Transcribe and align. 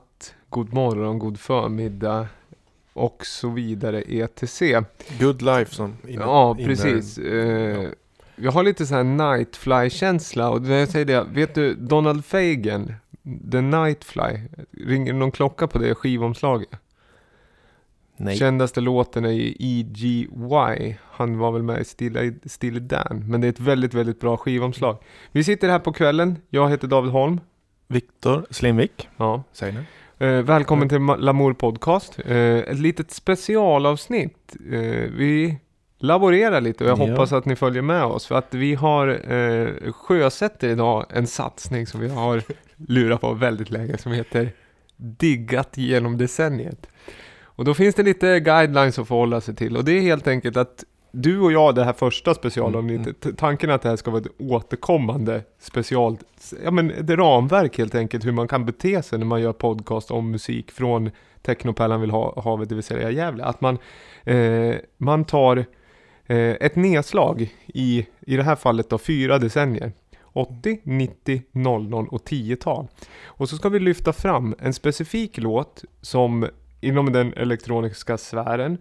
Natt, 0.00 0.34
god 0.48 0.72
morgon, 0.72 1.18
god 1.18 1.40
förmiddag 1.40 2.26
och 2.92 3.26
så 3.26 3.48
vidare 3.48 4.02
ETC. 4.02 4.62
Good 5.20 5.42
life 5.42 5.74
som 5.74 5.96
in, 6.08 6.20
Ja, 6.20 6.54
precis. 6.54 7.18
Eh, 7.18 7.88
Jag 8.36 8.52
har 8.52 8.62
lite 8.62 8.86
så 8.86 8.94
här 8.94 9.04
nightfly-känsla 9.04 10.50
och 10.50 10.62
när 10.62 10.78
jag 10.78 10.88
säger 10.88 11.04
det, 11.06 11.26
vet 11.32 11.54
du 11.54 11.74
Donald 11.74 12.24
Fagan, 12.24 12.92
The 13.52 13.60
Nightfly, 13.60 14.38
ringer 14.86 15.12
någon 15.12 15.30
klocka 15.30 15.66
på 15.66 15.78
det 15.78 15.94
skivomslaget? 15.94 16.68
Nej. 18.16 18.36
Kändaste 18.36 18.80
låten 18.80 19.24
är 19.24 19.30
ju 19.30 19.54
EGY. 19.58 20.96
Han 21.02 21.38
var 21.38 21.52
väl 21.52 21.62
med 21.62 21.80
i 21.80 21.84
Stilla, 21.84 22.20
Stilla 22.44 22.80
Dan. 22.80 23.24
Men 23.30 23.40
det 23.40 23.46
är 23.46 23.48
ett 23.48 23.60
väldigt, 23.60 23.94
väldigt 23.94 24.20
bra 24.20 24.36
skivomslag. 24.36 24.96
Vi 25.32 25.44
sitter 25.44 25.68
här 25.68 25.78
på 25.78 25.92
kvällen. 25.92 26.38
Jag 26.50 26.70
heter 26.70 26.88
David 26.88 27.10
Holm. 27.12 27.40
Viktor 27.94 28.46
Slimvik, 28.50 29.08
Ja. 29.16 29.42
säger 29.52 29.72
ni? 29.72 29.80
Eh, 30.26 30.42
välkommen 30.42 30.88
till 30.88 30.98
Lamour 31.18 31.52
Podcast. 31.52 32.18
Eh, 32.26 32.36
ett 32.58 32.78
litet 32.78 33.10
specialavsnitt. 33.10 34.56
Eh, 34.72 34.78
vi 35.16 35.56
laborerar 35.98 36.60
lite 36.60 36.84
och 36.84 36.90
jag 36.90 36.98
Ja. 36.98 37.10
hoppas 37.10 37.32
att 37.32 37.44
ni 37.44 37.56
följer 37.56 37.82
med 37.82 38.04
oss. 38.04 38.26
För 38.26 38.34
att 38.34 38.54
vi 38.54 38.74
har 38.74 39.32
eh, 39.32 39.92
sjösätter 39.92 40.68
idag 40.68 41.06
en 41.10 41.26
satsning 41.26 41.86
som 41.86 42.00
vi 42.00 42.08
har 42.08 42.42
lurat 42.76 43.20
på 43.20 43.32
väldigt 43.34 43.70
länge 43.70 43.98
som 43.98 44.12
heter 44.12 44.52
Diggat 44.96 45.76
genom 45.76 46.18
decenniet. 46.18 46.86
Och 47.42 47.64
då 47.64 47.74
finns 47.74 47.94
det 47.94 48.02
lite 48.02 48.40
guidelines 48.40 48.98
att 48.98 49.08
förhålla 49.08 49.40
sig 49.40 49.54
till 49.56 49.76
och 49.76 49.84
det 49.84 49.92
är 49.92 50.00
helt 50.00 50.26
enkelt 50.26 50.56
att 50.56 50.84
du 51.12 51.40
och 51.40 51.52
jag, 51.52 51.74
det 51.74 51.84
här 51.84 51.92
första 51.92 52.34
specialavsnittet, 52.34 53.20
t- 53.20 53.30
tanken 53.36 53.70
är 53.70 53.74
att 53.74 53.82
det 53.82 53.88
här 53.88 53.96
ska 53.96 54.10
vara 54.10 54.20
ett 54.22 54.32
återkommande 54.38 55.42
special, 55.58 56.16
ja 56.64 56.70
men 56.70 56.90
ett 56.90 57.10
ramverk 57.10 57.78
helt 57.78 57.94
enkelt 57.94 58.26
hur 58.26 58.32
man 58.32 58.48
kan 58.48 58.64
bete 58.66 59.02
sig 59.02 59.18
när 59.18 59.26
man 59.26 59.40
gör 59.40 59.52
podcast 59.52 60.10
om 60.10 60.30
musik 60.30 60.70
från 60.70 61.10
Technopärlan 61.42 62.00
vill 62.00 62.10
ha 62.10 62.42
havet, 62.42 62.68
det 62.68 62.74
vill 62.74 62.84
säga 62.84 63.10
Gävle. 63.10 63.44
Att 63.44 63.60
man, 63.60 63.78
eh, 64.24 64.74
man 64.96 65.24
tar 65.24 65.56
eh, 66.26 66.36
ett 66.36 66.76
nedslag 66.76 67.54
i, 67.66 68.06
i 68.20 68.36
det 68.36 68.42
här 68.42 68.56
fallet 68.56 68.90
då, 68.90 68.98
fyra 68.98 69.38
decennier. 69.38 69.92
80, 70.32 70.80
90, 70.82 71.42
00 71.52 72.08
och 72.10 72.24
10-tal. 72.28 72.86
Och 73.24 73.48
så 73.48 73.56
ska 73.56 73.68
vi 73.68 73.78
lyfta 73.78 74.12
fram 74.12 74.54
en 74.58 74.74
specifik 74.74 75.38
låt 75.38 75.84
som 76.00 76.46
inom 76.80 77.12
den 77.12 77.32
elektroniska 77.34 78.18
sfären 78.18 78.78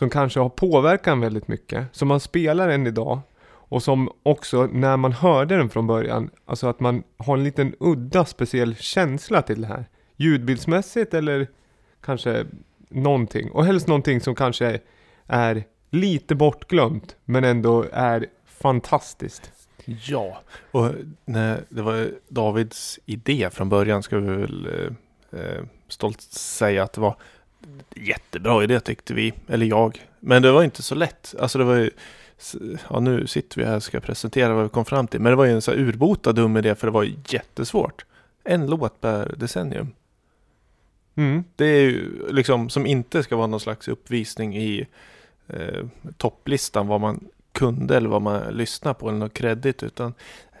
som 0.00 0.10
kanske 0.10 0.40
har 0.40 0.48
påverkan 0.48 1.20
väldigt 1.20 1.48
mycket, 1.48 1.86
som 1.92 2.08
man 2.08 2.20
spelar 2.20 2.68
än 2.68 2.86
idag 2.86 3.20
och 3.46 3.82
som 3.82 4.10
också 4.22 4.66
när 4.66 4.96
man 4.96 5.12
hörde 5.12 5.56
den 5.56 5.70
från 5.70 5.86
början, 5.86 6.30
alltså 6.44 6.66
att 6.66 6.80
man 6.80 7.02
har 7.16 7.36
en 7.36 7.44
liten 7.44 7.74
udda 7.80 8.24
speciell 8.24 8.76
känsla 8.76 9.42
till 9.42 9.60
det 9.60 9.66
här. 9.66 9.84
Ljudbildsmässigt 10.16 11.14
eller 11.14 11.48
kanske 12.00 12.46
någonting. 12.88 13.50
Och 13.50 13.64
helst 13.64 13.86
någonting 13.86 14.20
som 14.20 14.34
kanske 14.34 14.80
är 15.26 15.64
lite 15.90 16.34
bortglömt 16.34 17.16
men 17.24 17.44
ändå 17.44 17.84
är 17.92 18.26
fantastiskt. 18.46 19.52
Ja, 19.84 20.40
och 20.70 20.92
när 21.24 21.64
det 21.68 21.82
var 21.82 22.10
Davids 22.28 22.98
idé 23.06 23.48
från 23.52 23.68
början 23.68 24.02
ska 24.02 24.18
vi 24.18 24.36
väl 24.36 24.66
eh, 24.66 25.40
eh 25.40 25.64
stolt 25.88 26.20
säga 26.32 26.82
att 26.82 26.92
det 26.92 27.00
var 27.00 27.16
jättebra 27.96 28.64
idé 28.64 28.80
tyckte 28.80 29.14
vi, 29.14 29.32
eller 29.48 29.66
jag. 29.66 30.06
Men 30.20 30.42
det 30.42 30.52
var 30.52 30.62
inte 30.62 30.82
så 30.82 30.94
lätt. 30.94 31.34
Alltså 31.38 31.58
det 31.58 31.64
var 31.64 31.76
ju, 31.76 31.90
ja 32.88 33.00
nu 33.00 33.26
sitter 33.26 33.60
vi 33.60 33.66
här 33.66 33.76
och 33.76 33.82
ska 33.82 34.00
presentera 34.00 34.54
vad 34.54 34.62
vi 34.62 34.68
kom 34.68 34.84
fram 34.84 35.06
till. 35.06 35.20
Men 35.20 35.30
det 35.30 35.36
var 35.36 35.44
ju 35.44 35.52
en 35.52 35.62
så 35.62 35.70
här 35.70 35.78
urbota 35.78 36.32
dum 36.32 36.56
idé 36.56 36.74
för 36.74 36.86
det 36.86 36.90
var 36.90 37.08
jättesvårt. 37.28 38.04
En 38.44 38.66
låt 38.66 39.00
per 39.00 39.34
decennium. 39.36 39.92
Mm. 41.14 41.44
Det 41.56 41.64
är 41.64 41.80
ju 41.80 42.28
liksom 42.32 42.68
som 42.68 42.86
inte 42.86 43.22
ska 43.22 43.36
vara 43.36 43.46
någon 43.46 43.60
slags 43.60 43.88
uppvisning 43.88 44.56
i 44.56 44.86
eh, 45.46 45.86
topplistan 46.16 46.86
vad 46.86 47.00
man 47.00 47.24
kunde 47.52 47.96
eller 47.96 48.08
vad 48.08 48.22
man 48.22 48.42
lyssnar 48.42 48.94
på 48.94 49.08
eller 49.08 49.18
något 49.18 49.34
kredit 49.34 49.82
utan 49.82 50.14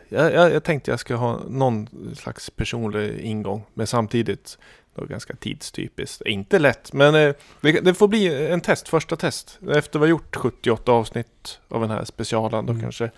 jag, 0.08 0.32
jag, 0.32 0.52
jag 0.52 0.64
tänkte 0.64 0.90
jag 0.90 1.00
ska 1.00 1.14
ha 1.14 1.40
någon 1.48 1.88
slags 2.16 2.50
personlig 2.50 3.20
ingång 3.20 3.62
men 3.74 3.86
samtidigt 3.86 4.58
då 4.94 5.04
ganska 5.04 5.34
tidstypiskt. 5.36 6.22
Inte 6.26 6.58
lätt 6.58 6.92
men 6.92 7.14
eh, 7.14 7.34
det, 7.60 7.72
det 7.80 7.94
får 7.94 8.08
bli 8.08 8.48
en 8.50 8.60
test, 8.60 8.88
första 8.88 9.16
test. 9.16 9.58
Efter 9.70 9.98
vi 9.98 10.02
har 10.02 10.10
gjort 10.10 10.36
78 10.36 10.92
avsnitt 10.92 11.60
av 11.68 11.80
den 11.80 11.90
här 11.90 12.04
specialen 12.04 12.66
då 12.66 12.70
Mm. 12.72 12.82
kanske 12.82 13.10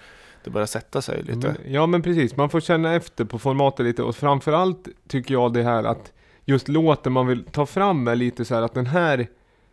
det 0.44 0.50
börjar 0.50 0.66
sätta 0.66 1.02
sig 1.02 1.22
lite. 1.22 1.48
Mm, 1.48 1.56
Ja 1.66 1.86
men 1.86 2.02
precis, 2.02 2.36
man 2.36 2.50
får 2.50 2.60
känna 2.60 2.94
efter 2.94 3.24
på 3.24 3.38
formatet 3.38 3.86
lite 3.86 4.02
och 4.02 4.16
framförallt 4.16 4.88
tycker 5.08 5.34
jag 5.34 5.52
det 5.52 5.62
här 5.62 5.84
att 5.84 6.12
just 6.44 6.68
låten 6.68 7.12
man 7.12 7.26
vill 7.26 7.44
ta 7.44 7.66
fram 7.66 8.08
är 8.08 8.16
lite 8.16 8.44
så 8.44 8.54
här 8.54 8.62
att 8.62 8.74
den 8.74 8.86
här 8.86 9.26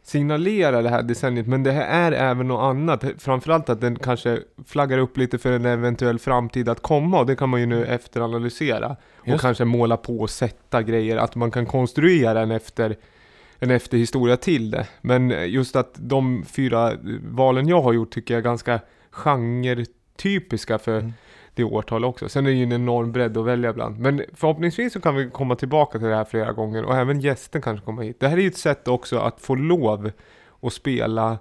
signalerar 0.10 0.84
det 0.84 0.90
här 0.90 1.04
decenniet 1.04 1.48
men 1.48 1.64
det 1.64 1.72
här 1.72 2.12
är 2.12 2.32
även 2.32 2.48
något 2.48 2.64
annat. 2.64 3.04
Framförallt 3.18 3.70
att 3.70 3.82
den 3.82 3.96
kanske 3.96 4.40
flaggar 4.68 4.98
upp 4.98 5.18
lite 5.18 5.38
för 5.38 5.52
en 5.52 5.66
eventuell 5.66 6.20
framtid 6.20 6.70
att 6.70 6.82
komma 6.82 7.20
och 7.20 7.26
det 7.26 7.36
kan 7.36 7.50
man 7.50 7.60
ju 7.60 7.66
nu 7.66 7.86
efteranalysera. 7.86 8.96
Och 9.16 9.28
Just. 9.28 9.42
kanske 9.42 9.66
måla 9.66 9.98
på 9.98 10.20
och 10.20 10.30
sätta 10.30 10.84
grejer, 10.84 11.18
att 11.18 11.36
man 11.36 11.52
kan 11.52 11.66
konstruera 11.66 12.42
en 12.42 12.52
efter 12.52 12.96
en 13.60 13.72
efterhistoria 13.72 14.38
till 14.38 14.72
det. 14.72 14.88
Men 15.02 15.52
just 15.52 15.76
att 15.76 15.94
de 15.96 16.44
fyra 16.48 16.94
valen 17.24 17.68
jag 17.68 17.82
har 17.82 17.94
gjort 17.94 18.12
tycker 18.12 18.34
jag 18.34 18.40
är 18.40 18.44
ganska 18.44 18.80
genre-typiska 19.12 20.78
för 20.78 21.00
Mm. 21.00 21.14
Det 21.60 21.66
årtal 21.66 22.06
också. 22.06 22.30
Sen 22.30 22.46
är 22.46 22.50
det 22.50 22.56
ju 22.56 22.64
en 22.64 22.72
enorm 22.72 23.12
bredd 23.12 23.38
att 23.38 23.46
välja 23.46 23.74
bland. 23.74 24.00
Men 24.00 24.24
förhoppningsvis 24.34 24.94
så 24.94 25.02
kan 25.02 25.16
vi 25.16 25.30
komma 25.30 25.56
tillbaka 25.56 26.00
till 26.00 26.08
det 26.08 26.16
här 26.16 26.26
flera 26.26 26.52
gånger 26.52 26.84
och 26.84 26.96
även 26.96 27.20
gästen 27.20 27.62
kanske 27.62 27.86
kommer 27.86 28.04
hit. 28.04 28.20
Det 28.20 28.28
här 28.28 28.38
är 28.38 28.42
ju 28.42 28.48
ett 28.48 28.58
sätt 28.58 28.88
också 28.88 29.20
att 29.20 29.42
få 29.42 29.56
lov 29.56 30.12
att 30.62 30.74
spela 30.74 31.38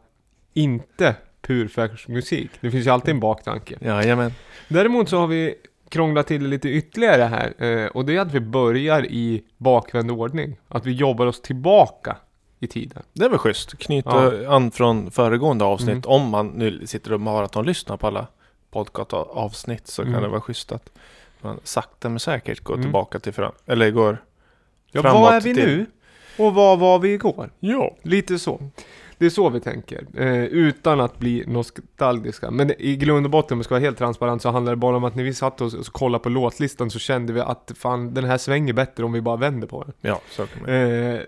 inte 0.54 1.14
purfärsk 1.42 2.08
musik. 2.08 2.50
Det 2.60 2.70
finns 2.70 2.86
ju 2.86 2.90
alltid 2.90 3.14
en 3.14 3.20
baktanke. 3.20 3.78
Jajamän. 3.80 4.32
Däremot 4.68 5.08
så 5.08 5.18
har 5.18 5.26
vi 5.26 5.54
krånglat 5.88 6.26
till 6.26 6.42
det 6.42 6.48
lite 6.48 6.68
ytterligare 6.68 7.22
här 7.22 7.64
eh, 7.64 7.86
och 7.86 8.04
det 8.04 8.16
är 8.16 8.20
att 8.20 8.32
vi 8.32 8.40
börjar 8.40 9.06
i 9.06 9.42
bakvänd 9.56 10.10
ordning. 10.10 10.56
Att 10.68 10.86
vi 10.86 10.92
jobbar 10.92 11.26
oss 11.26 11.42
tillbaka 11.42 12.16
i 12.60 12.66
tiden. 12.66 13.02
Det 13.12 13.24
är 13.24 13.28
väl 13.28 13.38
schysst. 13.38 13.78
Knyta 13.78 14.48
an 14.48 14.70
från 14.70 15.10
föregående 15.10 15.64
avsnitt. 15.64 16.06
Mm. 16.06 16.22
Om 16.22 16.30
man 16.30 16.46
nu 16.46 16.86
sitter 16.86 17.12
och 17.12 17.20
maratonlyssnar 17.20 17.96
på 17.96 18.06
alla 18.06 18.26
podcast-avsnitt 18.70 19.86
så 19.86 20.02
Mm. 20.02 20.14
kan 20.14 20.22
det 20.22 20.28
vara 20.28 20.40
schysst 20.40 20.72
att 20.72 20.90
man 21.40 21.60
sakta 21.64 22.08
men 22.08 22.20
säkert 22.20 22.60
går 22.64 22.74
Mm. 22.74 22.84
tillbaka 22.84 23.18
till 23.18 23.32
fram. 23.32 23.52
Eller 23.66 23.90
går 23.90 24.18
Ja, 24.92 25.02
framåt 25.02 25.20
vad 25.22 25.34
är 25.34 25.40
vi 25.40 25.54
till- 25.54 25.66
nu? 25.66 25.86
Och 26.44 26.54
vad 26.54 26.78
var 26.78 26.98
vi 26.98 27.12
igår? 27.12 27.50
Ja. 27.60 27.96
Lite 28.02 28.38
så. 28.38 28.60
Det 29.18 29.26
är 29.26 29.30
så 29.30 29.48
vi 29.48 29.60
tänker. 29.60 30.06
Eh, 30.16 30.44
utan 30.44 31.00
att 31.00 31.18
bli 31.18 31.44
nostalgiska. 31.46 32.50
Men 32.50 32.72
i 32.78 32.96
grund 32.96 33.26
och 33.26 33.30
botten, 33.30 33.54
om 33.54 33.58
vi 33.58 33.64
ska 33.64 33.74
vara 33.74 33.80
helt 33.84 33.98
transparent, 33.98 34.42
så 34.42 34.50
handlar 34.50 34.72
det 34.72 34.76
bara 34.76 34.96
om 34.96 35.04
att 35.04 35.14
när 35.14 35.24
vi 35.24 35.34
satt 35.34 35.60
oss 35.60 35.74
och 35.74 35.86
kollade 35.86 36.22
på 36.22 36.28
låtlistan 36.28 36.90
så 36.90 36.98
kände 36.98 37.32
vi 37.32 37.40
att 37.40 37.72
fan, 37.76 38.14
den 38.14 38.24
här 38.24 38.38
svänger 38.38 38.72
bättre 38.72 39.04
om 39.04 39.12
vi 39.12 39.20
bara 39.20 39.36
vänder 39.36 39.66
på 39.68 39.84
den. 39.84 39.92
Ja, 40.00 40.21
så 40.30 40.47
kan 40.47 40.62
man. 40.62 40.71
Eh, 40.71 41.21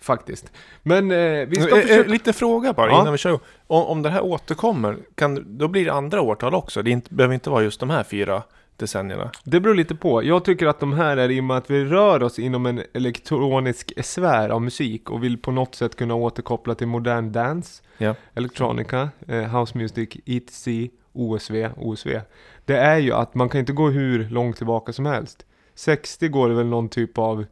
faktiskt. 0.00 0.52
Men 0.82 1.10
eh, 1.10 1.46
vi 1.48 1.56
ska 1.60 1.70
Eh, 1.70 1.78
eh, 1.78 1.86
försöka... 1.86 2.10
Lite 2.10 2.32
fråga 2.32 2.72
bara 2.72 2.90
Ja. 2.90 3.00
innan 3.00 3.12
vi 3.12 3.18
kör. 3.18 3.38
Om, 3.66 3.84
om 3.84 4.02
det 4.02 4.10
här 4.10 4.22
återkommer, 4.24 4.96
kan, 5.14 5.58
då 5.58 5.68
blir 5.68 5.84
det 5.84 5.92
andra 5.92 6.20
årtal 6.20 6.54
också? 6.54 6.82
Det 6.82 6.90
inte, 6.90 7.14
behöver 7.14 7.34
inte 7.34 7.50
vara 7.50 7.62
just 7.62 7.80
de 7.80 7.90
här 7.90 8.02
fyra 8.02 8.42
decennierna. 8.76 9.30
Det 9.44 9.60
beror 9.60 9.74
lite 9.74 9.94
på. 9.94 10.24
Jag 10.24 10.44
tycker 10.44 10.66
att 10.66 10.80
de 10.80 10.92
här 10.92 11.16
är 11.16 11.28
i 11.30 11.40
och 11.40 11.44
med 11.44 11.56
att 11.56 11.70
vi 11.70 11.84
rör 11.84 12.22
oss 12.22 12.38
inom 12.38 12.66
en 12.66 12.82
elektronisk 12.94 13.92
sfär 14.04 14.48
av 14.48 14.62
musik 14.62 15.10
och 15.10 15.24
vill 15.24 15.38
på 15.38 15.50
något 15.52 15.74
sätt 15.74 15.96
kunna 15.96 16.14
återkoppla 16.14 16.74
till 16.74 16.86
modern 16.86 17.32
dance, 17.32 17.82
Ja. 17.98 18.14
electronica, 18.34 19.08
eh, 19.28 19.58
house 19.58 19.78
music, 19.78 20.08
ETC, 20.26 20.68
OSV, 21.12 21.68
OSV. 21.76 22.20
Det 22.64 22.76
är 22.76 22.98
ju 22.98 23.12
att 23.12 23.34
man 23.34 23.48
kan 23.48 23.60
inte 23.60 23.72
gå 23.72 23.88
hur 23.88 24.28
långt 24.30 24.56
tillbaka 24.56 24.92
som 24.92 25.06
helst. 25.06 25.46
60 25.74 26.28
går 26.28 26.48
det 26.48 26.54
väl 26.54 26.66
någon 26.66 26.88
typ 26.88 27.18
av 27.18 27.44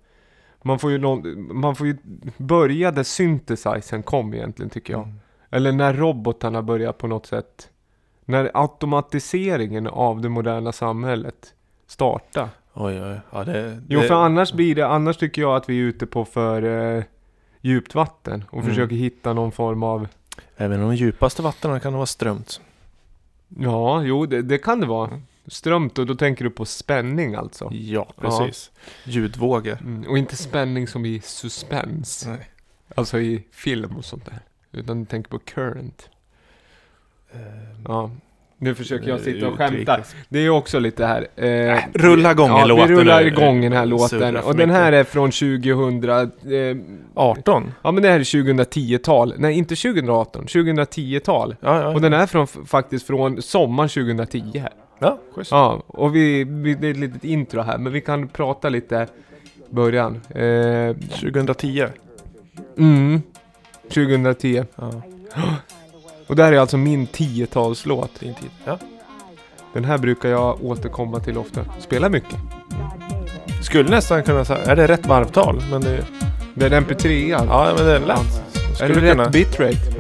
man 0.69 0.79
får 0.79 0.91
ju, 0.91 0.99
någon, 0.99 1.57
man 1.61 1.77
får 1.77 1.87
ju 1.87 1.97
börja 2.37 2.91
där 2.91 3.03
synthesizern 3.03 4.03
kom 4.03 4.35
egentligen 4.35 4.71
tycker 4.71 4.93
jag. 4.93 5.03
Mm. 5.03 5.21
Eller 5.51 5.73
när 5.73 5.95
robotarna 5.95 6.63
börjar 6.63 6.93
på 6.93 7.07
något 7.07 7.27
sätt. 7.27 7.71
När 8.25 8.51
automatiseringen 8.55 9.87
av 9.87 10.21
det 10.21 10.29
moderna 10.29 10.73
samhället 10.73 11.55
startar. 11.87 12.49
Oj, 12.75 13.03
oj. 13.03 13.21
Ja, 13.33 13.45
det, 13.45 13.81
Jo, 13.89 14.01
det, 14.01 14.07
för 14.09 14.15
annars 14.15 14.53
blir 14.53 14.75
det, 14.75 14.87
annars 14.87 15.17
tycker 15.17 15.43
jag 15.43 15.57
att 15.57 15.69
vi 15.69 15.79
är 15.81 15.83
ute 15.85 16.07
på 16.07 16.25
för 16.25 16.63
eh, 16.97 17.05
djupt 17.61 17.95
vatten 17.95 18.45
och 18.51 18.55
Mm. 18.59 18.69
försöker 18.69 18.97
hitta 18.97 19.33
någon 19.33 19.53
form 19.53 19.83
av, 19.83 20.09
Även 20.57 20.81
de 20.81 20.95
djupaste 20.97 21.43
vattnen 21.43 21.81
kan 21.81 21.93
det 21.93 21.97
vara 21.97 22.07
strömt. 22.07 22.61
ja, 23.59 24.03
jo, 24.03 24.27
det, 24.27 24.43
det 24.43 24.59
kan 24.59 24.81
det 24.81 24.87
vara. 24.87 25.09
Mm. 25.09 25.23
Strömt 25.49 25.99
och 25.99 26.07
då 26.07 26.15
tänker 26.15 26.45
du 26.45 26.51
på 26.51 26.65
spänning 26.65 27.35
alltså. 27.35 27.69
Ja, 27.73 28.13
precis. 28.21 28.71
Ljudvågor. 29.05 29.79
Mm, 29.81 30.11
och 30.11 30.19
inte 30.19 30.37
spänning 30.37 30.87
som 30.89 31.07
i 31.07 31.21
suspens. 31.21 32.27
Nej. 32.27 32.51
Alltså 32.95 33.19
i 33.21 33.45
film 33.51 33.97
och 33.97 34.05
sånt 34.05 34.25
där. 34.27 34.41
Utan 34.73 35.01
du 35.01 35.07
tänker 35.07 35.31
på 35.31 35.39
current. 35.39 36.11
Eh, 37.33 37.41
Ja. 37.85 38.11
Nu 38.61 38.75
försöker 38.75 39.09
jag 39.09 39.21
sitta 39.21 39.49
och 39.49 39.57
skämta. 39.57 40.01
Det 40.29 40.39
är 40.39 40.51
också 40.51 40.79
lite 40.79 41.07
här... 41.07 41.27
Eh, 41.37 41.79
rulla 41.93 42.31
igång 42.31 42.49
ja, 42.49 42.63
en 42.63 42.69
låt 42.69 42.91
vi 42.91 42.95
rullar 42.95 43.27
igång 43.27 43.61
den 43.61 43.73
här 43.73 43.87
låten. 43.87 44.37
Och 44.37 44.57
den 44.57 44.71
här 44.71 44.93
är 44.93 45.05
från 45.05 45.31
2000... 45.31 46.05
Eh, 46.05 46.77
18? 47.15 47.75
ja 47.83 47.91
men 47.93 48.03
det 48.03 48.09
här 48.09 48.21
är 48.21 48.25
2010-tal. 48.25 49.35
Nej, 49.39 49.59
inte 49.59 49.77
2018. 49.77 50.45
2010-tal. 50.47 51.57
Ja, 51.61 51.81
ja. 51.81 51.89
Och 51.89 52.01
den 52.01 52.13
är 52.13 52.27
från, 52.27 52.47
faktiskt 52.47 53.07
från 53.07 53.43
sommaren 53.43 53.89
2010 53.89 54.59
här. 54.59 54.73
Ja, 54.99 55.19
schysst. 55.35 55.51
Ja, 55.51 55.83
och 55.87 56.15
vi, 56.15 56.45
vi, 56.45 56.75
det 56.75 56.87
är 56.87 56.91
ett 56.91 56.97
litet 56.97 57.25
intro 57.25 57.61
här, 57.61 57.79
men 57.79 57.93
vi 57.93 58.01
kan 58.01 58.29
prata 58.29 58.69
lite 58.69 59.07
början. 59.71 60.21
Eh, 60.31 60.97
2010. 61.21 61.87
mm, 62.79 63.23
2010. 63.83 64.65
Och 66.29 66.37
det 66.37 66.43
här 66.45 66.53
är 66.53 66.59
alltså 66.59 66.77
min 66.77 67.07
10-talslåt. 67.07 68.21
din 68.21 68.35
tid. 68.35 68.51
Ja. 68.65 68.79
Den 69.75 69.85
här 69.85 69.99
brukar 69.99 70.29
jag 70.29 70.65
återkomma 70.65 71.21
till 71.21 71.39
ofta. 71.39 71.61
Spelar 71.81 72.09
mycket. 72.11 72.37
Skulle 73.63 73.91
nästan 73.91 74.23
kunna 74.23 74.45
säga, 74.45 74.59
är 74.65 74.77
det 74.77 74.87
rätt 74.87 75.07
varvtal? 75.07 75.63
Men 75.71 75.81
det, 75.81 76.05
Det 76.55 76.67
är 76.67 76.71
en 76.71 76.85
MP3 76.85 77.35
alltså. 77.35 77.49
ja, 77.55 77.73
men 77.77 77.87
det 77.87 77.97
är 77.97 78.01
lätt. 78.01 78.43
Är 78.71 78.75
Skulle 78.75 79.01
det 79.01 79.11
kunna, 79.11 79.25
rätt 79.25 79.33
bitrate? 79.33 79.98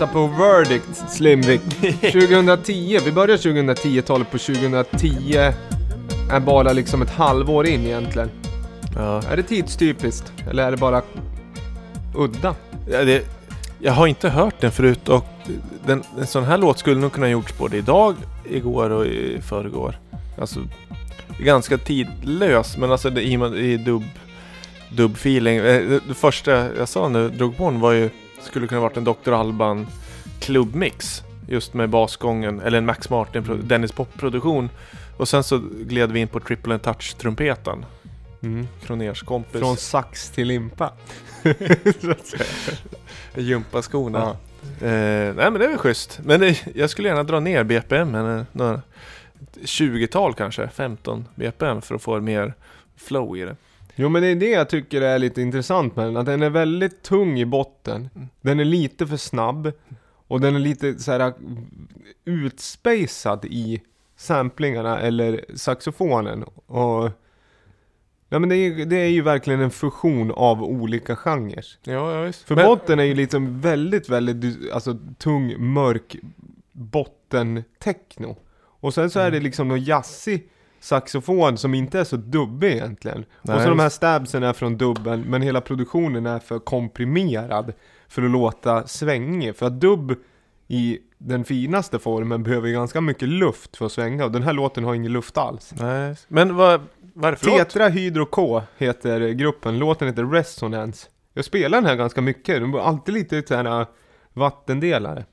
Vänta 0.00 0.12
på 0.14 0.26
verdict, 0.26 1.10
Slimvik. 1.10 1.60
2010, 2.00 2.98
vi 3.04 3.12
börjar 3.12 3.36
2010-talet 3.36 4.30
på 4.30 4.38
2010 4.38 5.52
är 6.30 6.40
bara 6.40 6.72
liksom 6.72 7.02
ett 7.02 7.10
halvår 7.10 7.66
in 7.66 7.86
egentligen. 7.86 8.30
ja. 8.96 9.22
Är 9.30 9.36
det 9.36 9.42
tidstypiskt? 9.42 10.32
Eller 10.50 10.66
är 10.66 10.70
det 10.70 10.76
bara 10.76 11.02
udda? 12.16 12.54
Ja, 12.90 13.04
det, 13.04 13.24
jag 13.78 13.92
har 13.92 14.06
inte 14.06 14.28
hört 14.28 14.60
den 14.60 14.72
förut 14.72 15.08
och 15.08 15.26
den, 15.86 16.02
en 16.18 16.26
sån 16.26 16.44
här 16.44 16.58
låt 16.58 16.78
skulle 16.78 17.00
nog 17.00 17.12
kunna 17.12 17.28
gjorts 17.28 17.58
både 17.58 17.76
idag, 17.76 18.14
igår 18.50 18.90
och 18.90 19.06
i 19.06 19.40
förrgår. 19.42 19.98
Alltså, 20.40 20.60
ganska 21.38 21.78
tidlös 21.78 22.76
men 22.76 22.92
alltså 22.92 23.10
det, 23.10 23.22
i, 23.22 23.32
i 23.72 23.76
dubb, 23.76 24.04
dubb-feeling. 24.90 25.56
Eh, 25.56 25.62
Det, 25.62 26.00
det 26.08 26.14
första 26.14 26.76
jag 26.76 26.88
sa 26.88 27.08
när 27.08 27.20
jag 27.20 27.32
drog 27.32 27.56
på 27.56 27.70
den 27.70 27.80
var 27.80 27.92
ju, 27.92 28.10
skulle 28.40 28.66
kunna 28.66 28.80
varit 28.80 28.96
en 28.96 29.04
Dr. 29.04 29.32
Alban 29.32 29.86
klubbmix. 30.40 31.22
Just 31.48 31.74
med 31.74 31.88
basgången, 31.88 32.60
eller 32.60 32.78
en 32.78 32.86
Max 32.86 33.10
Martin, 33.10 33.62
Dennis 33.64 33.92
Pop-produktion. 33.92 34.70
Och 35.16 35.28
sen 35.28 35.44
så 35.44 35.58
gled 35.80 36.12
vi 36.12 36.20
in 36.20 36.28
på 36.28 36.40
Triple 36.40 36.74
and 36.74 36.82
Touch-trumpeten. 36.82 37.84
Mm. 38.42 38.68
Kroners 38.82 39.22
kompis. 39.22 39.60
Från 39.60 39.76
sax 39.76 40.30
till 40.30 40.48
limpa. 40.48 40.92
Gympaskorna. 43.34 44.18
Ja. 44.18 44.36
Eh, 44.86 45.34
nej 45.34 45.50
men 45.50 45.54
det 45.54 45.64
är 45.64 45.68
väl 45.68 45.78
schysst. 45.78 46.20
Men 46.24 46.40
det, 46.40 46.66
jag 46.74 46.90
skulle 46.90 47.08
gärna 47.08 47.22
dra 47.22 47.40
ner 47.40 47.64
BPM 47.64 48.10
men 48.10 48.38
eh, 48.38 48.44
några 48.52 48.82
20-tal 49.62 50.34
kanske, 50.34 50.68
15 50.68 51.28
BPM 51.34 51.82
för 51.82 51.94
att 51.94 52.02
få 52.02 52.20
mer 52.20 52.54
flow 52.96 53.36
i 53.36 53.40
det. 53.40 53.56
Jo 54.00 54.08
men 54.08 54.22
det 54.22 54.28
är 54.28 54.34
det 54.36 54.50
jag 54.50 54.68
tycker 54.68 55.00
är 55.02 55.18
lite 55.18 55.42
intressant 55.42 55.96
med 55.96 56.06
den, 56.06 56.16
att 56.16 56.26
den 56.26 56.42
är 56.42 56.50
väldigt 56.50 57.02
tung 57.02 57.38
i 57.40 57.44
botten. 57.46 58.08
Mm. 58.14 58.28
Den 58.40 58.60
är 58.60 58.64
lite 58.64 59.06
för 59.06 59.16
snabb. 59.16 59.72
Och 60.28 60.40
den 60.40 60.54
är 60.56 60.60
lite 60.60 60.98
så 60.98 61.12
här 61.12 61.32
utspacad 62.24 63.44
i 63.44 63.82
samplingarna 64.16 65.00
eller 65.00 65.44
saxofonen. 65.54 66.42
Och 66.66 67.10
Ja 68.32 68.38
men 68.38 68.48
det 68.48 68.56
är, 68.56 68.86
det 68.86 68.96
är 68.96 69.08
ju 69.08 69.22
verkligen 69.22 69.60
en 69.60 69.70
fusion 69.70 70.30
av 70.30 70.62
olika 70.62 71.16
genrer. 71.16 71.64
Ja, 71.82 72.12
ja 72.16 72.22
visst. 72.22 72.42
För 72.42 72.54
Men- 72.56 72.66
botten 72.66 72.98
är 72.98 73.04
ju 73.04 73.14
liksom 73.14 73.60
väldigt, 73.60 74.08
väldigt 74.08 74.72
alltså, 74.72 74.98
tung, 75.18 75.72
mörk 75.72 76.16
botten-techno. 76.72 78.36
Och 78.80 78.94
sen 78.94 79.10
så 79.10 79.18
är 79.18 79.28
Mm. 79.28 79.32
det 79.34 79.40
liksom 79.44 79.68
någon 79.68 79.84
jazzig 79.84 80.48
saxofon 80.80 81.58
som 81.58 81.74
inte 81.74 82.00
är 82.00 82.04
så 82.04 82.16
dubbig 82.16 82.72
egentligen. 82.72 83.24
Nej, 83.42 83.56
och 83.56 83.62
så 83.62 83.68
de 83.68 83.78
här 83.78 83.88
stabsen 83.88 84.42
är 84.42 84.52
från 84.52 84.76
dubben, 84.76 85.20
men 85.20 85.42
hela 85.42 85.60
produktionen 85.60 86.26
är 86.26 86.38
för 86.38 86.58
komprimerad 86.58 87.72
för 88.08 88.22
att 88.22 88.30
låta 88.30 88.86
svängig. 88.86 89.56
För 89.56 89.66
att 89.66 89.80
dubb 89.80 90.14
i 90.68 90.98
den 91.18 91.44
finaste 91.44 91.98
formen 91.98 92.42
behöver 92.42 92.68
ju 92.68 92.74
ganska 92.74 93.00
mycket 93.00 93.28
luft 93.28 93.76
för 93.76 93.86
att 93.86 93.92
svänga 93.92 94.24
och 94.24 94.32
den 94.32 94.42
här 94.42 94.52
låten 94.52 94.84
har 94.84 94.94
ingen 94.94 95.12
luft 95.12 95.38
alls. 95.38 95.74
Nej, 95.80 96.16
men 96.28 96.56
vad, 96.56 96.80
vad 97.14 97.28
är 97.28 97.32
det 97.32 97.36
för 97.38 97.46
låt? 97.46 97.58
Tetra 97.58 97.88
Hydro 97.88 98.26
K 98.26 98.62
heter 98.78 99.28
gruppen, 99.28 99.78
låten 99.78 100.08
heter 100.08 100.24
Resonance. 100.24 101.08
Jag 101.34 101.44
spelar 101.44 101.78
den 101.78 101.86
här 101.86 101.96
ganska 101.96 102.20
mycket, 102.20 102.60
den 102.60 102.70
var 102.70 102.80
alltid 102.80 103.14
lite 103.14 103.42
så 103.48 103.54
här 103.54 103.80
äh, 103.80 103.86
vattendelare. 104.32 105.24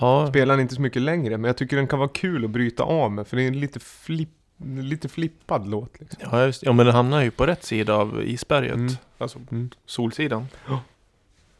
Ja, 0.00 0.26
Spelar 0.28 0.54
den 0.54 0.60
inte 0.60 0.74
så 0.74 0.80
mycket 0.80 1.02
längre, 1.02 1.38
men 1.38 1.48
jag 1.48 1.56
tycker 1.56 1.76
den 1.76 1.86
kan 1.86 1.98
vara 1.98 2.08
kul 2.08 2.44
att 2.44 2.50
bryta 2.50 2.82
av 2.82 3.12
med, 3.12 3.26
för 3.26 3.36
det 3.36 3.46
är 3.46 3.50
lite, 3.50 3.80
flipp, 3.80 4.30
lite 4.66 5.08
flippad 5.08 5.66
låt 5.68 6.00
liksom. 6.00 6.20
ja, 6.32 6.44
just, 6.44 6.62
ja, 6.62 6.72
men 6.72 6.86
den 6.86 6.94
hamnar 6.94 7.22
ju 7.22 7.30
på 7.30 7.46
rätt 7.46 7.64
sida 7.64 7.94
av 7.94 8.22
isberget. 8.24 8.74
Mm. 8.74 8.92
Alltså 9.18 9.38
Mm. 9.50 9.70
solsidan. 9.86 10.46
Ja. 10.68 10.80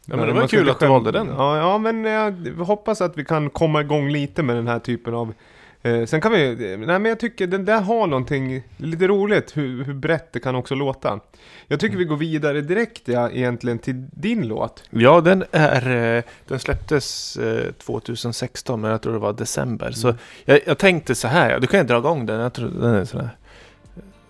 Ja, 0.06 0.16
men 0.16 0.26
det 0.26 0.32
var 0.32 0.48
kul 0.48 0.70
att 0.70 0.80
du 0.80 0.86
valde 0.86 1.10
den. 1.12 1.26
Ja, 1.26 1.58
ja 1.58 1.78
men 1.78 2.04
jag 2.04 2.32
hoppas 2.58 3.00
att 3.00 3.18
vi 3.18 3.24
kan 3.24 3.50
komma 3.50 3.80
igång 3.80 4.08
lite 4.10 4.42
med 4.42 4.56
den 4.56 4.66
här 4.68 4.78
typen 4.78 5.14
av 5.14 5.34
eh, 5.82 6.04
Sen 6.06 6.20
kan 6.20 6.32
vi, 6.32 6.54
nej 6.78 6.86
men 6.86 7.04
jag 7.04 7.20
tycker 7.20 7.46
den 7.46 7.64
där 7.64 7.80
har 7.80 8.06
någonting 8.06 8.62
lite 8.76 9.06
roligt 9.08 9.56
hur, 9.56 9.84
hur 9.84 9.94
brett 9.94 10.32
det 10.32 10.40
kan 10.40 10.54
också 10.54 10.74
låta. 10.74 11.20
Jag 11.66 11.80
tycker 11.80 11.96
vi 11.96 12.04
går 12.04 12.16
vidare 12.16 12.60
direkt 12.60 13.02
ja, 13.08 13.30
egentligen 13.30 13.78
till 13.78 14.06
din 14.12 14.48
låt. 14.48 14.82
Ja, 14.90 15.20
den 15.20 15.44
är... 15.52 16.16
eh, 16.16 16.22
Den 16.48 16.58
släpptes 16.58 17.36
eh, 17.36 17.72
2016, 17.72 18.80
men 18.80 18.90
jag 18.90 19.02
tror 19.02 19.12
det 19.12 19.18
var 19.18 19.32
december. 19.32 19.90
Så 19.90 20.08
Mm. 20.08 20.18
jag, 20.44 20.60
jag 20.66 20.78
tänkte 20.78 21.14
så 21.14 21.28
här, 21.28 21.60
du 21.60 21.66
kan 21.66 21.80
ju 21.80 21.86
dra 21.86 21.98
igång 21.98 22.26
den. 22.26 22.40
Jag 22.40 22.52
tror 22.52 22.68
den 22.68 22.94
är 22.94 23.04
sådär 23.04 23.30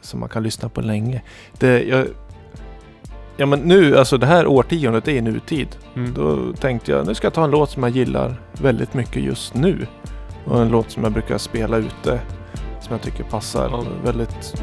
som 0.00 0.20
man 0.20 0.28
kan 0.28 0.42
lyssna 0.42 0.68
på 0.68 0.80
länge. 0.80 1.22
Det, 1.58 1.82
jag, 1.82 2.06
ja, 3.36 3.46
men 3.46 3.60
nu, 3.60 3.96
alltså 3.98 4.18
det 4.18 4.26
här 4.26 4.46
årtiondet, 4.46 5.04
det 5.04 5.18
är 5.18 5.22
nutid. 5.22 5.68
Mm. 5.96 6.14
Då 6.14 6.52
tänkte 6.52 6.92
jag, 6.92 7.06
nu 7.06 7.14
ska 7.14 7.26
jag 7.26 7.34
ta 7.34 7.44
en 7.44 7.50
låt 7.50 7.70
som 7.70 7.82
jag 7.82 7.92
gillar 7.92 8.34
väldigt 8.52 8.94
mycket 8.94 9.22
just 9.22 9.54
nu. 9.54 9.86
Och 10.48 10.62
en 10.62 10.68
låt 10.68 10.90
som 10.90 11.02
jag 11.02 11.12
brukar 11.12 11.38
spela 11.38 11.76
ute. 11.76 12.20
som 12.80 12.92
jag 12.92 13.02
tycker 13.02 13.24
passar 13.24 13.86
väldigt 14.04 14.54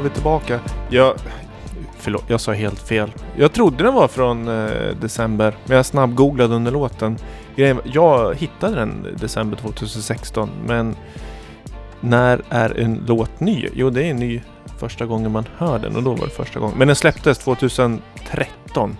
var 0.00 0.08
vi 0.08 0.14
tillbaka. 0.14 0.60
Jag, 0.90 1.14
förlåt, 1.98 2.24
jag 2.26 2.40
sa 2.40 2.52
helt 2.52 2.80
fel. 2.88 3.12
Jag 3.36 3.52
trodde 3.52 3.84
den 3.84 3.94
var 3.94 4.08
från 4.08 4.48
eh, 4.48 4.70
december, 5.00 5.56
men 5.66 5.76
jag 5.76 5.86
snabbgooglade 5.86 6.54
under 6.54 6.72
låten. 6.72 7.16
Grejen, 7.56 7.80
jag 7.84 8.34
hittade 8.34 8.74
den 8.76 9.06
december 9.20 9.56
2016, 9.56 10.50
men 10.66 10.96
när 12.00 12.42
är 12.48 12.80
en 12.80 13.04
låt 13.06 13.40
ny? 13.40 13.68
Jo, 13.74 13.90
det 13.90 14.04
är 14.10 14.14
ny 14.14 14.40
första 14.78 15.06
gången 15.06 15.32
man 15.32 15.44
hör 15.56 15.78
den 15.78 15.96
och 15.96 16.02
då 16.02 16.10
var 16.14 16.24
det 16.26 16.32
första 16.32 16.60
gången. 16.60 16.78
Men 16.78 16.86
den 16.88 16.96
släpptes 16.96 17.38
2013 17.38 18.96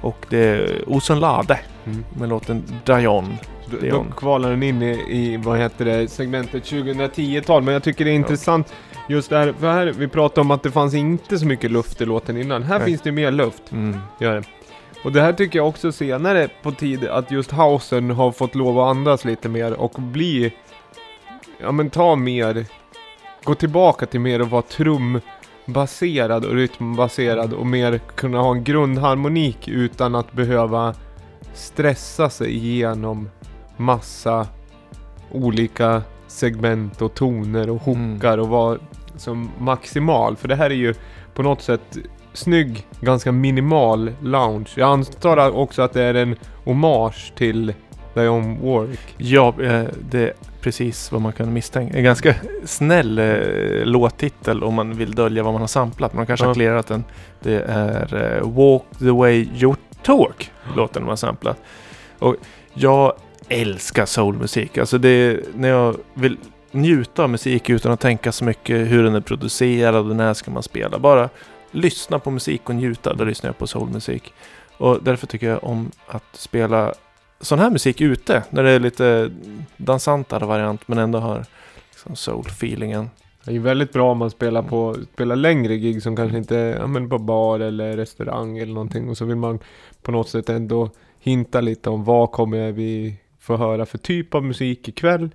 och 0.00 0.26
det 0.30 0.38
är 0.38 0.84
Osen 0.86 1.20
Lade 1.20 1.58
Mm. 1.86 2.04
med 2.18 2.28
låten 2.28 2.62
Dajon. 2.84 3.36
Då, 3.70 3.76
då 3.90 3.96
om- 3.96 4.12
kvalar 4.16 4.50
den 4.50 4.62
in 4.62 4.82
i, 4.82 4.90
i, 5.08 5.36
vad 5.36 5.58
heter 5.58 5.84
det, 5.84 6.08
segmentet 6.10 6.64
2010-tal. 6.64 7.62
Men 7.62 7.74
jag 7.74 7.82
tycker 7.82 8.04
det 8.04 8.10
är 8.10 8.14
intressant 8.14 8.72
just 9.08 9.30
det 9.30 9.36
här, 9.38 9.52
för 9.52 9.72
här, 9.72 9.86
vi 9.86 10.08
pratade 10.08 10.40
om 10.40 10.50
att 10.50 10.62
det 10.62 10.70
fanns 10.70 10.94
inte 10.94 11.38
så 11.38 11.46
mycket 11.46 11.70
luft 11.70 12.00
i 12.00 12.04
låten 12.04 12.36
innan. 12.36 12.62
Här 12.62 12.78
Nej. 12.78 12.88
finns 12.88 13.00
det 13.00 13.12
mer 13.12 13.30
luft. 13.30 13.72
Mm. 13.72 13.98
Gör 14.20 14.34
det. 14.34 14.42
Och 15.04 15.12
det 15.12 15.20
här 15.20 15.32
tycker 15.32 15.58
jag 15.58 15.68
också 15.68 15.92
senare 15.92 16.48
på 16.62 16.72
tid 16.72 17.04
att 17.04 17.30
just 17.30 17.50
housen 17.50 18.10
har 18.10 18.32
fått 18.32 18.54
lov 18.54 18.78
att 18.78 18.96
andas 18.96 19.24
lite 19.24 19.48
mer 19.48 19.72
och 19.72 19.92
bli, 19.92 20.54
ja 21.60 21.72
men 21.72 21.90
ta 21.90 22.16
mer, 22.16 22.64
gå 23.44 23.54
tillbaka 23.54 24.06
till 24.06 24.20
mer 24.20 24.40
att 24.40 24.50
vara 24.50 24.62
trumbaserad 24.62 26.44
och 26.44 26.54
rytmbaserad 26.54 27.52
och 27.52 27.66
mer 27.66 28.00
kunna 28.16 28.38
ha 28.38 28.52
en 28.52 28.64
grundharmonik 28.64 29.68
utan 29.68 30.14
att 30.14 30.32
behöva 30.32 30.94
stressa 31.54 32.30
sig 32.30 32.54
igenom 32.56 33.30
massa 33.76 34.46
olika 35.30 36.02
segment 36.26 37.02
och 37.02 37.14
toner 37.14 37.70
och 37.70 37.82
hookar 37.82 38.38
och 38.38 38.48
vara 38.48 38.78
som 39.16 39.50
maximal. 39.58 40.36
För 40.36 40.48
det 40.48 40.56
här 40.56 40.70
är 40.70 40.74
ju 40.74 40.94
på 41.34 41.42
något 41.42 41.62
sätt 41.62 41.96
snygg, 42.32 42.86
ganska 43.00 43.32
minimal 43.32 44.10
lounge. 44.22 44.68
Jag 44.76 44.88
antar 44.88 45.56
också 45.56 45.82
att 45.82 45.92
det 45.92 46.02
är 46.02 46.14
en 46.14 46.36
hommage 46.64 47.32
till 47.36 47.74
Dion 48.14 48.60
Warwick. 48.62 49.14
Ja, 49.16 49.54
eh, 49.62 49.84
det 50.10 50.20
är 50.22 50.32
precis 50.60 51.12
vad 51.12 51.20
man 51.20 51.32
kan 51.32 51.52
misstänka. 51.52 51.98
En 51.98 52.04
ganska 52.04 52.34
snäll 52.64 53.18
eh, 53.18 53.34
låttitel 53.84 54.64
om 54.64 54.74
man 54.74 54.94
vill 54.96 55.14
dölja 55.14 55.42
vad 55.42 55.52
man 55.52 55.60
har 55.62 55.68
samplat. 55.68 56.14
Man 56.14 56.26
kanske 56.26 56.44
Ja. 56.44 56.48
har 56.48 56.54
clearat 56.54 56.86
den. 56.86 57.04
Det 57.42 57.60
är 57.68 58.36
eh, 58.38 58.50
Walk 58.50 58.82
the 58.98 59.10
way 59.10 59.48
you 59.54 59.74
talk, 60.02 60.50
låten 60.76 61.02
man 61.02 61.08
har 61.08 61.16
samplat. 61.16 61.56
Och 62.18 62.36
jag 62.74 63.12
älskar 63.48 64.06
soulmusik. 64.06 64.78
Alltså 64.78 64.98
det 64.98 65.08
är 65.08 65.42
när 65.54 65.68
jag 65.68 65.96
vill 66.14 66.36
njuta 66.70 67.22
av 67.22 67.30
musik 67.30 67.70
utan 67.70 67.92
att 67.92 68.00
tänka 68.00 68.32
så 68.32 68.44
mycket 68.44 68.90
hur 68.90 69.04
den 69.04 69.14
är 69.14 69.20
producerad 69.20 70.10
och 70.10 70.16
när 70.16 70.34
ska 70.34 70.50
man 70.50 70.62
spela. 70.62 70.98
Bara 70.98 71.28
lyssna 71.70 72.18
på 72.18 72.30
musik 72.30 72.68
och 72.68 72.74
njuta, 72.74 73.14
då 73.14 73.24
lyssnar 73.24 73.48
jag 73.48 73.58
på 73.58 73.66
soulmusik. 73.66 74.32
Och 74.78 75.02
därför 75.02 75.26
tycker 75.26 75.48
jag 75.48 75.64
om 75.64 75.90
att 76.06 76.36
spela 76.36 76.94
sån 77.40 77.58
här 77.58 77.70
musik 77.70 78.00
ute. 78.00 78.42
När 78.50 78.62
det 78.62 78.70
är 78.70 78.80
lite 78.80 79.30
dansantare 79.76 80.46
variant 80.46 80.88
men 80.88 80.98
ändå 80.98 81.18
har 81.18 81.44
liksom 81.90 82.14
soul-feelingen. 82.14 83.10
Det 83.44 83.50
är 83.50 83.54
ju 83.54 83.60
väldigt 83.60 83.92
bra 83.92 84.10
om 84.10 84.18
man 84.18 84.30
spelar 84.30 84.62
på 84.62 84.96
spelar 85.14 85.36
längre 85.36 85.76
gig 85.76 86.02
som 86.02 86.16
kanske 86.16 86.38
inte 86.38 86.54
ja, 86.80 86.86
men 86.86 87.08
på 87.08 87.18
bar 87.18 87.60
eller 87.60 87.96
restaurang 87.96 88.58
eller 88.58 88.74
någonting 88.74 89.08
och 89.08 89.16
så 89.16 89.24
vill 89.24 89.36
man 89.36 89.58
på 90.02 90.12
något 90.12 90.28
sätt 90.28 90.48
ändå 90.48 90.90
hinta 91.20 91.60
lite 91.60 91.90
om 91.90 92.04
vad 92.04 92.32
kommer 92.32 92.72
vi 92.72 93.16
få 93.46 93.56
höra 93.56 93.86
för 93.86 93.98
typ 93.98 94.34
av 94.34 94.44
musik 94.44 94.88
ikväll 94.88 95.30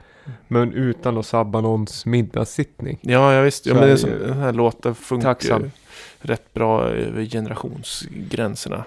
men 0.48 0.74
utan 0.74 1.18
att 1.18 1.26
sabba 1.26 1.62
någons 1.62 2.06
middagssittning. 2.06 3.00
Ja, 3.02 3.34
jag 3.34 3.44
visst. 3.44 3.66
Ja, 3.66 3.74
Så 3.98 4.08
men 4.08 4.14
ju. 4.20 4.28
den 4.28 4.38
här 4.38 4.54
låten 4.54 4.96
funkar 4.96 5.34
Tacksam. 5.34 5.72
rätt 6.20 6.54
bra 6.54 6.84
över 6.84 7.26
generationsgränserna. 7.26 8.84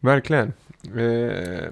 Verkligen. 0.00 0.52
Eh, 0.84 1.70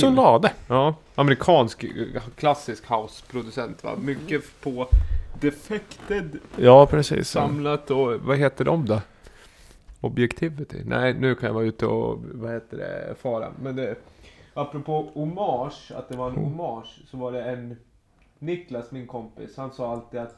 Fin. 0.00 0.14
Lade. 0.14 0.52
ja, 0.68 0.94
amerikansk 1.14 1.84
eh, 1.84 2.22
klassisk 2.36 2.86
houseproducent 2.86 3.84
va? 3.84 3.90
Mycket 4.02 4.42
på 4.60 4.88
Defected 5.40 6.38
Ja, 6.56 6.86
precis. 6.86 7.28
samlat 7.28 7.90
och 7.90 8.20
vad 8.20 8.38
heter 8.38 8.64
de 8.64 8.86
då? 8.86 9.00
Objectivity? 10.00 10.76
Nej, 10.84 11.14
nu 11.14 11.34
kan 11.34 11.46
jag 11.46 11.54
vara 11.54 11.64
ute 11.64 11.86
och 11.86 12.18
vad 12.32 12.52
heter 12.52 12.76
det, 12.76 13.14
fara. 13.22 13.48
Men 13.62 13.76
det, 13.76 13.94
apropå 14.54 15.10
hommage, 15.14 15.92
att 15.96 16.08
det 16.08 16.16
var 16.16 16.30
en 16.30 16.36
hommage, 16.36 17.00
så 17.10 17.16
var 17.16 17.32
det 17.32 17.42
en 17.42 17.76
Niklas, 18.38 18.90
min 18.90 19.06
kompis, 19.06 19.56
han 19.56 19.72
sa 19.72 19.92
alltid 19.92 20.20
att 20.20 20.36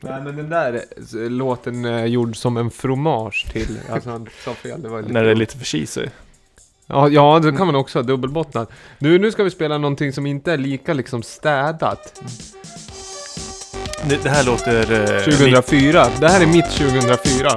Nej 0.00 0.22
men 0.22 0.36
den 0.36 0.50
där 0.50 0.74
eh, 0.74 1.30
låten 1.30 1.84
är 1.84 2.06
gjord 2.06 2.36
som 2.36 2.56
en 2.56 2.70
fromage 2.70 3.46
till, 3.52 3.78
alltså 3.90 4.10
han 4.10 4.28
sa 4.44 4.54
fel, 4.54 4.82
det 4.82 4.88
var 4.88 5.02
lite 5.02 5.12
När 5.12 5.24
det 5.24 5.30
är 5.30 5.34
lite 5.34 5.58
för 5.58 5.64
cheesy. 5.64 6.06
Ja, 6.86 7.08
ja, 7.08 7.38
det 7.38 7.52
kan 7.52 7.66
man 7.66 7.76
också 7.76 7.98
ha 7.98 8.02
dubbelbottnat. 8.02 8.70
Nu, 8.98 9.18
nu 9.18 9.32
ska 9.32 9.44
vi 9.44 9.50
spela 9.50 9.78
någonting 9.78 10.12
som 10.12 10.26
inte 10.26 10.52
är 10.52 10.58
lika 10.58 10.94
liksom 10.94 11.22
städat. 11.22 12.22
Det, 14.08 14.22
det 14.22 14.28
här 14.28 14.44
låter... 14.44 14.92
eh, 14.92 15.24
2004. 15.24 16.06
Det 16.20 16.28
här 16.28 16.42
är 16.42 16.46
mitt 16.46 16.70
2004. 16.70 17.48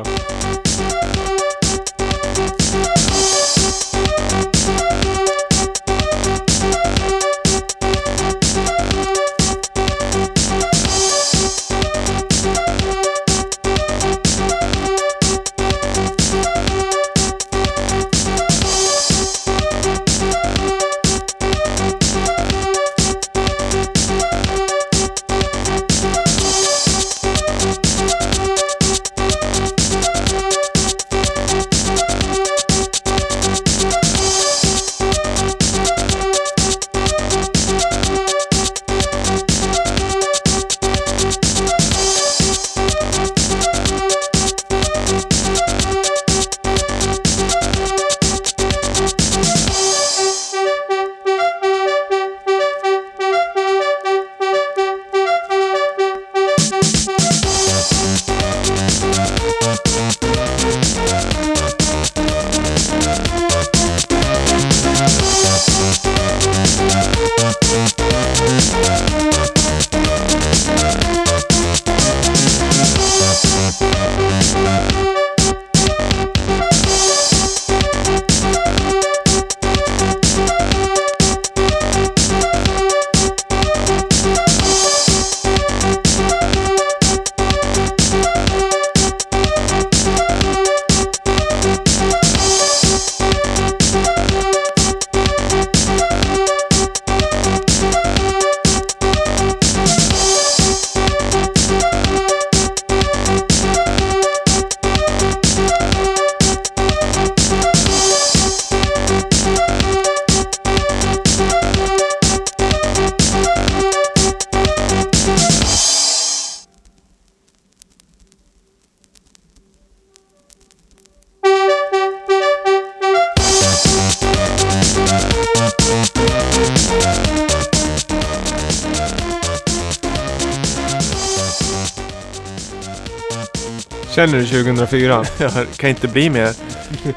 Känner 134.49 134.63
du 134.63 134.73
2004? 134.73 135.25
Jag 135.39 135.51
kan 135.77 135.89
inte 135.89 136.07
bli 136.07 136.29
mer 136.29 136.53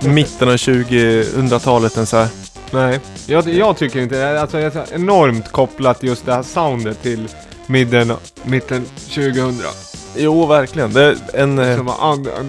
mitten 0.08 0.48
av 0.48 0.54
2000-talet 0.56 1.96
än 1.96 2.06
så 2.06 2.16
här. 2.16 2.28
Nej, 2.70 3.00
jag, 3.26 3.48
jag 3.48 3.76
tycker 3.76 4.00
inte 4.00 4.16
det. 4.18 4.40
Alltså, 4.40 4.60
jag 4.60 4.76
är 4.76 4.84
enormt 4.94 5.52
kopplat 5.52 6.02
just 6.02 6.26
det 6.26 6.32
här 6.34 6.42
soundet 6.42 7.02
till 7.02 7.28
mitten, 7.66 8.12
mitten 8.44 8.84
2000. 9.14 9.60
Jo, 10.16 10.46
verkligen. 10.46 10.92
Det 10.92 11.02
är 11.04 11.16
en... 11.34 11.58
eh, 11.58 11.76
Som 11.76 11.88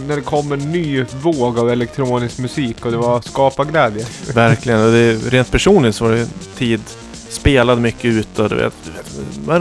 när 0.07 0.15
det 0.15 0.21
kom 0.21 0.51
en 0.51 0.71
ny 0.71 1.05
våg 1.21 1.59
av 1.59 1.69
elektronisk 1.69 2.37
musik 2.37 2.85
och 2.85 2.91
det 2.91 2.97
var 2.97 3.21
skaparglädje. 3.21 4.05
Verkligen. 4.33 4.85
Och 4.85 4.91
det 4.91 5.13
rent 5.13 5.51
personligt 5.51 5.95
så 5.95 6.03
var 6.05 6.11
det 6.11 6.27
tid 6.57 6.81
spelade 7.29 7.81
mycket 7.81 8.05
ute 8.05 8.41
du 8.47 8.55
vet, 8.55 8.73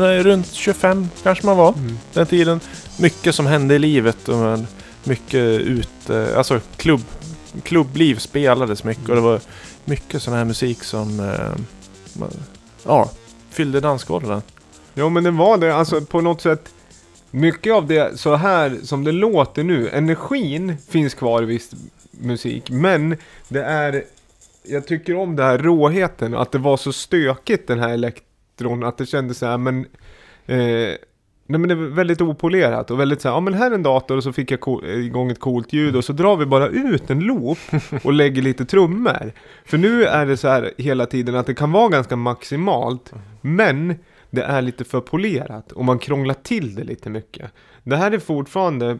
är 0.02 0.22
runt 0.22 0.52
25 0.52 1.08
kanske 1.22 1.46
man 1.46 1.56
var 1.56 1.68
Mm. 1.72 1.98
den 2.12 2.26
tiden. 2.26 2.60
Mycket 2.96 3.34
som 3.34 3.46
hände 3.46 3.74
i 3.74 3.78
livet 3.78 4.16
man, 4.26 4.66
mycket 5.04 5.60
ute, 5.60 6.16
eh, 6.16 6.38
alltså 6.38 6.60
klubb, 6.76 7.00
klubbliv 7.62 8.16
spelades 8.16 8.84
mycket 8.84 9.08
och 9.08 9.14
det 9.14 9.20
var 9.20 9.40
mycket 9.84 10.22
sån 10.22 10.34
här 10.34 10.44
musik 10.44 10.84
som 10.84 11.20
eh, 11.20 12.28
ja, 12.84 13.10
fyllde 13.50 13.80
dansgolven. 13.80 14.42
Jo 14.94 15.08
men 15.08 15.24
det 15.24 15.30
var 15.30 15.58
det, 15.58 15.74
alltså 15.74 16.00
på 16.00 16.20
något 16.20 16.40
sätt. 16.40 16.74
Mycket 17.30 17.72
av 17.72 17.86
det, 17.86 18.18
så 18.18 18.34
här 18.34 18.78
som 18.82 19.04
det 19.04 19.12
låter 19.12 19.62
nu, 19.64 19.88
energin 19.88 20.76
finns 20.88 21.14
kvar 21.14 21.42
i 21.42 21.46
viss 21.46 21.70
musik, 22.10 22.70
men 22.70 23.16
det 23.48 23.62
är, 23.62 24.04
jag 24.62 24.86
tycker 24.86 25.16
om 25.16 25.36
det 25.36 25.42
här 25.42 25.58
råheten, 25.58 26.34
att 26.34 26.52
det 26.52 26.58
var 26.58 26.76
så 26.76 26.92
stökigt 26.92 27.68
den 27.68 27.78
här 27.78 27.88
elektron, 27.88 28.84
att 28.84 28.98
det 28.98 29.06
kändes 29.06 29.38
så 29.38 29.46
här, 29.46 29.58
men, 29.58 29.86
eh, 30.46 30.94
nej 31.52 31.60
men 31.60 31.68
det 31.68 31.74
var 31.74 31.84
väldigt 31.84 32.20
opolerat 32.20 32.90
och 32.90 33.00
väldigt 33.00 33.20
så 33.20 33.28
här, 33.28 33.36
ja 33.36 33.40
men 33.40 33.54
här 33.54 33.70
är 33.70 33.74
en 33.74 33.82
dator 33.82 34.16
och 34.16 34.22
så 34.22 34.32
fick 34.32 34.50
jag 34.50 34.84
igång 34.84 35.30
ett 35.30 35.40
coolt 35.40 35.72
ljud 35.72 35.96
och 35.96 36.04
så 36.04 36.12
drar 36.12 36.36
vi 36.36 36.46
bara 36.46 36.68
ut 36.68 37.10
en 37.10 37.20
loop 37.20 37.58
och 38.04 38.12
lägger 38.12 38.42
lite 38.42 38.64
trummor. 38.64 39.32
För 39.64 39.78
nu 39.78 40.04
är 40.04 40.26
det 40.26 40.36
så 40.36 40.48
här 40.48 40.70
hela 40.78 41.06
tiden 41.06 41.34
att 41.34 41.46
det 41.46 41.54
kan 41.54 41.72
vara 41.72 41.88
ganska 41.88 42.16
maximalt, 42.16 43.12
men 43.40 43.94
det 44.30 44.42
är 44.42 44.62
lite 44.62 44.84
för 44.84 45.00
polerat 45.00 45.72
och 45.72 45.84
man 45.84 45.98
krånglar 45.98 46.34
till 46.42 46.74
det 46.74 46.84
lite 46.84 47.10
mycket. 47.10 47.50
Det 47.82 47.96
här 47.96 48.12
är 48.12 48.18
fortfarande, 48.18 48.98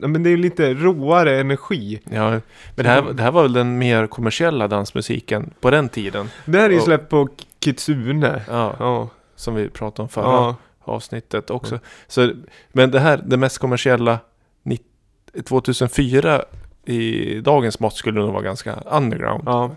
ja, 0.00 0.08
men 0.08 0.22
det 0.22 0.30
är 0.30 0.36
lite 0.36 0.74
råare 0.74 1.40
energi. 1.40 2.00
Ja, 2.10 2.30
men 2.30 2.40
det 2.74 2.88
här, 2.88 3.02
det 3.12 3.22
här 3.22 3.30
var 3.30 3.42
väl 3.42 3.52
den 3.52 3.78
mer 3.78 4.06
kommersiella 4.06 4.68
dansmusiken 4.68 5.50
på 5.60 5.70
den 5.70 5.88
tiden. 5.88 6.30
Det 6.44 6.58
här 6.58 6.70
är 6.70 6.74
ju 6.74 6.80
släppt 6.80 7.08
på 7.08 7.28
Kitsune. 7.58 8.42
Ja, 8.48 8.74
Ja, 8.78 9.08
som 9.36 9.54
vi 9.54 9.68
pratade 9.68 10.02
om 10.02 10.08
förra 10.08 10.24
ja, 10.24 10.56
avsnittet 10.84 11.50
också. 11.50 11.78
Så, 12.06 12.32
men 12.72 12.90
det 12.90 13.00
här, 13.00 13.22
det 13.26 13.36
mest 13.36 13.58
kommersiella 13.58 14.18
nitt- 14.62 15.44
2004 15.44 16.44
i 16.84 17.34
dagens 17.40 17.80
mått 17.80 17.94
skulle 17.94 18.20
nog 18.20 18.32
vara 18.32 18.42
ganska 18.42 18.74
underground. 18.74 19.42
ja. 19.46 19.76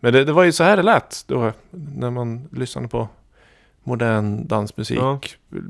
Men 0.00 0.12
det, 0.12 0.24
det 0.24 0.32
var 0.32 0.44
ju 0.44 0.52
så 0.52 0.64
här 0.64 0.76
det 0.76 0.82
lät 0.82 1.24
då 1.26 1.52
när 1.70 2.10
man 2.10 2.48
lyssnade 2.52 2.88
på 2.88 3.08
modern 3.84 4.46
dansmusik. 4.46 4.98
Ja. 4.98 5.20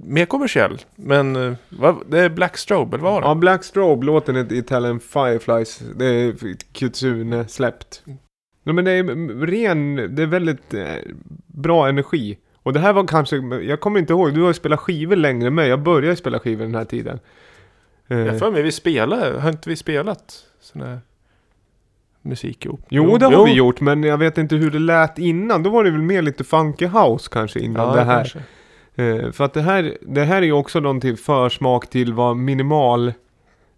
Mer 0.05 0.27
kommersiell. 0.27 0.79
Men 0.97 1.37
eh, 1.37 1.55
vad, 1.69 1.97
det 2.11 2.21
är 2.21 2.29
Black 2.29 2.57
Strobe, 2.57 2.97
eller 2.97 3.05
vad 3.05 3.13
var 3.13 3.21
det? 3.21 3.27
ja 3.27 3.35
Black 3.35 3.65
Strobe, 3.65 4.07
låten 4.07 4.37
är 4.37 4.53
Italian 4.53 5.01
Fireflies. 5.01 5.83
Det 5.97 6.07
är 6.07 6.35
Kitsune 6.73 7.49
släppt. 7.49 8.03
Ja, 8.65 8.73
men 8.73 8.85
det 8.85 8.91
är 8.91 9.01
mm, 9.01 9.47
ren, 9.47 9.95
det 10.17 10.23
är 10.23 10.27
väldigt 10.27 10.75
eh, 10.75 10.95
bra 11.47 11.89
energi. 11.89 12.39
Och 12.67 12.73
det 12.73 12.81
här 12.81 12.93
var 12.93 13.07
kanske, 13.07 13.37
jag 13.37 13.81
kommer 13.81 14.01
inte 14.01 14.13
ihåg, 14.13 14.35
du 14.35 14.41
har 14.41 14.49
ju 14.49 14.55
spelat 14.55 14.81
skivor 14.81 15.17
längre 15.17 15.47
än 15.47 15.55
mig. 15.55 15.69
Jag 15.69 15.81
började 15.83 16.17
spela 16.17 16.39
skivor 16.39 16.65
den 16.65 16.75
här 16.75 16.85
tiden. 16.85 17.21
Eh, 18.09 18.19
Jag 18.19 18.39
för 18.39 18.51
mig 18.51 18.63
vi 18.63 18.73
spelade, 18.73 19.41
har 19.41 19.51
inte 19.51 19.69
vi 19.69 19.77
spelat 19.77 20.45
sån 20.61 20.83
här 20.83 20.99
musik 22.23 22.65
ihop? 22.65 22.81
Jo, 22.89 23.19
det 23.19 23.27
har 23.27 23.45
vi 23.45 23.53
gjort, 23.53 23.81
men 23.81 24.03
jag 24.03 24.19
vet 24.19 24.39
inte 24.39 24.57
hur 24.57 24.71
det 24.71 24.79
lät 24.79 25.19
innan. 25.19 25.63
Då 25.63 25.71
var 25.71 25.85
det 25.85 25.91
väl 25.91 26.03
mer 26.03 26.23
lite 26.23 26.45
funky 26.45 26.87
house 26.87 27.29
kanske 27.33 27.61
innan 27.61 27.89
Ja, 27.89 27.95
det 27.95 28.03
här. 28.05 28.15
kanske. 28.17 28.39
Eh, 29.03 29.33
för 29.33 29.45
att 29.45 29.53
det 29.55 29.63
här, 29.63 29.99
det 30.01 30.25
här 30.25 30.37
är 30.37 30.47
ju 30.47 30.53
också 30.53 30.81
någonting 30.81 31.17
försmak 31.17 31.91
till 31.91 32.13
vad 32.13 32.37
minimal 32.37 33.13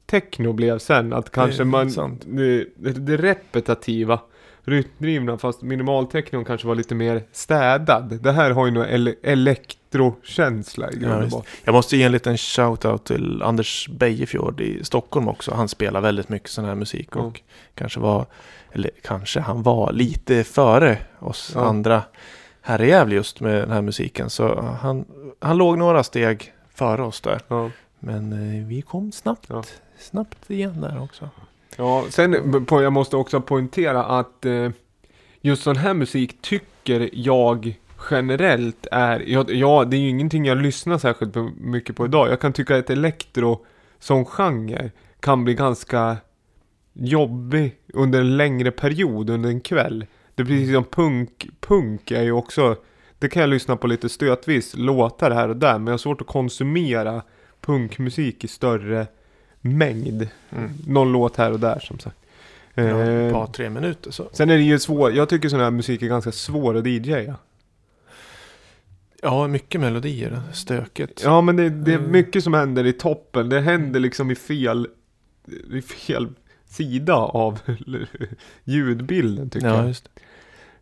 techno 0.07 0.53
blev 0.53 0.79
sen. 0.79 1.13
Att 1.13 1.33
kanske 1.33 1.63
är 1.63 1.65
man, 1.65 1.89
det, 2.27 2.65
det, 2.77 2.93
det 2.93 3.17
repetitiva, 3.17 4.21
rytmdrivna, 4.69 5.39
fast 5.39 5.63
minimaltechnon 5.63 6.45
kanske 6.45 6.67
var 6.67 6.75
lite 6.75 6.95
mer 6.95 7.23
städad. 7.33 8.19
Det 8.23 8.33
här 8.33 8.51
har 8.51 8.67
ju 8.67 8.73
någon 8.73 8.87
ele, 8.87 9.15
elektrokänsla 9.23 10.91
i 10.91 10.97
grund 10.99 11.29
Ja. 11.33 11.43
Jag 11.65 11.73
måste 11.73 11.97
ge 11.97 12.03
en 12.05 12.13
liten 12.13 12.37
shout-out 12.37 12.99
till 13.05 13.43
Anders 13.43 13.89
Bejefjord 13.89 14.61
i 14.61 14.85
Stockholm 14.85 15.29
också. 15.29 15.55
Han 15.55 15.69
spelar 15.69 16.01
väldigt 16.01 16.29
mycket 16.29 16.51
sån 16.51 16.65
här 16.65 16.75
musik 16.75 17.17
och 17.17 17.41
kanske 17.75 18.01
var, 18.01 18.27
eller 18.73 18.91
kanske 19.03 19.41
han 19.41 19.63
var 19.63 19.93
lite 19.93 20.45
före 20.45 20.99
oss 21.19 21.53
Ja. 21.55 21.65
andra 21.65 22.03
här 22.63 22.83
i 22.83 22.89
Gävle 22.89 23.15
just 23.15 23.41
med 23.41 23.55
den 23.63 23.71
här 23.71 23.83
musiken. 23.83 24.31
Så 24.31 24.61
han, 24.81 25.05
han 25.41 25.57
låg 25.57 25.79
några 25.79 26.03
steg 26.05 26.53
före 26.75 27.03
oss 27.03 27.21
där. 27.21 27.41
Ja. 27.49 27.71
Men 28.01 28.33
eh, 28.33 28.67
vi 28.67 28.83
kom 28.83 29.13
snabbt, 29.13 29.47
Ja. 29.49 29.63
snabbt 29.99 30.51
igen 30.51 30.81
där 30.81 31.03
också. 31.03 31.29
Ja, 31.81 32.05
sen 32.11 32.65
på, 32.67 32.83
jag 32.83 32.93
måste 32.93 33.17
också 33.17 33.41
poängtera 33.41 34.05
att 34.05 34.45
eh, 34.45 34.71
just 35.41 35.63
sån 35.63 35.77
här 35.77 35.95
musik 35.95 36.43
tycker 36.43 37.11
jag 37.13 37.79
generellt 38.11 38.87
är, 38.93 39.25
ja, 39.27 39.45
ja 39.49 39.85
det 39.85 39.97
är 39.97 40.01
ju 40.01 40.09
ingenting 40.09 40.45
jag 40.45 40.59
lyssnar 40.59 40.99
särskilt 40.99 41.35
mycket 41.57 41.97
på 41.97 42.05
idag. 42.05 42.29
Jag 42.29 42.41
kan 42.41 42.53
tycka 42.53 42.77
att 42.77 42.91
elektro 42.91 43.65
som 43.99 44.25
genre 44.25 44.91
kan 45.21 45.45
bli 45.45 45.55
ganska 45.55 46.17
jobbig 46.93 47.79
under 47.95 48.21
en 48.21 48.37
längre 48.37 48.71
period, 48.71 49.31
under 49.31 49.49
en 49.49 49.61
kväll. 49.61 50.07
Det 50.35 50.43
är 50.43 50.47
precis 50.47 50.75
som 50.75 50.85
punk, 50.85 51.49
punk 51.61 52.11
är 52.11 52.23
ju 52.23 52.33
också, 52.33 52.77
det 53.19 53.29
kan 53.29 53.41
jag 53.41 53.51
lyssna 53.51 53.77
på 53.77 53.87
lite 53.87 54.09
stötvis, 54.09 54.77
låtar 54.77 55.31
här 55.31 55.49
och 55.49 55.57
där, 55.57 55.79
men 55.79 55.87
jag 55.87 55.93
har 55.93 55.99
svårt 55.99 56.21
att 56.21 56.27
konsumera 56.27 57.23
punkmusik 57.61 58.45
i 58.45 58.49
större 58.49 59.07
mängd. 59.79 60.29
Mm. 60.51 60.71
Någon 60.87 61.13
låt 61.13 61.37
här 61.37 61.53
och 61.53 61.61
där 61.61 61.79
som 61.79 61.99
sagt. 61.99 62.17
Ja, 62.75 62.83
Eh, 62.83 63.27
ett 63.27 63.33
par, 63.33 63.47
tre 63.47 63.71
minuter 63.71 64.11
så. 64.11 64.29
sen 64.33 64.51
är 64.51 64.57
det 64.57 64.63
ju 64.63 64.79
svårt, 64.79 65.13
jag 65.15 65.29
tycker 65.29 65.49
sån 65.49 65.61
här 65.61 65.71
musik 65.71 66.03
är 66.03 66.07
ganska 66.07 66.33
svår 66.33 66.77
att 66.77 66.87
DJa. 66.87 67.35
Ja, 69.23 69.47
mycket 69.47 69.81
melodier, 69.81 70.43
stöket. 70.53 71.21
Ja 71.25 71.41
men 71.41 71.57
det, 71.57 71.71
det 71.71 71.93
är 71.93 71.99
Mm. 71.99 72.11
mycket 72.13 72.45
som 72.45 72.55
händer 72.55 72.87
i 72.87 72.93
toppen, 72.93 73.49
det 73.49 73.61
händer 73.61 74.01
liksom 74.01 74.31
i 74.31 74.35
fel, 74.35 74.89
i 75.73 75.83
fel 75.83 76.29
sida 76.67 77.15
av 77.15 77.59
ljudbilden 78.65 79.51
tycker 79.51 79.67
ja 79.69 79.77
jag. 79.77 79.89
just 79.89 80.09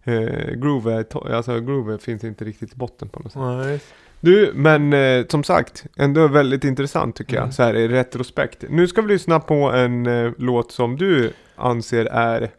Eh, 0.09 0.51
groove, 0.51 0.93
är 0.95 1.33
alltså 1.33 1.61
groove 1.61 1.99
finns 1.99 2.25
inte 2.25 2.45
riktigt 2.45 2.73
i 2.73 2.77
botten 2.77 3.09
på 3.09 3.21
något 3.21 3.33
sätt. 3.33 3.41
Ja. 3.43 3.79
Du, 4.27 4.53
men 4.55 4.93
eh, 4.93 5.25
som 5.29 5.45
sagt, 5.45 5.85
ändå 5.97 6.29
väldigt 6.29 6.65
intressant 6.65 7.17
tycker 7.17 7.35
jag, 7.35 7.43
Mm. 7.43 7.53
så 7.53 7.63
här 7.63 7.75
i 7.75 7.89
retrospekt. 7.89 8.65
Nu 8.69 8.89
ska 8.89 9.03
vi 9.03 9.09
lyssna 9.09 9.41
på 9.41 9.55
en 9.55 10.07
eh, 10.07 10.33
låt 10.39 10.73
som 10.73 10.97
du 10.97 11.33
anser 11.57 12.05
är 12.05 12.51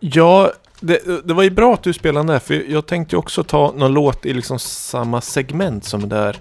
Ja, 0.00 0.52
det, 0.80 1.26
det 1.28 1.34
var 1.34 1.42
ju 1.42 1.50
bra 1.50 1.74
att 1.74 1.82
du 1.82 1.92
spelade 1.92 2.18
den 2.20 2.26
där, 2.26 2.38
för 2.38 2.70
jag 2.72 2.86
tänkte 2.86 3.16
också 3.16 3.44
ta 3.44 3.72
någon 3.76 3.92
låt 3.94 4.26
i 4.26 4.32
liksom 4.34 4.58
samma 4.58 5.20
segment 5.20 5.84
som 5.84 6.00
det 6.00 6.16
där. 6.16 6.36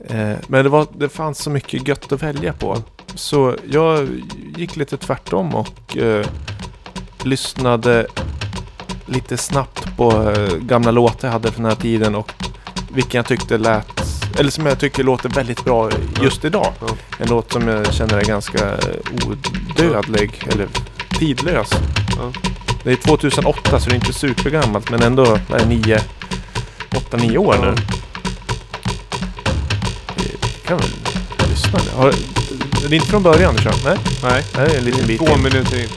Eh, 0.00 0.38
men 0.48 0.64
det, 0.64 0.68
var, 0.68 0.86
det 0.98 1.08
fanns 1.08 1.38
så 1.38 1.50
mycket 1.50 1.88
gött 1.88 2.12
att 2.12 2.22
välja 2.22 2.52
på. 2.52 2.76
Så 3.14 3.56
jag 3.70 4.08
gick 4.56 4.76
lite 4.76 4.96
tvärtom 4.96 5.54
och 5.54 5.96
eh, 5.96 6.26
lyssnade 7.24 8.06
lite 9.06 9.36
snabbt 9.36 9.96
på 9.96 10.10
eh, 10.30 10.56
gamla 10.56 10.90
låtar 10.90 11.28
jag 11.28 11.32
hade 11.32 11.52
från 11.52 11.62
den 11.62 11.72
här 11.72 11.80
tiden 11.80 12.14
och 12.14 12.32
vilken 12.94 13.18
jag 13.18 13.26
tyckte 13.26 13.58
lät, 13.58 13.86
eller 14.38 14.50
som 14.50 14.66
jag 14.66 14.78
tycker 14.78 15.04
låter 15.04 15.28
väldigt 15.28 15.64
bra 15.64 15.90
just 16.22 16.44
idag. 16.44 16.72
Ja. 16.80 16.86
En 17.18 17.28
låt 17.28 17.52
som 17.52 17.68
jag 17.68 17.94
känner 17.94 18.18
är 18.18 18.24
ganska 18.24 18.76
odödlig, 19.26 20.42
eller 20.52 20.68
tidlös. 21.18 21.70
Ja. 22.16 22.32
Det 22.84 22.90
är 22.92 22.96
2008 22.96 23.80
så 23.80 23.88
det 23.90 23.94
är 23.94 23.96
inte 23.96 24.12
supergammalt 24.12 24.90
men 24.90 25.02
ändå 25.02 25.24
vad 25.48 25.60
är 25.60 25.64
det, 25.64 25.74
nio, 25.74 26.00
åtta, 26.96 27.16
nio 27.16 27.38
år 27.38 27.56
Ja. 27.56 27.64
nu. 27.64 27.74
Vi 30.16 30.66
kan 30.66 30.78
väl 30.78 30.90
lyssna 31.50 31.78
nu. 31.84 31.90
Har, 31.96 32.08
är 32.84 32.88
det 32.88 32.96
inte 32.96 33.08
från 33.08 33.22
början 33.22 33.54
du 33.56 33.62
kör? 33.62 33.74
Nej, 33.84 33.98
Nej, 34.22 34.44
är 34.54 34.78
en 34.78 34.84
liten 34.84 35.06
bit 35.06 35.18
två 35.18 35.28
in. 35.36 35.42
minuter 35.42 35.80
in. 35.82 35.88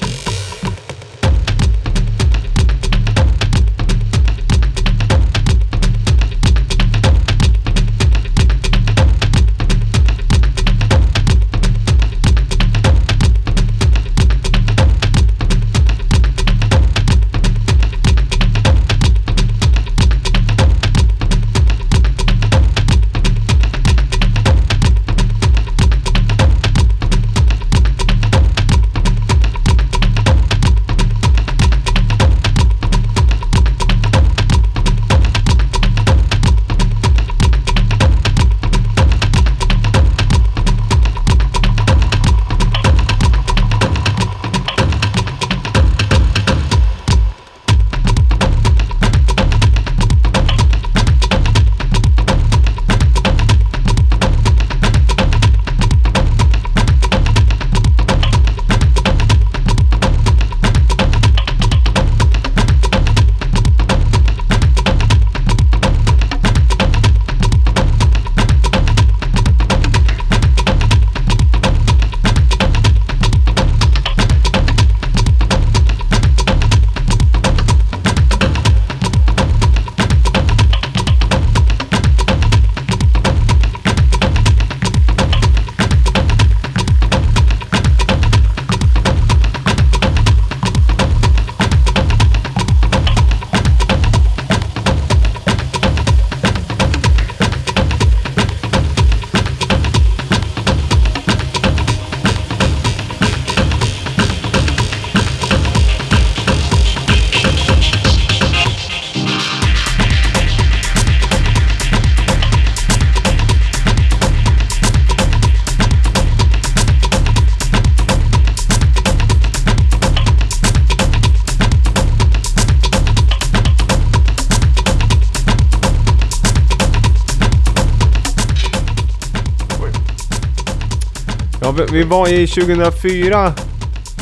Ja, 131.77 131.85
vi, 131.91 132.03
var 132.03 132.27
i 132.33 132.47
2004 132.47 133.53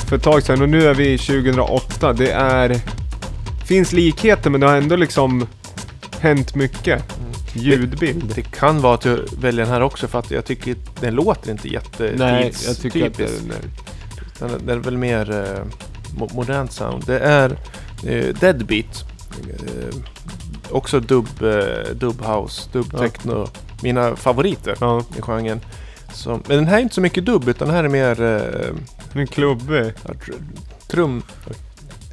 för 0.09 0.15
ett 0.15 0.23
tag 0.23 0.43
sedan 0.43 0.61
och 0.61 0.69
nu 0.69 0.85
är 0.87 0.93
vi 0.93 1.13
i 1.13 1.17
2008. 1.17 2.13
Det 2.13 2.31
är... 2.31 2.79
Finns 3.65 3.91
likheter 3.93 4.49
men 4.49 4.61
det 4.61 4.67
har 4.67 4.75
ändå 4.77 4.95
liksom 4.95 5.47
hänt 6.19 6.55
mycket. 6.55 7.03
Ljudbild. 7.53 8.31
Det 8.35 8.41
kan 8.41 8.81
vara 8.81 8.93
att 8.93 9.05
jag 9.05 9.19
väljer 9.37 9.65
den 9.65 9.73
här 9.73 9.81
också 9.81 10.07
för 10.07 10.19
att 10.19 10.31
jag 10.31 10.45
tycker 10.45 10.75
den 10.99 11.15
låter 11.15 11.51
inte 11.51 11.67
Nej, 12.15 12.53
jag 12.67 12.77
tycker 12.77 13.07
att 13.07 13.19
jättetidstypisk. 13.19 13.43
det. 14.39 14.47
Den, 14.47 14.65
den 14.65 14.77
är 14.77 14.81
väl 14.83 14.97
mer 14.97 15.31
eh, 15.31 15.65
mo- 16.19 16.33
modernt 16.35 16.71
sound. 16.71 17.03
Det 17.05 17.19
är 17.19 17.57
eh, 18.05 18.25
Deadbeat. 18.39 19.03
Eh, 19.49 19.95
också 20.69 20.99
dub, 20.99 21.27
eh, 21.41 21.95
dub 21.95 22.21
house, 22.25 22.69
dub 22.71 22.85
Ja. 22.93 22.99
techno. 22.99 23.47
Mina 23.81 24.15
favoriter 24.15 24.75
Ja, 24.79 25.03
i 25.17 25.21
genren. 25.21 25.59
Så, 26.13 26.29
men 26.29 26.57
den 26.57 26.67
här 26.67 26.77
är 26.77 26.81
inte 26.81 26.95
så 26.95 27.01
mycket 27.01 27.25
dubb 27.25 27.47
utan 27.49 27.67
den 27.67 27.75
här 27.77 27.83
är 27.83 27.89
mer 27.89 28.21
eh, 28.21 29.21
en 29.21 29.27
klubbig. 29.27 29.93
ja, 30.07 30.13
tr- 30.13 30.41
trum. 30.87 31.23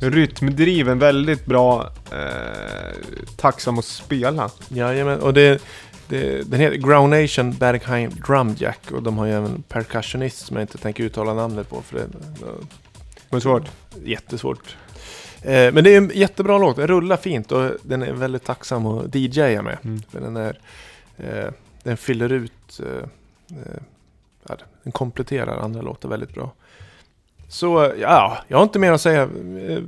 Rytmdriven, 0.01 0.99
väldigt 0.99 1.47
bra. 1.47 1.91
Eh, 2.13 2.99
tacksam 3.37 3.79
att 3.79 3.85
spela. 3.85 4.51
Jajamän, 4.69 5.21
och 5.21 5.35
det, 5.35 5.63
det, 6.09 6.51
den 6.51 6.61
heter 6.61 6.77
Ground 6.77 7.11
Nation 7.23 7.53
Bergheim 7.53 8.11
Drumjack 8.27 8.91
och 8.91 9.03
de 9.03 9.19
har 9.19 9.27
ju 9.27 9.33
även 9.33 9.51
en 9.55 9.63
percussionist 9.63 10.47
som 10.47 10.57
jag 10.57 10.63
inte 10.65 10.79
tänker 10.79 11.05
uttala 11.05 11.35
namnet 11.35 11.69
på 11.71 11.83
för 11.83 11.97
det 11.97 12.03
är 12.03 12.09
Men 13.31 13.41
svårt. 13.41 13.65
jättesvårt. 14.05 14.77
Eh, 15.43 15.73
men 15.73 15.85
det 15.85 15.91
är 15.95 15.97
en 15.97 16.11
jättebra 16.15 16.59
låt, 16.59 16.77
den 16.77 16.87
rullar 16.87 17.17
fint 17.17 17.53
och 17.53 17.71
den 17.83 18.03
är 18.03 18.13
väldigt 18.13 18.45
tacksam 18.45 18.87
att 18.87 19.15
DJa 19.15 19.63
med. 19.63 19.79
Mm. 19.85 20.03
För 20.11 20.21
den 20.21 20.37
är, 20.37 20.59
eh, 21.17 21.51
den 21.83 21.97
fyller 21.97 22.33
ut, 22.33 22.81
eh, 22.81 23.09
ja, 24.49 24.57
den 24.83 24.93
kompletterar 24.93 25.59
andra 25.59 25.83
låtar 25.83 26.09
väldigt 26.09 26.35
bra. 26.35 26.53
Så 27.49 27.93
ja, 27.99 28.39
jag 28.49 28.59
har 28.59 28.65
inte 28.65 28.79
mer 28.79 28.93
att 28.93 29.01
säga. 29.01 29.23
Eh, 29.23 29.83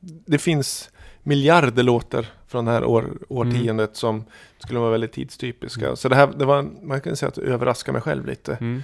Det 0.00 0.38
finns 0.38 0.90
miljarder 1.22 1.82
låtar 1.82 2.26
från 2.48 2.64
det 2.64 2.70
här 2.70 2.84
år, 2.84 3.12
årtiondet 3.28 3.96
som 3.96 4.24
skulle 4.58 4.80
vara 4.80 4.90
väldigt 4.90 5.12
tidstypiska. 5.12 5.84
Mm. 5.84 5.96
Så 5.96 6.08
det 6.08 6.16
här, 6.16 6.26
det 6.26 6.44
var, 6.44 6.66
man 6.82 7.00
kan 7.00 7.16
säga 7.16 7.28
att 7.28 7.34
det 7.34 7.42
överraskar 7.42 7.92
mig 7.92 8.02
själv 8.02 8.26
lite. 8.26 8.54
Mm. 8.60 8.82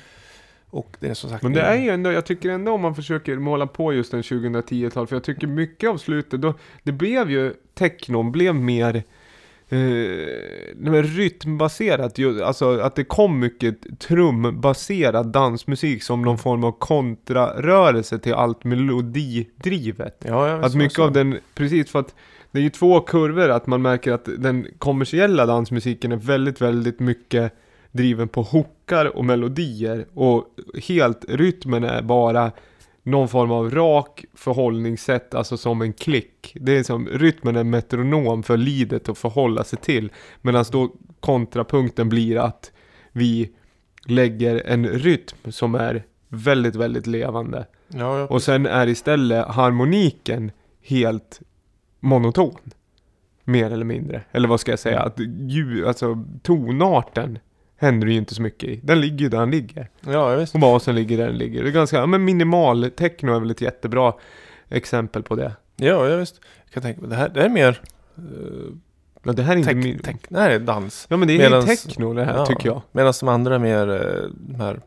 Och 0.70 0.96
det 1.00 1.08
är 1.08 1.14
som 1.14 1.30
sagt... 1.30 1.42
Men 1.42 1.52
det 1.52 1.60
är 1.60 1.76
ju 1.76 1.90
ändå, 1.90 2.12
jag 2.12 2.26
tycker 2.26 2.50
ändå 2.50 2.72
om 2.72 2.80
man 2.80 2.94
försöker 2.94 3.36
måla 3.36 3.66
på 3.66 3.92
just 3.92 4.14
en 4.14 4.22
2010-tal, 4.22 5.06
för 5.06 5.16
jag 5.16 5.24
tycker 5.24 5.46
mycket 5.46 5.90
av 5.90 5.96
slutet, 5.96 6.40
då, 6.40 6.54
det 6.82 6.92
blev 6.92 7.30
ju, 7.30 7.54
technon 7.74 8.32
blev 8.32 8.54
mer 8.54 9.02
eh, 9.70 11.02
rytmbaserat, 11.02 12.18
alltså 12.44 12.80
att 12.80 12.94
det 12.94 13.04
kom 13.04 13.38
mycket 13.38 14.00
trumbaserad 14.00 15.26
dansmusik 15.26 16.02
som 16.02 16.22
någon 16.22 16.38
form 16.38 16.64
av 16.64 16.72
kontrarörelse 16.72 18.18
till 18.18 18.34
allt 18.34 18.64
melodidrivet. 18.64 20.24
Ja, 20.26 20.48
jag 20.48 20.64
Att 20.64 20.74
mycket 20.74 20.98
av 20.98 21.12
den, 21.12 21.38
precis 21.54 21.90
för 21.90 21.98
att 21.98 22.14
det 22.50 22.58
är 22.58 22.62
ju 22.62 22.70
två 22.70 23.00
kurvor, 23.00 23.48
att 23.48 23.66
man 23.66 23.82
märker 23.82 24.12
att 24.12 24.28
den 24.38 24.66
kommersiella 24.78 25.46
dansmusiken 25.46 26.12
är 26.12 26.16
väldigt, 26.16 26.60
väldigt 26.60 27.00
mycket 27.00 27.52
driven 27.92 28.28
på 28.28 28.42
hookar 28.42 29.16
och 29.16 29.24
melodier 29.24 30.06
och 30.14 30.44
helt 30.88 31.24
rytmen 31.28 31.84
är 31.84 32.02
bara 32.02 32.52
någon 33.10 33.28
form 33.28 33.50
av 33.50 33.70
rak 33.70 34.24
förhållningssätt, 34.34 35.34
alltså 35.34 35.56
som 35.56 35.82
en 35.82 35.92
klick. 35.92 36.56
Det 36.60 36.78
är 36.78 36.82
som, 36.82 37.08
rytmen 37.08 37.56
är 37.56 37.64
metronom 37.64 38.42
för 38.42 38.56
lidet 38.56 39.08
att 39.08 39.18
förhålla 39.18 39.64
sig 39.64 39.78
till. 39.78 40.12
Medan 40.42 40.64
då 40.72 40.92
kontrapunkten 41.20 42.08
blir 42.08 42.38
att 42.38 42.72
vi 43.12 43.50
lägger 44.06 44.62
en 44.66 44.88
rytm 44.88 45.52
som 45.52 45.74
är 45.74 46.04
väldigt, 46.28 46.76
väldigt 46.76 47.06
levande. 47.06 47.66
Ja, 47.88 48.18
ja, 48.18 48.26
Och 48.26 48.42
sen 48.42 48.66
är 48.66 48.86
istället 48.86 49.46
harmoniken 49.46 50.50
helt 50.82 51.40
monoton. 52.00 52.58
Mer 53.44 53.70
eller 53.70 53.84
mindre. 53.84 54.22
Eller 54.32 54.48
vad 54.48 54.60
ska 54.60 54.72
jag 54.72 54.78
säga? 54.78 55.00
Att 55.00 55.20
ljud, 55.38 55.86
alltså 55.86 56.24
tonarten 56.42 57.38
händer 57.80 58.06
det 58.06 58.12
ju 58.12 58.18
inte 58.18 58.34
så 58.34 58.42
mycket 58.42 58.68
i. 58.68 58.80
Den 58.82 59.00
ligger 59.00 59.18
ju 59.18 59.28
där 59.28 59.40
den 59.40 59.50
ligger. 59.50 59.88
ja, 60.00 60.34
visst. 60.34 60.54
Och 60.54 60.60
basen 60.60 60.94
ligger 60.94 61.16
där 61.18 61.26
den 61.26 61.38
ligger. 61.38 61.62
Det 61.62 61.68
är 61.68 61.72
ganska, 61.72 61.96
ja, 61.96 62.06
men 62.06 62.24
minimal 62.24 62.90
techno 62.96 63.36
är 63.36 63.40
väl 63.40 63.50
ett 63.50 63.60
jättebra 63.60 64.12
exempel 64.68 65.22
på 65.22 65.36
det. 65.36 65.52
Ja, 65.76 66.08
ja 66.08 66.16
visst. 66.16 66.40
Jag 66.64 66.72
kan 66.72 66.82
tänka 66.82 67.00
mig, 67.00 67.10
det 67.10 67.16
här, 67.16 67.28
det 67.28 67.40
här 67.40 67.46
är 67.46 67.52
mer... 67.52 67.80
Uh, 68.18 68.72
Ja, 69.22 69.32
det 69.32 69.42
här 69.42 69.52
är 69.52 69.56
inte 69.56 69.68
tech, 69.74 69.84
min... 69.84 69.98
tech, 69.98 70.16
det 70.28 70.38
här 70.40 70.50
är 70.50 70.58
dans. 70.58 71.06
Ja 71.10 71.16
men 71.16 71.28
det 71.28 71.34
är 71.34 71.50
Medans- 71.50 71.66
techno 71.66 72.14
det 72.14 72.24
här 72.24 72.34
Ja. 72.36 72.46
tycker 72.46 72.68
jag. 72.68 72.82
Medan 72.92 73.12
de 73.20 73.28
andra 73.28 73.54
är 73.54 73.58
mer 73.58 73.88
uh, 73.88 74.30
den 74.32 74.60
här 74.60 74.80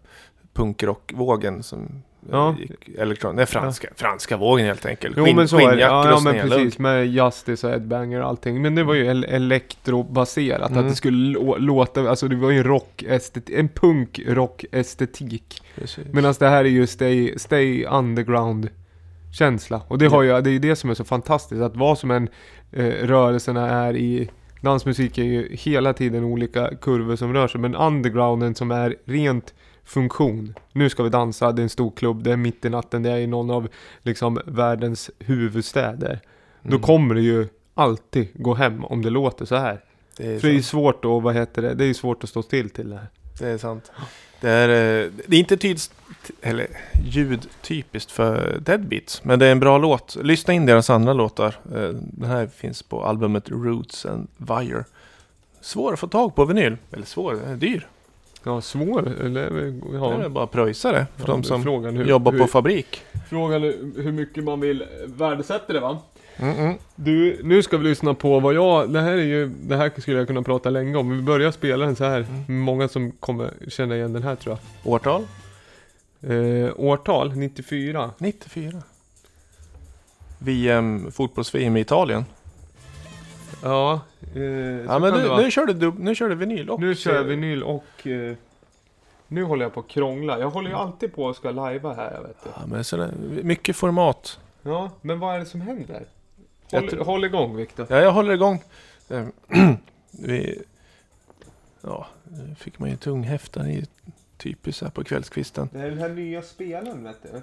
punkrockvågen 0.54 1.64
som 1.64 1.82
eh, 1.82 1.88
Ja. 2.32 2.56
gick 2.60 2.98
elektron... 2.98 3.36
Nej, 3.36 3.46
franska, 3.46 3.88
franska 3.96 4.38
vågen 4.38 4.66
helt 4.66 4.86
enkelt. 4.86 5.16
Jo 5.18 5.26
Skinn- 5.26 5.36
men 5.36 5.48
så 5.48 5.60
är 5.60 5.76
det. 5.76 5.82
Ja, 5.82 6.10
ja 6.10 6.20
men 6.24 6.50
precis. 6.50 6.80
Med 6.80 7.08
Justice 7.08 7.68
och 7.68 7.72
Headbanger 7.74 8.22
och 8.22 8.28
allting. 8.28 8.62
Men 8.62 8.76
det 8.76 8.84
var 8.84 8.94
ju 8.94 9.06
el- 9.06 9.24
elektrobaserat. 9.24 10.70
Mm. 10.72 10.84
Att 10.84 10.90
det 10.90 10.96
skulle 10.96 11.38
lå- 11.40 11.58
låta, 11.60 12.10
alltså 12.10 12.28
det 12.28 12.36
var 12.36 12.50
ju 12.52 12.58
en 12.58 12.64
rock 12.64 13.04
en 13.52 13.70
punk-rock-estetik. 13.70 15.62
Medan 16.12 16.34
det 16.40 16.48
här 16.48 16.66
är 16.66 16.70
ju 16.70 16.88
stay, 16.88 17.40
stay 17.40 17.86
underground 17.86 18.70
känsla. 19.34 19.82
Och 19.88 19.98
det 19.98 20.08
har 20.08 20.24
ju, 20.24 20.42
det 20.42 20.50
är 20.50 20.54
ju 20.54 20.60
det 20.60 20.76
som 20.76 20.90
är 20.90 20.94
så 20.94 21.04
fantastiskt. 21.04 21.62
Att 21.62 21.76
vad 21.76 21.98
som 21.98 22.12
än 22.12 22.28
eh, 22.72 22.86
rörelserna 22.86 23.70
är 23.70 23.96
i 23.96 24.30
dansmusik 24.62 25.18
är 25.18 25.24
ju 25.24 25.56
hela 25.56 25.94
tiden 25.94 26.24
olika 26.24 26.70
kurvor 26.82 27.16
som 27.16 27.34
rör 27.34 27.48
sig. 27.48 27.62
Men 27.62 27.76
undergrounden 27.76 28.56
som 28.56 28.72
är 28.72 28.96
rent 29.06 29.54
funktion. 29.86 30.54
Nu 30.72 30.90
ska 30.90 31.04
vi 31.04 31.10
dansa, 31.10 31.52
det 31.52 31.62
är 31.62 31.64
en 31.64 31.70
stor 31.70 31.92
klubb, 31.92 32.24
det 32.24 32.32
är 32.32 32.38
mitt 32.38 32.66
i 32.66 32.70
natten, 32.70 33.04
det 33.04 33.12
är 33.12 33.18
i 33.18 33.28
någon 33.28 33.52
av 33.52 33.68
liksom 34.02 34.40
världens 34.46 35.12
huvudstäder. 35.20 36.20
Då 36.62 36.70
Mm. 36.70 36.82
kommer 36.82 37.16
det 37.16 37.22
ju 37.22 37.48
alltid 37.74 38.28
gå 38.34 38.54
hem 38.54 38.86
om 38.86 39.02
det 39.02 39.10
låter 39.10 39.46
så 39.46 39.56
här. 39.56 39.80
det, 40.18 40.28
är 40.36 40.40
För 40.40 40.48
det 40.48 40.56
är 40.56 40.62
svårt 40.62 41.06
att, 41.06 41.24
vad 41.24 41.36
heter 41.36 41.62
det, 41.62 41.74
det 41.74 41.86
är 41.86 41.94
svårt 41.94 42.24
att 42.24 42.30
stå 42.30 42.44
still 42.44 42.70
till 42.70 42.90
det 42.90 42.96
här. 42.96 43.08
det 43.40 43.48
är 43.48 43.58
sant. 43.58 43.92
Det 44.42 44.50
är, 44.50 44.70
eh, 44.70 45.12
det 45.28 45.36
är 45.36 45.40
inte 45.40 45.58
tyds, 45.58 45.92
eller, 46.42 46.68
ljudtypiskt 47.06 48.12
för 48.12 48.60
Deadbeats, 48.62 49.24
men 49.24 49.40
det 49.40 49.46
är 49.46 49.52
en 49.52 49.60
bra 49.60 49.78
låt. 49.78 50.16
Lyssna 50.22 50.54
in 50.54 50.66
deras 50.66 50.90
andra 50.90 51.14
låtar. 51.14 51.56
Eh, 51.76 51.90
Den 52.02 52.30
här 52.30 52.48
finns 52.48 52.84
på 52.84 53.04
albumet 53.06 53.50
Roots 53.50 54.06
and 54.06 54.28
Wire. 54.38 54.84
Svår 55.62 55.94
att 55.94 56.00
få 56.00 56.08
tag 56.08 56.36
på 56.36 56.46
vinyl. 56.46 56.78
Eller 56.92 57.06
svår, 57.06 57.34
den 57.34 57.52
är 57.52 57.56
dyr. 57.58 57.88
Ja, 58.44 58.62
svår, 58.62 59.08
eller 59.22 59.50
Det 59.52 59.74
ja. 59.94 60.24
är 60.24 60.30
bara 60.30 60.44
att 60.44 60.52
pröjsa 60.52 60.92
det 60.92 61.08
för 61.18 61.28
de 61.28 61.44
som 61.44 61.64
frågan 61.64 61.98
hur, 61.98 62.06
jobbar 62.06 62.32
hur, 62.32 62.40
på 62.40 62.48
fabrik. 62.48 63.02
Frågan 63.30 63.64
är 63.64 64.02
hur 64.02 64.12
mycket 64.12 64.44
man 64.44 64.60
vill 64.60 64.84
värdesätta 65.06 65.74
det 65.74 65.80
va? 65.80 65.98
Mm-mm. 66.38 66.74
Du, 66.96 67.40
nu 67.44 67.64
ska 67.64 67.78
vi 67.78 67.84
lyssna 67.84 68.14
på 68.14 68.40
vad 68.40 68.54
jag, 68.54 68.94
det 68.94 69.02
här 69.02 69.12
är 69.12 69.24
ju, 69.24 69.48
det 69.48 69.76
här 69.76 69.92
skulle 70.02 70.18
jag 70.18 70.28
kunna 70.28 70.42
prata 70.44 70.70
länge 70.70 70.98
om. 70.98 71.18
Vi 71.18 71.22
börjar 71.22 71.52
spela 71.52 71.86
den 71.86 71.96
så 71.96 72.04
här. 72.04 72.20
Mm. 72.48 72.60
Många 72.60 72.88
som 72.88 73.12
kommer 73.12 73.52
känna 73.68 73.96
igen 73.96 74.14
den 74.14 74.24
här 74.24 74.36
tror 74.36 74.58
Årtal? 74.84 75.22
jag. 76.20 76.64
Eh, 76.66 76.72
årtal, 76.78 77.36
94. 77.36 78.12
94. 78.18 78.82
VM, 80.40 81.12
fotbolls-VM 81.12 81.78
i 81.78 81.80
Italien. 81.80 82.26
Ja, 83.64 84.02
eh, 84.36 84.42
Ja, 84.42 85.00
men 85.00 85.14
nu, 85.14 85.36
nu, 85.44 85.52
kör 85.52 85.66
du, 85.66 85.74
dub- 85.74 86.00
nu 86.00 86.16
kör 86.16 86.30
du 86.30 86.36
vinyl 86.36 86.70
och... 86.70 86.80
Nu 86.82 86.96
kör 86.96 87.16
jag 87.16 87.24
vinyl 87.24 87.64
och 87.64 88.08
eh, 88.08 88.36
nu 89.28 89.44
håller 89.44 89.66
jag 89.66 89.74
på 89.74 89.80
att 89.80 89.88
krångla. 89.88 90.40
Jag 90.40 90.50
håller 90.50 90.70
ju 90.70 90.76
alltid 90.76 91.14
på 91.16 91.30
att 91.30 91.36
ska 91.36 91.52
lajva 91.52 91.94
här, 91.94 92.12
jag 92.14 92.22
vet 92.22 92.44
du. 92.44 92.50
Ja, 92.56 92.62
men 92.68 92.84
så 92.84 92.98
det, 92.98 93.12
mycket 93.44 93.76
format. 93.76 94.40
Ja, 94.62 94.92
men 95.02 95.20
vad 95.20 95.36
är 95.36 95.40
det 95.40 95.46
som 95.46 95.62
händer? 95.62 96.06
Håll, 96.72 96.90
tror- 96.90 97.04
håll 97.06 97.26
igång 97.26 97.56
Viktor. 97.56 97.88
Ja, 97.90 98.02
jag 98.02 98.12
håller 98.12 98.34
igång. 98.34 98.64
Eh, 99.10 99.26
Vi, 100.12 100.62
ja, 101.82 102.08
nu 102.24 102.56
fick 102.56 102.80
man 102.80 102.90
ju 102.90 102.96
tunghäftan 102.98 103.68
i 103.70 103.86
typiskt 104.38 104.82
här 104.84 104.90
på 104.90 105.04
kvällskvisten. 105.04 105.70
Det 105.74 105.80
är 105.80 105.90
den 105.90 106.00
här 106.00 106.10
nya 106.10 106.42
spelaren 106.42 107.04
vet 107.04 107.24
du. 107.24 107.42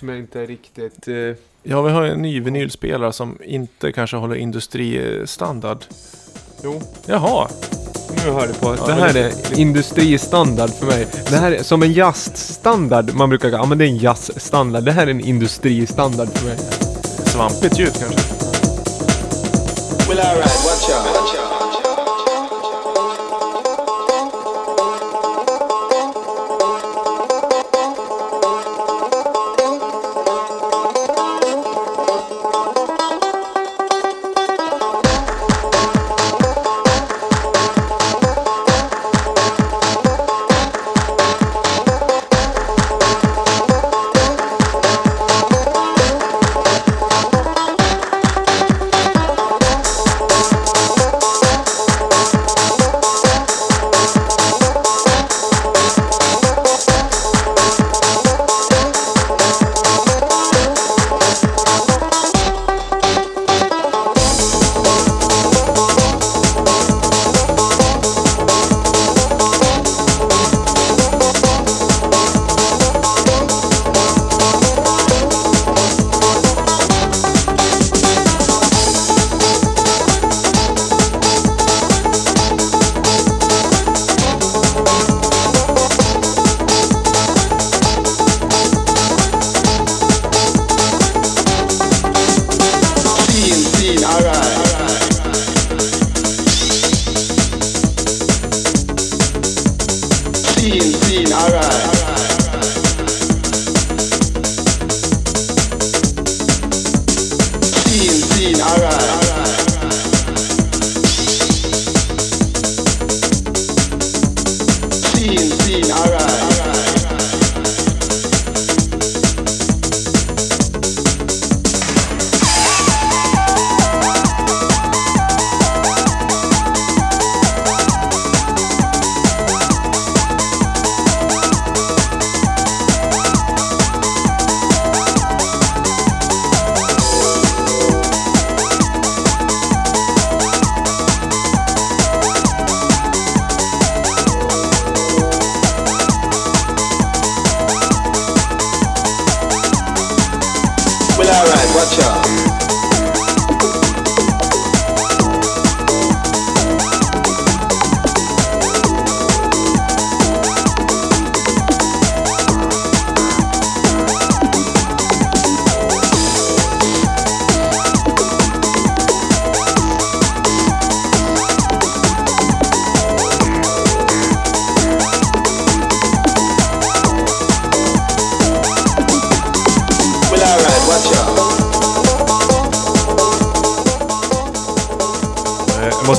Som 0.00 0.08
jag 0.08 0.18
inte 0.18 0.40
är 0.40 0.46
riktigt... 0.46 1.08
Eh, 1.08 1.14
Ja, 1.62 1.82
vi 1.82 1.90
har 1.92 2.02
en 2.02 2.22
ny 2.22 2.40
vinylspelare 2.40 3.12
som 3.12 3.38
inte 3.44 3.92
kanske 3.92 4.16
håller 4.16 4.34
industristandard. 4.34 5.78
jo, 6.64 6.80
Jaha, 7.06 7.48
nu 8.24 8.30
hör 8.32 8.46
du 8.48 8.54
på. 8.54 8.76
Ja, 8.78 8.86
det 8.86 8.92
här 8.92 9.12
det- 9.12 9.20
är 9.20 9.58
industristandard 9.58 10.70
för 10.70 10.86
mig. 10.86 11.06
Det 11.30 11.36
här 11.36 11.52
är 11.52 11.62
som 11.62 11.82
en 11.82 11.92
jazzstandard. 11.92 13.14
Man 13.14 13.28
brukar 13.28 13.48
ja 13.48 13.64
men 13.66 13.78
det 13.78 13.84
är 13.84 13.88
en 13.88 13.96
jazzstandard. 13.96 14.84
Det 14.84 14.92
här 14.92 15.06
är 15.06 15.10
en 15.10 15.20
industristandard 15.20 16.28
för 16.28 16.44
mig. 16.46 16.58
svampigt 17.26 17.78
ljud 17.78 17.92
kanske. 17.98 18.20
Well, 20.08 20.18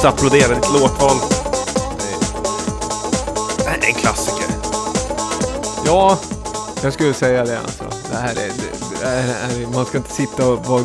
måste 0.03 0.09
applådera 0.09 0.55
ditt 0.55 0.73
låtval. 0.73 1.17
Det 3.57 3.69
här 3.69 3.77
är 3.77 3.87
en 3.87 3.93
klassiker. 3.93 4.45
Ja, 5.85 6.19
jag 6.83 6.93
skulle 6.93 7.13
säga 7.13 7.45
det 7.45 7.59
alltså. 7.59 7.83
Det 8.11 8.17
här 8.17 8.31
är, 8.31 8.35
det, 8.35 8.99
det 8.99 9.05
här 9.05 9.61
är, 9.61 9.67
man 9.67 9.85
ska 9.85 9.97
inte 9.97 10.11
sitta 10.11 10.47
och 10.47 10.65
vara 10.65 10.83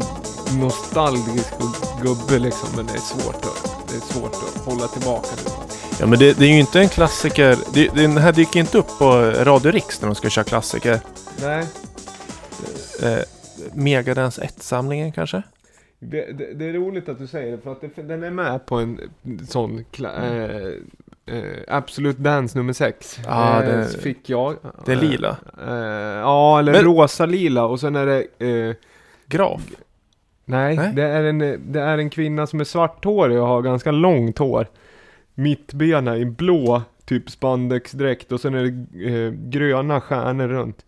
nostalgisk 0.61 1.53
och 1.59 2.03
gubbe 2.03 2.39
liksom, 2.39 2.69
men 2.77 2.87
det 2.87 2.93
är 2.93 2.99
svårt 2.99 3.45
att, 3.45 3.89
det 3.89 3.97
är 3.97 4.13
svårt 4.13 4.35
att 4.35 4.65
hålla 4.65 4.89
tillbaka 4.89 5.29
nu. 5.45 5.51
Ja 6.01 6.07
men 6.07 6.19
det, 6.19 6.33
det 6.33 6.45
är 6.45 6.51
ju 6.51 6.61
inte 6.61 6.81
en 6.81 6.89
klassiker. 6.89 7.59
Det, 7.73 7.89
den 7.89 8.17
här 8.17 8.33
dyker 8.33 8.61
inte 8.61 8.79
upp 8.79 8.99
på 8.99 9.17
Radio 9.21 9.71
Riks 9.73 10.01
när 10.01 10.09
de 10.09 10.15
ska 10.15 10.31
köra 10.31 10.45
klassiker. 10.45 11.01
Nej, 11.37 11.67
Eh, 13.03 13.19
Megadance 13.73 14.43
1-samlingen 14.43 15.13
kanske? 15.13 15.43
Det, 15.99 16.33
det, 16.33 16.55
det 16.55 16.65
är 16.65 16.73
roligt 16.73 17.09
att 17.09 17.19
du 17.19 17.27
säger 17.27 17.53
det, 17.57 17.63
för 17.63 17.73
att 17.73 17.81
det, 17.81 18.03
den 18.03 18.23
är 18.23 18.31
med 18.31 18.67
på 18.67 18.77
en 18.77 19.01
sån 19.49 19.85
kla, 19.91 20.13
eh, 20.27 20.67
eh, 21.27 21.43
Absolut 21.69 22.17
Dance 22.19 22.59
nummer 22.59 22.73
6. 22.73 23.21
Ja, 23.27 23.63
eh, 23.63 23.69
det- 23.69 24.03
fick 24.03 24.31
jag. 24.31 24.57
Det 24.85 24.93
är 24.93 24.97
lila. 24.97 25.37
Eh, 25.67 25.75
ja, 26.21 26.59
eller 26.59 26.73
Men- 26.73 26.83
rosa-lila 26.85 27.65
och 27.65 27.81
sen 27.81 27.97
är 27.97 28.07
det 28.07 28.47
eh, 28.69 28.75
Graf. 29.27 29.63
Nej, 30.45 30.77
Nej. 30.77 30.93
Det, 30.95 31.03
är 31.03 31.25
en, 31.25 31.39
det 31.73 31.81
är 31.81 31.99
en 31.99 32.11
kvinna 32.11 32.47
som 32.47 32.61
är 32.61 32.65
svarthårig 32.65 33.41
och 33.41 33.47
har 33.47 33.63
ganska 33.63 33.91
långt 33.91 34.39
hår. 34.39 34.67
Mittbena 35.35 36.17
i 36.17 36.25
blå, 36.25 36.83
typ 37.05 37.31
spandexdräkt 37.31 38.33
och 38.33 38.41
sen 38.41 38.55
är 38.55 38.65
det 38.65 39.09
eh, 39.25 39.31
gröna 39.33 40.01
stjärnor 40.01 40.49
runt. 40.49 40.85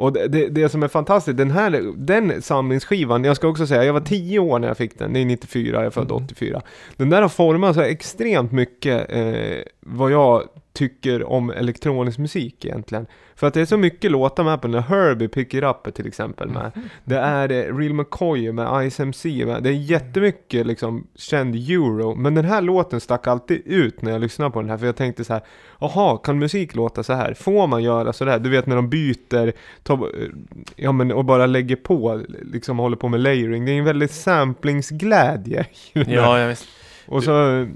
Och 0.00 0.12
det, 0.12 0.28
det, 0.28 0.48
det 0.48 0.68
som 0.68 0.82
är 0.82 0.88
fantastiskt, 0.88 1.36
den 1.36 1.50
här 1.50 1.92
den 1.96 2.42
samlingsskivan, 2.42 3.24
jag 3.24 3.36
ska 3.36 3.48
också 3.48 3.66
säga, 3.66 3.84
jag 3.84 3.92
var 3.92 4.00
10 4.00 4.38
år 4.38 4.58
när 4.58 4.68
jag 4.68 4.76
fick 4.76 4.98
den, 4.98 5.12
det 5.12 5.20
är 5.20 5.24
94, 5.24 5.76
jag 5.76 5.86
är 5.86 5.90
född 5.90 6.10
Mm. 6.10 6.24
84. 6.24 6.62
Den 6.96 7.10
där 7.10 7.22
har 7.22 7.28
format 7.28 7.74
så 7.74 7.80
extremt 7.80 8.52
mycket 8.52 9.12
eh, 9.12 9.62
vad 9.80 10.10
jag 10.12 10.42
tycker 10.72 11.24
om 11.24 11.50
elektronisk 11.50 12.18
musik 12.18 12.64
egentligen. 12.64 13.06
För 13.40 13.46
att 13.46 13.54
det 13.54 13.60
är 13.60 13.66
så 13.66 13.76
mycket 13.76 14.10
låtar 14.10 14.44
med 14.44 14.62
på 14.62 14.68
den, 14.68 14.82
Herbie 14.82 15.28
Pick 15.28 15.54
It 15.54 15.64
Up 15.64 15.94
till 15.94 16.06
exempel 16.06 16.48
med. 16.48 16.72
Det 17.04 17.16
är 17.16 17.52
eh, 17.52 17.76
Real 17.76 17.92
McCoy 17.92 18.52
med 18.52 18.90
Ice 18.90 19.00
MC 19.00 19.44
med. 19.46 19.62
Det 19.62 19.68
är 19.68 19.72
jättemycket 19.72 20.66
liksom 20.66 21.06
känd 21.14 21.54
euro. 21.54 22.14
Men 22.14 22.34
den 22.34 22.44
här 22.44 22.60
låten 22.60 23.00
stack 23.00 23.26
alltid 23.26 23.62
ut 23.64 24.02
när 24.02 24.12
jag 24.12 24.20
lyssnade 24.20 24.50
på 24.50 24.60
den 24.60 24.70
här. 24.70 24.78
För 24.78 24.86
jag 24.86 24.96
tänkte 24.96 25.24
så 25.24 25.32
här, 25.32 25.42
jaha, 25.78 26.18
kan 26.18 26.38
musik 26.38 26.74
låta 26.74 27.02
så 27.02 27.12
här? 27.12 27.34
Får 27.34 27.66
man 27.66 27.82
göra 27.82 28.12
så 28.12 28.24
där? 28.24 28.38
Du 28.38 28.50
vet 28.50 28.66
när 28.66 28.76
de 28.76 28.88
byter, 28.88 29.52
tar, 29.82 29.94
eh, 29.94 30.28
ja 30.76 30.92
men 30.92 31.12
och 31.12 31.24
bara 31.24 31.46
lägger 31.46 31.76
på, 31.76 32.22
liksom 32.52 32.78
håller 32.78 32.96
på 32.96 33.08
med 33.08 33.20
layering. 33.20 33.64
Det 33.64 33.72
är 33.72 33.78
en 33.78 33.84
väldigt 33.84 34.12
samplingsglädje. 34.12 35.66
Ja, 35.92 36.38
jag, 36.38 36.48
visst. 36.48 36.68
Och 37.06 37.24
så, 37.24 37.66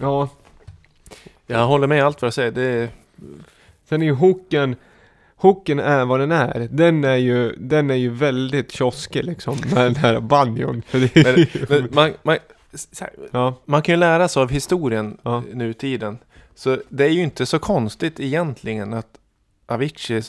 ja, 0.00 0.28
jag 1.46 1.66
håller 1.66 1.86
med 1.86 2.04
allt 2.04 2.22
vad 2.22 2.28
du 2.28 2.32
säger. 2.32 2.50
Det 2.50 2.62
är, 2.62 2.88
Sen 3.88 4.02
är 4.02 4.06
ju 4.06 4.12
hooken, 4.12 4.76
hooken 5.38 5.78
är 5.78 6.04
vad 6.04 6.20
den 6.20 6.32
är. 6.32 6.68
Den 6.70 7.04
är 7.04 7.16
ju, 7.16 7.52
den 7.58 7.90
är 7.90 7.94
ju 7.94 8.10
väldigt 8.10 8.72
kioskig 8.72 9.24
liksom 9.24 9.56
med 9.74 9.84
den 9.84 9.96
här 9.96 10.20
banjon. 10.20 10.82
Men, 10.92 11.46
men 11.68 11.88
man, 11.92 12.12
man, 12.22 12.36
här, 13.00 13.10
ja, 13.30 13.54
man 13.64 13.82
kan 13.82 13.92
ju 13.92 13.96
lära 13.98 14.28
sig 14.28 14.42
av 14.42 14.50
historien 14.50 15.18
Ja. 15.22 15.42
nutiden. 15.52 16.18
Så 16.54 16.78
det 16.88 17.04
är 17.04 17.08
ju 17.10 17.22
inte 17.22 17.46
så 17.46 17.58
konstigt 17.58 18.20
egentligen 18.20 18.94
att 18.94 19.08
Avicii, 19.66 20.22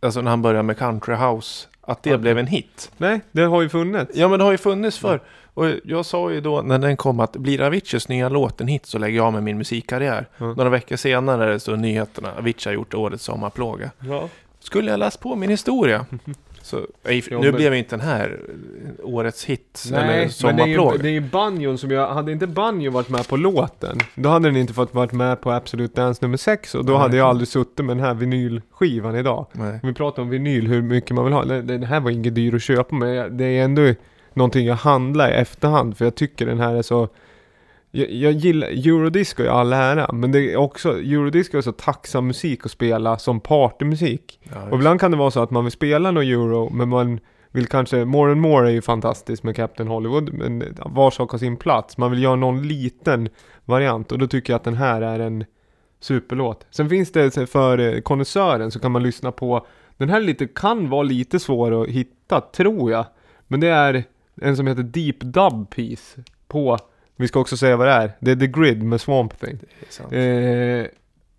alltså 0.00 0.20
när 0.20 0.30
han 0.30 0.42
började 0.42 0.62
med 0.62 0.78
country 0.78 1.14
house, 1.14 1.66
att 1.80 2.02
det 2.02 2.10
Ja. 2.10 2.18
blev 2.18 2.38
en 2.38 2.46
hit. 2.46 2.90
nej, 2.96 3.20
det 3.32 3.42
har 3.42 3.62
ju 3.62 3.68
funnits. 3.68 4.10
Ja 4.14 4.28
men 4.28 4.38
det 4.38 4.44
har 4.44 4.52
ju 4.52 4.58
funnits 4.58 4.98
för. 4.98 5.20
Och 5.54 5.66
jag 5.84 6.06
sa 6.06 6.30
ju 6.32 6.40
då 6.40 6.62
när 6.62 6.78
den 6.78 6.96
kom 6.96 7.20
att 7.20 7.32
blir 7.32 7.60
Aviciis 7.60 8.08
nya 8.08 8.28
låt 8.28 8.60
en 8.60 8.68
hit 8.68 8.86
så 8.86 8.98
lägger 8.98 9.16
jag 9.16 9.26
av 9.26 9.32
med 9.32 9.42
min 9.42 9.58
musikkarriär. 9.58 10.28
Ja. 10.38 10.46
Några 10.46 10.68
veckor 10.70 10.96
senare 10.96 11.60
så 11.60 11.76
nyheterna, 11.76 12.28
Avicii 12.38 12.68
har 12.70 12.74
gjort 12.74 12.94
årets 12.94 13.24
sommarplåga. 13.24 13.90
Ja. 14.00 14.28
Skulle 14.62 14.90
jag 14.90 14.98
läst 15.00 15.20
på 15.20 15.36
min 15.36 15.50
historia? 15.50 16.06
Så, 16.64 16.86
nej, 17.04 17.24
Jo, 17.30 17.38
nu 17.40 17.46
men- 17.46 17.54
blev 17.54 17.72
ju 17.72 17.78
inte 17.78 17.96
den 17.96 18.06
här 18.06 18.40
eh, 18.48 19.04
årets 19.14 19.44
hit 19.44 19.84
eller 19.88 19.98
Nej, 19.98 20.06
men 20.06 20.16
det 20.16 20.22
är, 20.22 20.24
ju, 20.24 20.30
sommarplåga. 20.30 21.02
det 21.02 21.08
är 21.08 21.12
ju 21.12 21.20
banjon 21.20 21.78
som 21.78 21.90
jag, 21.90 22.08
hade 22.14 22.32
inte 22.32 22.46
banjo 22.46 22.90
varit 22.90 23.08
med 23.08 23.28
på 23.28 23.36
låten, 23.36 23.98
då 24.14 24.28
hade 24.28 24.48
den 24.48 24.56
inte 24.56 24.72
fått 24.72 24.94
varit 24.94 25.12
med 25.12 25.40
på 25.40 25.50
Absolut 25.52 25.94
Dance 25.94 26.24
nummer 26.24 26.36
6 26.36 26.74
och 26.74 26.84
då 26.84 26.92
Nej. 26.92 27.02
hade 27.02 27.16
jag 27.16 27.28
aldrig 27.28 27.48
suttit 27.48 27.84
med 27.84 27.96
den 27.96 28.04
här 28.04 28.14
vinylskivan 28.14 29.16
idag. 29.16 29.46
Nej. 29.52 29.80
Vi 29.82 29.94
pratar 29.94 30.22
om 30.22 30.28
vinyl, 30.30 30.66
hur 30.66 30.82
mycket 30.82 31.10
man 31.10 31.24
vill 31.24 31.34
ha. 31.34 31.44
Den, 31.44 31.82
här 31.82 32.00
var 32.00 32.10
inget 32.10 32.34
dyr 32.34 32.54
att 32.54 32.62
köpa 32.62 32.94
men 32.94 33.36
det 33.36 33.44
är 33.44 33.64
ändå 33.64 33.94
någonting 34.34 34.66
jag 34.66 34.74
handlar 34.76 35.30
i 35.30 35.34
efterhand 35.34 35.96
för 35.96 36.04
jag 36.04 36.14
tycker 36.14 36.46
den 36.46 36.60
här 36.60 36.74
är 36.74 36.82
så 36.82 37.08
jag, 37.94 38.10
jag 38.10 38.32
gillar, 38.32 38.68
eurodisco 38.68 39.42
i 39.42 39.48
all 39.48 39.72
ära, 39.72 40.12
men 40.12 40.32
det 40.32 40.52
är 40.52 40.56
också, 40.56 40.98
eurodisco 40.98 41.58
är 41.58 41.62
så 41.62 41.72
tacksam 41.72 42.26
musik 42.26 42.64
att 42.64 42.70
spela 42.70 43.18
som 43.18 43.40
partymusik. 43.40 44.40
Ja, 44.42 44.68
Och 44.70 44.76
ibland 44.76 45.00
kan 45.00 45.10
det 45.10 45.16
vara 45.16 45.30
så 45.30 45.42
att 45.42 45.50
man 45.50 45.64
vill 45.64 45.72
spela 45.72 46.10
någon 46.10 46.24
euro, 46.24 46.70
men 46.72 46.88
man 46.88 47.20
vill 47.50 47.66
kanske, 47.66 48.04
More 48.04 48.32
and 48.32 48.40
More 48.40 48.68
är 48.68 48.72
ju 48.72 48.82
fantastiskt 48.82 49.42
med 49.42 49.56
Captain 49.56 49.88
Hollywood, 49.88 50.32
men 50.32 50.64
var 50.86 51.10
sak 51.10 51.30
har 51.30 51.38
sin 51.38 51.56
plats. 51.56 51.98
Man 51.98 52.10
vill 52.10 52.22
göra 52.22 52.36
någon 52.36 52.68
liten 52.68 53.28
variant 53.64 54.12
och 54.12 54.18
då 54.18 54.26
tycker 54.26 54.52
jag 54.52 54.58
att 54.58 54.64
den 54.64 54.76
här 54.76 55.02
är 55.02 55.18
en 55.18 55.44
superlåt. 56.00 56.66
Sen 56.70 56.88
finns 56.88 57.12
det 57.12 57.50
för 57.50 57.78
eh, 57.78 58.00
konnässören 58.00 58.70
så 58.70 58.80
kan 58.80 58.92
man 58.92 59.02
lyssna 59.02 59.32
på, 59.32 59.66
den 59.96 60.10
här 60.10 60.20
lite, 60.20 60.46
kan 60.46 60.90
vara 60.90 61.02
lite 61.02 61.38
svår 61.38 61.82
att 61.82 61.88
hitta, 61.88 62.40
tror 62.40 62.90
jag. 62.90 63.06
Men 63.48 63.60
det 63.60 63.68
är 63.68 64.04
en 64.40 64.56
som 64.56 64.66
heter 64.66 64.82
Deep 64.82 65.20
Dub 65.20 65.70
Piece 65.70 66.22
på, 66.48 66.78
vi 67.16 67.28
ska 67.28 67.40
också 67.40 67.56
säga 67.56 67.76
vad 67.76 67.86
det 67.86 67.92
är, 67.92 68.12
det 68.20 68.30
är 68.30 68.36
The 68.36 68.46
Grid 68.46 68.82
med 68.82 69.00
Swamp 69.00 69.40
Thing. 69.40 69.58
Eh, 70.18 70.86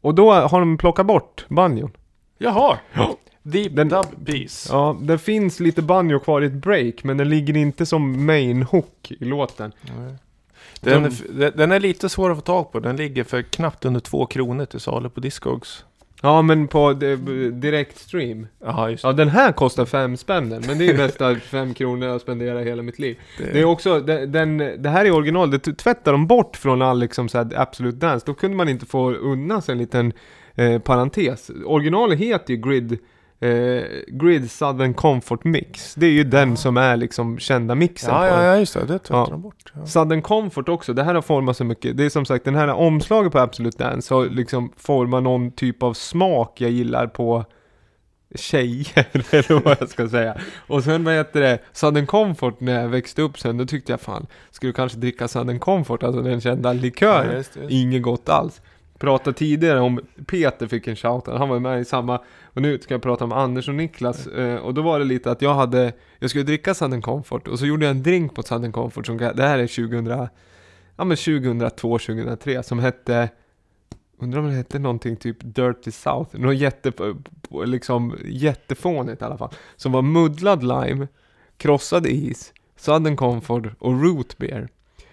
och 0.02 0.16
då 0.16 0.32
har 0.34 0.60
de 0.60 0.78
plockat 0.78 1.06
bort 1.06 1.46
banjon. 1.50 1.92
Jaha! 2.38 2.78
Ja. 2.94 3.18
Deep 3.44 3.76
Den- 3.76 3.90
Dub 3.90 4.26
Piece. 4.26 4.70
Ja, 4.72 4.98
det 5.02 5.18
finns 5.18 5.60
lite 5.60 5.82
banjo 5.82 6.20
kvar 6.20 6.42
i 6.42 6.46
ett 6.46 6.54
break, 6.54 7.04
men 7.04 7.18
den 7.18 7.30
ligger 7.30 7.58
inte 7.58 7.86
som 7.86 8.26
main 8.26 8.64
hook 8.64 9.12
i 9.20 9.26
låten. 9.26 9.72
Nej. 9.98 10.14
Den, 10.82 11.12
den- 11.30 11.54
den 11.56 11.72
är 11.72 11.80
lite 11.80 12.10
svår 12.10 12.32
att 12.32 12.38
få 12.38 12.42
tag 12.42 12.72
på. 12.72 12.80
Den 12.80 12.96
ligger 12.96 13.24
för 13.24 13.42
knappt 13.42 13.86
under 13.86 14.00
två 14.00 14.26
kronor 14.26 14.66
till 14.66 14.80
salu 14.80 15.10
på 15.10 15.20
Discogs. 15.20 15.86
Ja, 16.26 16.42
men 16.42 16.68
på 16.68 16.94
d- 16.94 17.16
direkt 17.52 17.98
stream. 18.00 18.48
Jaha, 18.66 18.90
just 18.90 19.04
Ja, 19.04 19.14
den 19.14 19.30
här 19.30 19.52
kostar 19.52 19.86
fem 19.86 20.18
spänn 20.18 20.50
men 20.68 20.78
det 20.78 20.90
är 20.90 20.98
bästa 20.98 21.36
fem 21.52 21.74
kronor 21.74 22.08
jag 22.08 22.22
spenderar 22.22 22.62
hela 22.64 22.84
mitt 22.84 23.00
liv. 23.00 23.18
det. 23.38 23.44
Det 23.54 23.60
är 23.60 23.66
också, 23.66 24.00
den, 24.00 24.32
den, 24.32 24.58
det 24.58 24.90
här 24.90 25.06
är 25.06 25.12
original, 25.12 25.52
det 25.52 25.60
tvättar 25.60 26.12
de 26.12 26.28
bort 26.28 26.58
från 26.58 26.82
all 26.82 27.00
liksom 27.00 27.30
så 27.30 27.38
här 27.38 27.50
Absolute 27.56 27.98
Dance. 27.98 28.26
Då 28.26 28.34
kunde 28.34 28.58
man 28.58 28.70
inte 28.70 28.86
få 28.86 29.12
unna 29.14 29.62
sig 29.62 29.72
en 29.74 29.78
liten 29.78 30.14
eh, 30.56 30.80
parentes. 30.80 31.52
Originalet 31.66 32.20
heter 32.20 32.54
ju 32.54 32.58
Grid, 32.62 32.98
eh, 33.44 33.84
Grid 34.08 34.52
Southern 34.52 34.94
Comfort 34.94 35.44
Mix. 35.44 35.96
Det 35.96 36.06
är 36.06 36.12
ju 36.12 36.24
den 36.24 36.58
som 36.58 36.78
är 36.78 36.98
liksom 36.98 37.38
kända 37.39 37.76
mixen 37.76 38.14
ja, 38.14 38.20
på 38.20 38.26
ja, 38.28 38.36
den. 38.36 38.46
ja, 38.46 38.58
just 38.58 38.74
det. 38.74 38.80
Det 38.80 38.88
tvättar 38.88 39.16
Ja. 39.16 39.28
de 39.30 39.41
bort. 39.41 39.72
Ja. 39.76 39.86
Southern 39.86 40.22
Comfort 40.22 40.70
också, 40.70 40.94
det 40.94 41.04
här 41.04 41.14
har 41.14 41.22
format 41.22 41.58
så 41.58 41.64
mycket. 41.64 41.98
Det 41.98 42.06
är 42.06 42.10
som 42.10 42.26
sagt, 42.26 42.46
den 42.46 42.56
här 42.56 42.68
omslaget 42.74 43.32
på 43.32 43.39
Absolute 43.39 43.84
Dance 43.84 44.14
har 44.14 44.26
liksom 44.26 44.74
format 44.78 45.24
någon 45.24 45.52
typ 45.52 45.84
av 45.84 45.94
smak 45.94 46.62
jag 46.62 46.72
gillar 46.72 47.08
på 47.08 47.46
tjejer, 48.36 49.06
eller 49.32 49.64
vad 49.64 49.78
jag 49.80 49.89
ska 49.89 50.10
säga. 50.10 50.38
Och 50.68 50.84
sen 50.84 51.04
vad 51.04 51.14
heter 51.14 51.41
det, 51.41 51.60
Southern 51.72 52.06
Comfort 52.06 52.60
när 52.60 52.82
jag 52.82 52.89
växte 52.89 53.22
upp 53.22 53.39
sen, 53.39 53.58
då 53.58 53.66
tyckte 53.66 53.91
jag 53.91 54.02
fan, 54.02 54.28
skulle 54.52 54.74
kanske 54.74 54.98
dricka 54.98 55.28
Southern 55.28 55.60
Comfort, 55.60 56.04
alltså 56.04 56.22
den 56.22 56.41
kända 56.41 56.74
likören. 56.74 57.44
Ja. 57.56 57.62
Inget 57.70 58.02
gott 58.02 58.30
alls. 58.30 58.62
Pratade 59.00 59.38
tidigare 59.38 59.80
om, 59.80 60.00
Peter 60.28 60.68
fick 60.68 60.88
en 60.88 60.96
shout 60.96 61.28
han 61.28 61.50
var 61.50 61.60
med 61.60 61.82
i 61.82 61.86
samma, 61.86 62.22
och 62.44 62.62
nu 62.62 62.80
ska 62.80 62.94
jag 62.94 63.02
prata 63.02 63.24
om 63.24 63.32
Anders 63.32 63.68
och 63.68 63.76
Niklas, 63.76 64.28
eh, 64.28 64.56
och 64.56 64.74
då 64.74 64.82
var 64.82 65.00
det 65.00 65.06
lite 65.06 65.32
att 65.32 65.41
jag 65.41 65.54
hade, 65.54 65.94
jag 66.20 66.30
skulle 66.30 66.44
dricka 66.44 66.74
Southern 66.74 67.02
Comfort, 67.02 67.48
och 67.48 67.60
så 67.60 67.66
gjorde 67.66 67.86
jag 67.86 67.91
en 67.91 68.04
drink 68.04 68.36
på 68.36 68.44
Southern 68.44 68.72
Comfort 68.72 69.06
som, 69.06 69.18
det 69.18 69.44
här 69.44 69.60
är 69.60 69.68
2000, 69.68 70.28
ja 70.96 71.04
men 71.04 71.18
2002, 71.18 72.00
2003, 72.00 72.64
som 72.64 72.80
hette, 72.80 73.30
undrar 74.18 74.39
om 74.39 74.48
det 74.48 74.54
hette 74.54 74.80
någonting 74.80 75.16
typ 75.16 75.38
Dirty 75.39 75.91
South, 75.91 76.36
något 76.36 76.56
jätte, 76.56 76.91
liksom 77.66 78.18
jättefånigt 78.26 79.22
i 79.22 79.26
alla 79.26 79.38
fall, 79.38 79.54
som 79.76 79.91
var 79.91 80.02
muddlad 80.02 80.64
lime, 80.64 81.08
krossad 81.58 82.08
is, 82.08 82.54
Southern 82.76 83.16
Comfort 83.16 83.66
och 83.80 84.04
root 84.04 84.38
beer. 84.38 84.68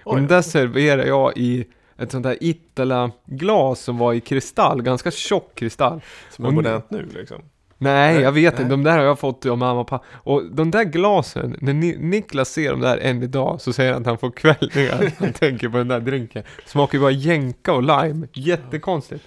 Och 0.04 0.16
den 0.16 0.26
där 0.26 0.42
serverade 0.42 1.06
jag 1.06 1.36
i 1.36 1.66
ett 2.00 2.10
sånt 2.12 2.22
där 2.22 2.36
Itala-glas 2.40 3.80
som 3.80 3.98
var 3.98 4.12
i 4.14 4.20
kristall, 4.20 4.82
ganska 4.82 5.10
tjock 5.10 5.54
kristall. 5.54 6.00
Som 6.30 6.44
är 6.44 6.50
modernt 6.50 6.90
nu 6.90 7.08
liksom. 7.14 7.42
Nej, 7.82 8.14
Nej, 8.14 8.22
jag 8.22 8.32
vet 8.32 8.54
nej. 8.54 8.62
inte. 8.62 8.72
De 8.72 8.82
där 8.82 8.98
har 8.98 9.04
jag 9.04 9.18
fått 9.18 9.46
av 9.46 9.58
mamma 9.58 9.80
och 9.80 9.86
pappa. 9.86 10.04
Och 10.12 10.44
de 10.52 10.70
där 10.70 10.84
glasen, 10.84 11.56
när 11.60 11.72
Ni- 11.72 11.96
Niklas 11.98 12.48
ser 12.48 12.70
de 12.70 12.80
där 12.80 12.98
än 12.98 13.22
idag 13.22 13.60
så 13.60 13.72
säger 13.72 13.92
han 13.92 14.02
att 14.02 14.06
han 14.06 14.18
får 14.18 14.30
kvällningar. 14.30 15.12
Han 15.18 15.32
tänker 15.32 15.68
på 15.68 15.76
den 15.76 15.88
där 15.88 16.00
drinken. 16.00 16.42
Smakar 16.66 16.98
ju 16.98 17.02
bara 17.02 17.10
jänka 17.10 17.72
och 17.72 17.82
lime. 17.82 18.26
Jättekonstigt. 18.32 19.24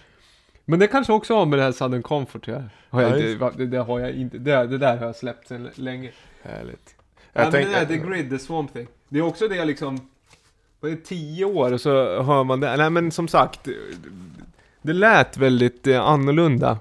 Men 0.65 0.79
det 0.79 0.87
kanske 0.87 1.13
också 1.13 1.35
har 1.35 1.45
med 1.45 1.59
det 1.59 1.63
här 1.63 1.71
Southern 1.71 2.01
Comfort 2.03 2.41
att 2.41 2.47
göra. 2.47 2.69
Har 2.89 3.01
jag 3.01 3.21
Ja, 3.41 3.51
det, 3.57 3.65
det 3.65 3.77
har 3.77 3.99
jag 3.99 4.11
inte. 4.11 4.37
Det, 4.37 4.67
det 4.67 4.77
där 4.77 4.97
har 4.97 5.05
jag 5.05 5.15
släppt 5.15 5.47
sedan 5.47 5.69
länge. 5.75 6.09
Härligt. 6.43 6.95
Ja, 7.33 7.41
Jag 7.43 7.51
men 7.53 7.61
det 7.61 7.69
där, 7.79 7.85
The 7.85 7.97
Grid, 7.97 8.29
The 8.29 8.39
Swamp 8.39 8.73
Thing. 8.73 8.87
Det 9.09 9.19
är 9.19 9.23
också 9.23 9.47
det 9.47 9.65
liksom, 9.65 9.99
vad 10.83 10.91
är 10.91 10.95
det, 10.95 11.01
tio 11.01 11.45
år 11.45 11.71
och 11.73 11.81
så 11.81 12.21
hör 12.21 12.43
man 12.43 12.59
det. 12.59 12.77
Nej 12.77 12.89
men 12.89 13.11
som 13.11 13.27
sagt, 13.27 13.67
det 14.81 14.93
lät 14.93 15.37
väldigt 15.37 15.87
eh, 15.87 16.01
annorlunda. 16.01 16.77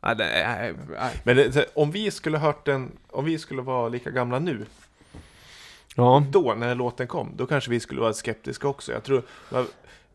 Det, 0.00 0.14
nej, 0.16 0.74
nej. 0.90 1.20
men 1.24 1.36
det, 1.36 1.66
om 1.74 1.90
vi 1.90 2.10
skulle 2.10 2.38
hört 2.38 2.66
den, 2.66 2.90
om 3.10 3.24
vi 3.24 3.38
skulle 3.38 3.62
vara 3.62 3.88
lika 3.88 4.10
gamla 4.10 4.38
nu, 4.38 4.66
Ja, 5.94 6.24
då 6.30 6.54
när 6.54 6.74
låten 6.74 7.06
kom, 7.06 7.32
då 7.36 7.46
kanske 7.46 7.70
vi 7.70 7.80
skulle 7.80 8.00
vara 8.00 8.12
skeptiska 8.12 8.68
också. 8.68 8.92
Jag 8.92 9.02
tror, 9.04 9.22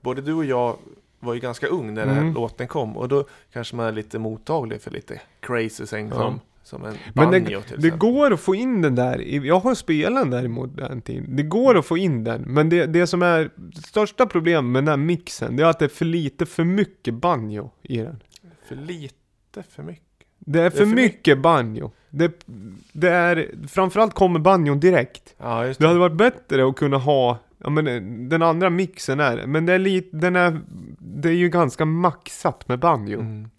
både 0.01 0.21
du 0.21 0.33
och 0.33 0.45
jag 0.45 0.77
var 1.19 1.33
ju 1.33 1.39
ganska 1.39 1.67
ung 1.67 1.93
när 1.93 2.05
den 2.05 2.15
här 2.15 2.21
Mm. 2.21 2.33
låten 2.33 2.67
kom 2.67 2.97
och 2.97 3.07
då 3.07 3.25
kanske 3.53 3.75
man 3.75 3.85
är 3.85 3.91
lite 3.91 4.19
mottaglig 4.19 4.81
för 4.81 4.91
lite 4.91 5.21
crazy 5.39 5.85
säng 5.85 6.11
Ja. 6.15 6.33
Som, 6.63 6.85
en 6.85 6.93
men 7.13 7.31
banjo 7.31 7.39
det, 7.39 7.45
till 7.45 7.81
det 7.81 7.87
exempel. 7.87 7.99
går 7.99 8.33
att 8.33 8.39
få 8.39 8.55
in 8.55 8.81
den 8.81 8.95
där, 8.95 9.21
i- 9.21 9.47
jag 9.47 9.59
har 9.59 9.75
spelat 9.75 10.21
den 10.23 10.29
där 10.31 10.43
i 10.45 10.47
modern 10.47 11.01
tid. 11.01 11.23
Det 11.27 11.43
går 11.43 11.77
att 11.77 11.85
få 11.85 11.97
in 11.97 12.23
den, 12.23 12.41
men 12.41 12.69
det, 12.69 12.85
det 12.85 13.07
som 13.07 13.21
är 13.21 13.49
största 13.87 14.25
problemet 14.25 14.71
med 14.71 14.83
den 14.83 14.87
här 14.87 15.05
mixen, 15.05 15.55
det 15.55 15.63
är 15.63 15.67
att 15.67 15.79
det 15.79 15.85
är 15.85 15.89
för 15.89 16.05
lite 16.05 16.45
för 16.45 16.63
mycket 16.63 17.13
banjo 17.13 17.71
i 17.81 17.97
den. 17.97 18.23
För 18.67 18.75
lite 18.75 19.63
för 19.69 19.83
mycket. 19.83 20.03
Det 20.39 20.61
är 20.61 20.69
för, 20.69 20.77
för 20.77 20.85
mycket 20.85 21.39
banjo. 21.39 21.91
Det, 22.09 22.45
det 22.93 23.09
är, 23.09 23.49
framförallt 23.67 24.13
kommer 24.13 24.39
banjon 24.39 24.79
direkt. 24.79 25.35
Ja, 25.37 25.65
just 25.65 25.79
Det 25.79 25.87
hade 25.87 25.99
varit 25.99 26.17
bättre 26.17 26.67
att 26.69 26.75
kunna 26.75 26.97
ha, 26.97 27.37
ja 27.57 27.69
men 27.69 27.87
eh, 27.87 28.01
den 28.29 28.41
andra 28.41 28.69
mixen 28.69 29.19
är, 29.19 29.45
men 29.47 29.65
det 29.65 29.73
är 29.73 29.79
lite, 29.79 30.17
den 30.17 30.35
är, 30.35 30.59
det 30.99 31.29
är 31.29 31.33
ju 31.33 31.49
ganska 31.49 31.85
maxat 31.85 32.67
med 32.67 32.79
banjo. 32.79 33.19
Mm. 33.19 33.49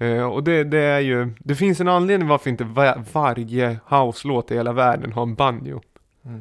Eh, 0.00 0.22
och 0.24 0.44
det, 0.44 0.64
det 0.64 0.78
är 0.78 1.00
ju, 1.00 1.30
det 1.38 1.54
finns 1.54 1.80
en 1.80 1.88
anledning 1.88 2.28
varför 2.28 2.50
inte 2.50 2.64
va- 2.64 3.04
varje 3.12 3.78
house-låt 3.88 4.50
i 4.50 4.54
hela 4.54 4.72
världen 4.72 5.12
har 5.12 5.22
en 5.22 5.34
banjo. 5.34 5.80
Mm. 6.24 6.40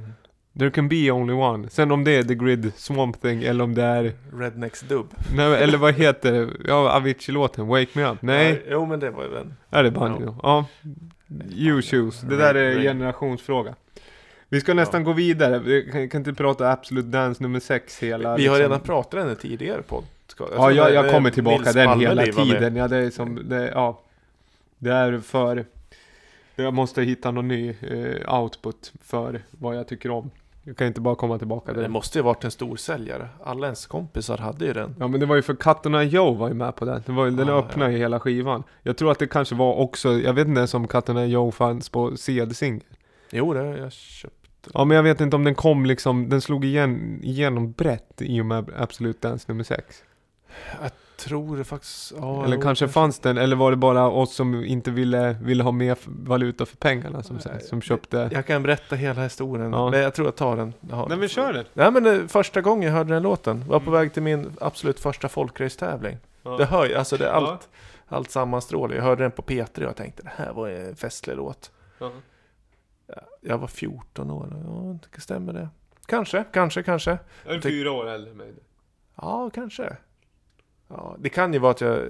There 0.59 0.71
can 0.71 0.89
be 0.89 1.11
only 1.11 1.33
one. 1.33 1.69
Sen 1.69 1.91
om 1.91 2.03
det 2.03 2.11
är 2.11 2.23
The 2.23 2.35
Grid 2.35 2.71
Swamp 2.75 3.21
Thing 3.21 3.43
eller 3.43 3.63
om 3.63 3.75
det 3.75 3.83
är, 3.83 4.13
Rednecks 4.33 4.81
dubb. 4.81 5.07
nej, 5.35 5.63
eller 5.63 5.77
vad 5.77 5.93
heter 5.93 6.31
det? 6.31 6.47
Ja, 6.67 6.91
Avicii-låten, 6.91 7.67
Wake 7.67 7.87
Me 7.93 8.11
Up. 8.11 8.17
Nej, 8.21 8.51
Ja, 8.51 8.71
jo, 8.71 8.85
men 8.85 8.99
det 8.99 9.11
var 9.11 9.23
ju 9.23 9.29
den. 9.29 9.53
är 9.69 9.83
det 9.83 9.91
banjo? 9.91 10.35
Ja. 10.43 10.65
You 11.51 11.81
choose. 11.81 12.25
Det 12.27 12.35
där 12.37 12.55
är 12.55 12.81
generationsfråga. 12.81 13.75
Vi 14.49 14.59
ska 14.61 14.73
nästan 14.73 15.03
gå 15.03 15.13
vidare. 15.13 15.59
Vi 15.59 15.89
kan, 15.91 16.09
kan 16.09 16.21
inte 16.21 16.33
prata 16.33 16.71
Absolute 16.71 17.07
Dance 17.07 17.43
nummer 17.43 17.59
6 17.59 17.99
hela... 18.03 18.37
Vi 18.37 18.47
har 18.47 18.55
liksom- 18.55 18.71
redan 18.71 18.79
pratat 18.79 19.11
den 19.11 19.31
i 19.31 19.35
tidigare 19.35 19.81
podd. 19.81 20.03
Ja, 20.55 20.71
jag, 20.71 20.93
jag 20.93 21.11
kommer 21.11 21.29
tillbaka 21.29 21.57
Nils 21.57 21.73
den 21.73 21.99
hela 21.99 22.23
tiden. 22.25 22.75
Ja, 22.75 22.87
det 22.87 22.97
är 22.97 23.09
som, 23.09 23.49
det, 23.49 23.71
ja. 23.73 24.01
Det 24.77 24.91
är 24.91 25.19
för... 25.19 25.65
Jag 26.55 26.73
måste 26.73 27.01
hitta 27.01 27.31
någon 27.31 27.47
ny 27.47 27.69
eh, 27.69 28.41
output 28.41 28.93
för 29.01 29.41
vad 29.51 29.75
jag 29.75 29.87
tycker 29.87 30.11
om. 30.11 30.31
Jag 30.63 30.77
kan 30.77 30.87
inte 30.87 31.01
bara 31.01 31.15
komma 31.15 31.37
tillbaka 31.37 31.73
till 31.73 31.81
Det 31.83 31.89
måste 31.89 32.17
ju 32.17 32.23
varit 32.23 32.43
en 32.43 32.51
stor 32.51 32.75
säljare. 32.75 33.27
Alla 33.43 33.67
ens 33.67 33.85
kompisar 33.87 34.37
hade 34.37 34.65
ju 34.65 34.73
den. 34.73 34.95
Ja 34.99 35.07
men 35.07 35.19
det 35.19 35.25
var 35.25 35.35
ju 35.35 35.41
för 35.41 35.55
Katterna 35.55 36.03
Joe 36.03 36.33
var 36.33 36.47
ju 36.47 36.53
med 36.53 36.75
på 36.75 36.85
den. 36.85 37.03
Det 37.05 37.11
var 37.11 37.25
ju, 37.25 37.31
den 37.31 37.47
Ja, 37.47 37.59
öppnade 37.59 37.91
ju 37.91 37.97
hela 37.97 38.19
skivan. 38.19 38.63
Jag 38.83 38.97
tror 38.97 39.11
att 39.11 39.19
det 39.19 39.27
kanske 39.27 39.55
var 39.55 39.73
också, 39.73 40.11
jag 40.19 40.33
vet 40.33 40.47
inte 40.47 40.59
ens 40.59 40.73
om 40.73 40.87
Katterna 40.87 41.25
Joe 41.25 41.51
fanns 41.51 41.89
på 41.89 42.17
CD-singel. 42.17 42.83
Jo, 43.31 43.53
det 43.53 43.59
har 43.59 43.77
jag 43.77 43.91
köpt. 43.91 44.33
Ja 44.73 44.85
men 44.85 44.95
jag 44.95 45.03
vet 45.03 45.21
inte 45.21 45.35
om 45.35 45.43
den 45.43 45.55
kom 45.55 45.85
liksom, 45.85 46.29
den 46.29 46.41
slog 46.41 46.65
igen, 46.65 47.19
igenom 47.23 47.71
brett 47.71 48.21
i 48.21 48.41
och 48.41 48.45
med 48.45 48.69
Absolute 48.77 49.27
Dance 49.27 49.45
nummer 49.47 49.63
6. 49.63 50.03
Jag 50.81 50.91
tror 51.17 51.57
det 51.57 51.63
faktiskt. 51.63 52.13
Ja, 52.17 52.45
eller 52.45 52.55
jo, 52.55 52.61
kanske 52.61 52.87
fanns 52.87 53.19
den, 53.19 53.37
eller 53.37 53.55
var 53.55 53.71
det 53.71 53.77
bara 53.77 54.09
oss 54.09 54.35
som 54.35 54.63
inte 54.63 54.91
ville, 54.91 55.35
ville 55.41 55.63
ha 55.63 55.71
mer 55.71 55.97
valuta 56.05 56.65
för 56.65 56.77
pengarna 56.77 57.23
som, 57.23 57.39
Nej, 57.45 57.61
som 57.61 57.81
köpte? 57.81 58.29
Jag 58.31 58.45
kan 58.45 58.63
berätta 58.63 58.95
hela 58.95 59.23
historien. 59.23 59.73
Ja. 59.73 59.89
Men 59.89 59.99
jag 59.99 60.13
tror 60.13 60.27
jag 60.27 60.35
tar 60.35 60.57
den. 60.57 60.73
Ja. 60.89 61.05
Nej 61.09 61.17
men 61.17 61.29
kör 61.29 61.53
det! 61.53 61.65
Nej 61.73 61.91
men 61.91 62.05
eh, 62.05 62.27
första 62.27 62.61
gången 62.61 62.83
jag 62.83 62.93
hörde 62.93 63.13
den 63.13 63.23
låten 63.23 63.67
var 63.67 63.79
på 63.79 63.91
väg 63.91 64.13
till 64.13 64.23
min 64.23 64.51
absolut 64.61 64.99
första 64.99 65.29
folkrace-tävling. 65.29 66.17
Det 66.57 66.65
hör 66.65 66.95
alltså 66.95 67.17
det 67.17 67.27
är 67.27 67.31
allt, 67.31 67.69
allt 68.07 68.31
sammanstrålar. 68.31 68.95
Jag 68.95 69.03
hörde 69.03 69.23
den 69.23 69.31
på 69.31 69.41
P3 69.41 69.77
och 69.77 69.83
jag 69.83 69.95
tänkte 69.95 70.23
det 70.23 70.31
här 70.35 70.53
var 70.53 70.69
en 70.69 70.95
festlig 70.95 71.35
låt. 71.35 71.71
Ja. 71.99 72.11
Jag 73.41 73.57
var 73.57 73.67
14 73.67 74.31
år, 74.31 74.47
ja 74.65 74.97
det 75.15 75.21
stämmer 75.21 75.53
det. 75.53 75.69
Kanske, 76.05 76.43
kanske, 76.53 76.83
kanske. 76.83 77.17
Jag 77.45 77.55
är 77.55 77.61
fyra 77.61 77.91
år 77.91 78.09
äldre 78.09 78.31
än 78.31 78.37
mig. 78.37 78.53
Ja, 79.15 79.49
kanske. 79.53 79.97
Ja, 80.89 81.15
det 81.19 81.29
kan 81.29 81.53
ju 81.53 81.59
vara 81.59 81.71
att 81.71 81.81
jag 81.81 82.01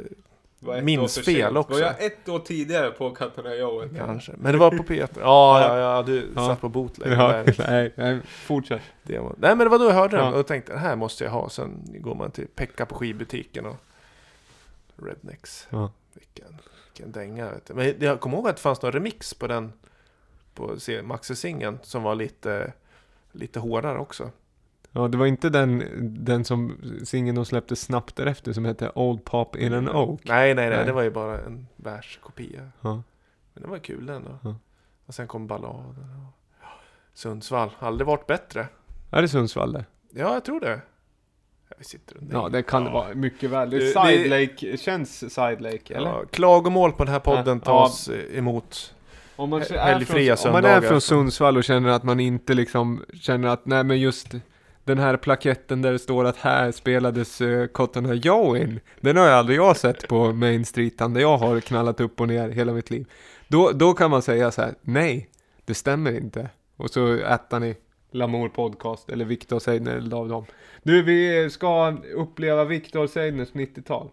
Minns 0.84 1.20
fel 1.26 1.58
också. 1.58 1.74
Var 1.74 1.80
jag 1.82 2.04
ett 2.06 2.30
år 2.30 2.40
tidigare 2.40 2.92
på 2.92 3.10
Katterna 3.12 3.56
Joe? 3.56 3.82
än- 3.82 3.96
Kanske. 3.98 4.32
Men 4.38 4.52
det 4.52 4.58
var 4.58 4.72
på 4.72 4.84
P3. 4.84 5.08
Ja, 5.20 5.62
ja, 5.62 5.78
ja, 5.80 6.04
du 6.04 6.30
Ja. 6.36 6.48
satt 6.48 6.62
på 6.62 6.70
bootleg. 6.70 7.12
Ja, 7.14 7.44
nej, 7.58 7.94
nej, 7.96 8.20
fortsätt. 8.26 8.82
Det 9.04 9.20
var... 9.20 9.36
Nej 9.38 9.56
men 9.56 9.58
det 9.60 9.70
var 9.70 9.80
då 9.80 9.86
jag 9.86 9.92
hörde 9.94 10.18
den 10.18 10.26
Ja. 10.34 10.40
och 10.40 10.48
tänkte 10.48 10.74
det 10.74 10.80
här 10.80 10.96
måste 10.96 11.24
jag 11.24 11.32
ha. 11.32 11.50
Sen 11.50 11.82
går 12.00 12.16
man 12.16 12.32
till 12.32 12.48
Pekka 12.56 12.86
på 12.86 12.96
skivbutiken 12.96 13.66
och 13.66 13.76
Rednecks. 14.96 15.68
Ja. 15.70 15.92
Vilken, 16.14 16.58
vilken 16.88 17.12
dänga 17.12 17.50
vet 17.52 17.66
du. 17.66 17.74
Men 17.74 17.94
jag 18.00 18.20
kommer 18.20 18.38
ihåg 18.38 18.48
att 18.50 18.56
det 18.56 18.62
fanns 18.62 18.82
någon 18.82 18.92
remix 18.92 19.34
på 19.34 19.48
den 19.48 19.74
på 20.54 20.76
Maxi-singeln 21.04 21.80
som 21.84 22.04
var 22.04 22.16
lite, 22.16 22.74
lite 23.32 23.60
hårdare 23.60 23.98
också. 24.00 24.30
Ja, 24.92 25.08
det 25.08 25.18
var 25.18 25.26
inte 25.26 25.50
den, 25.50 25.84
den 26.26 26.46
som 26.46 26.78
singeln 27.04 27.36
de 27.36 27.46
släppte 27.46 27.76
snabbt 27.76 28.16
därefter 28.16 28.54
som 28.54 28.66
hette 28.66 28.92
Old 28.96 29.26
Pop 29.26 29.56
in 29.56 29.74
an 29.74 29.90
Oak. 29.90 30.22
Nej, 30.24 30.54
nej, 30.54 30.70
nej, 30.70 30.78
Nej. 30.78 30.86
det 30.86 30.92
var 30.92 31.02
ju 31.02 31.10
bara 31.10 31.40
en 31.40 31.68
världskopia. 31.76 32.72
Ja. 32.82 33.04
Men 33.54 33.64
det 33.64 33.70
var 33.70 33.78
kul 33.78 34.10
ändå. 34.10 34.40
Ja. 34.44 34.56
Och 35.06 35.14
sen 35.14 35.28
kom 35.28 35.48
balladen. 35.48 35.88
Och... 35.88 36.40
Sundsvall, 37.14 37.70
aldrig 37.80 38.08
varit 38.08 38.28
bättre. 38.28 38.68
Är 39.12 39.22
det 39.22 39.28
Sundsvall 39.28 39.72
det? 39.74 39.86
Ja, 40.10 40.34
jag 40.34 40.46
tror 40.46 40.60
det. 40.60 40.82
Ja, 41.70 41.76
vi 41.78 41.84
sitter 41.84 42.18
och 42.18 42.24
Ja, 42.32 42.50
det 42.50 42.64
kan 42.64 42.84
det 42.84 42.92
vara 42.92 43.14
mycket 43.14 43.50
väl. 43.50 43.70
Det 43.70 43.80
Side 43.80 44.30
Lake, 44.30 44.78
känns 44.78 45.34
Side 45.34 45.62
Lake, 45.62 45.96
eller? 45.96 46.10
Ja, 46.10 46.24
klagomål 46.32 46.92
på 46.92 47.04
den 47.04 47.14
här 47.14 47.20
podden 47.20 47.62
Ja. 47.66 47.72
tas 47.88 48.08
eh, 48.08 48.38
emot. 48.38 48.94
Om 49.36 49.50
man, 49.50 49.62
är 49.62 50.36
från, 50.36 50.48
om 50.48 50.54
man 50.54 50.66
är 50.66 50.82
från 50.82 51.02
Sundsvall 51.02 51.58
och 51.58 51.64
känner 51.64 51.90
att 51.90 52.04
man 52.04 52.20
inte 52.20 52.54
liksom 52.54 53.06
känner 53.14 53.48
att 53.48 53.66
nej 53.66 53.84
men 53.84 54.00
just 54.00 54.34
den 54.90 55.00
här 55.00 55.18
plaketten 55.18 55.82
där 55.82 55.92
det 55.92 56.00
står 56.00 56.26
att 56.26 56.38
här 56.38 56.72
spelades 56.72 57.42
uh, 57.42 57.68
Cotton 57.68 58.06
Eye 58.06 58.22
Joe 58.24 58.58
in. 58.58 58.80
Den 59.00 59.18
har 59.18 59.26
jag 59.26 59.34
aldrig 59.34 59.58
jag 59.58 59.78
sett 59.78 60.08
på 60.08 60.34
Main 60.34 60.66
Street, 60.66 60.98
där 60.98 61.20
jag 61.20 61.38
har 61.38 61.60
knallat 61.60 62.00
upp 62.00 62.22
och 62.22 62.28
ner 62.28 62.50
hela 62.50 62.74
mitt 62.74 62.90
liv. 62.90 63.06
Då, 63.48 63.72
då 63.72 63.94
kan 63.94 64.12
man 64.12 64.22
säga 64.22 64.52
så 64.52 64.62
här, 64.62 64.76
nej, 64.82 65.30
det 65.66 65.74
stämmer 65.74 66.18
inte. 66.18 66.50
Och 66.78 66.90
så 66.90 67.14
ätar 67.14 67.60
ni 67.60 67.76
Lamour 68.12 68.50
Podcast, 68.50 69.10
eller 69.10 69.26
Victor 69.26 69.60
Seidner 69.60 69.96
eller 69.96 70.18
av 70.18 70.30
dem. 70.30 70.46
Nu, 70.84 71.02
vi 71.02 71.50
ska 71.50 71.98
uppleva 72.16 72.64
Victor 72.64 73.08
Seidners 73.08 73.50
90-tal. 73.50 74.10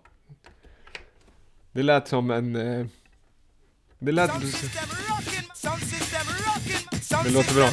Det 1.72 1.82
lät 1.82 2.08
som 2.08 2.30
en... 2.30 2.56
Eh, 2.56 2.86
det 3.98 4.12
lät... 4.12 4.30
Det 7.24 7.30
låter 7.30 7.54
bra. 7.54 7.68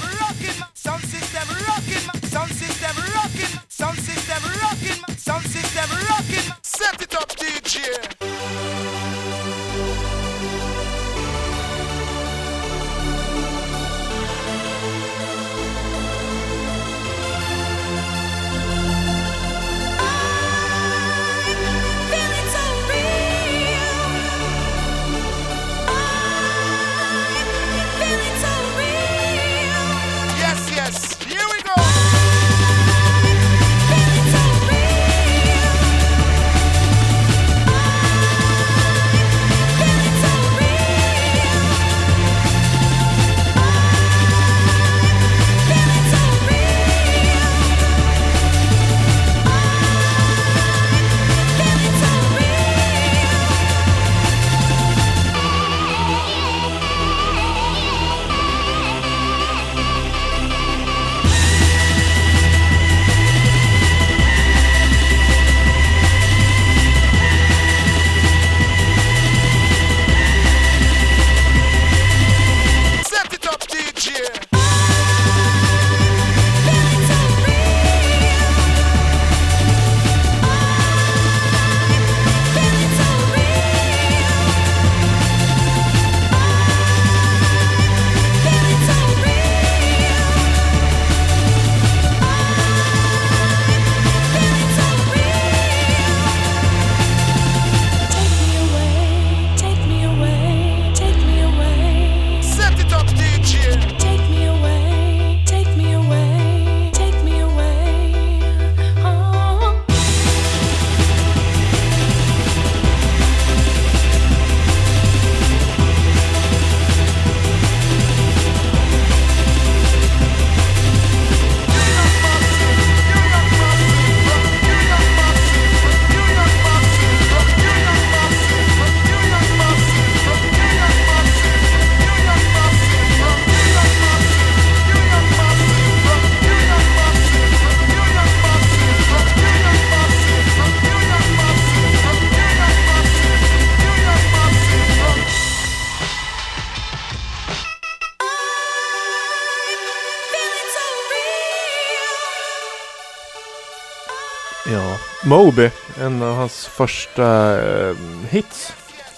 Moby, 155.26 155.70
en 156.02 156.22
av 156.22 156.36
hans 156.36 156.66
första 156.66 157.60
eh, 157.62 157.96
hits. 158.30 158.74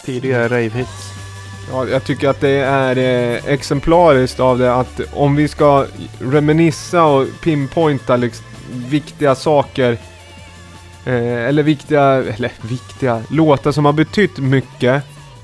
Tidiga 0.06 0.48
rave-hits. 0.48 1.12
Ja, 1.72 1.88
jag 1.88 2.04
tycker 2.04 2.30
att 2.30 2.42
det 2.42 2.60
är 2.60 2.98
eh, 2.98 3.46
exemplariskt 3.46 4.40
av 4.40 4.58
det 4.58 4.76
att 4.76 5.02
om 5.14 5.36
vi 5.36 5.48
ska 5.48 5.86
reminissa 6.20 7.04
och 7.04 7.28
pinpointa 7.44 8.16
liksom, 8.16 8.46
viktiga 8.72 9.36
saker 9.36 9.92
eh, 11.06 11.46
eller 11.46 11.64
viktiga, 11.64 12.04
eller 12.04 12.52
viktiga 12.62 13.24
låtar 13.30 13.72
som 13.72 13.86
har 13.86 13.94
betytt 13.94 14.38
mycket 14.38 15.04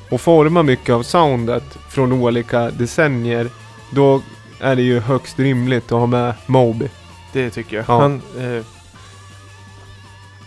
och 0.09 0.21
format 0.21 0.65
mycket 0.65 0.95
av 0.95 1.03
soundet 1.03 1.77
från 1.89 2.11
olika 2.11 2.71
decennier. 2.71 3.49
Då 3.89 4.21
är 4.59 4.75
det 4.75 4.81
ju 4.81 4.99
högst 4.99 5.39
rimligt 5.39 5.91
att 5.91 5.99
ha 5.99 6.05
med 6.05 6.33
Moby. 6.45 6.89
Det 7.33 7.49
tycker 7.49 7.75
jag. 7.75 7.85
Ja. 7.87 7.99
Han, 8.01 8.21
eh, 8.39 8.65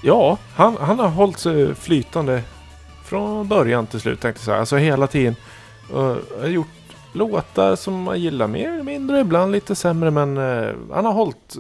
ja, 0.05 0.39
han, 0.55 0.77
han 0.81 0.99
har 0.99 1.09
hållit 1.09 1.39
sig 1.39 1.75
flytande 1.75 2.43
från 3.05 3.49
början 3.49 3.87
till 3.87 4.01
slut 4.01 4.21
tänkte 4.21 4.39
jag 4.41 4.45
säga. 4.45 4.59
Alltså 4.59 4.77
hela 4.77 5.07
tiden. 5.07 5.37
Och 5.93 6.17
har 6.41 6.49
gjort 6.49 6.67
låtar 7.13 7.77
som 7.77 8.03
man 8.03 8.21
gillar 8.21 8.47
mer 8.47 8.73
eller 8.73 8.83
mindre, 8.83 9.21
ibland 9.21 9.53
lite 9.53 9.75
sämre 9.75 10.11
men 10.11 10.37
eh, 10.37 10.69
han 10.93 11.05
har 11.05 11.13
hållit 11.13 11.57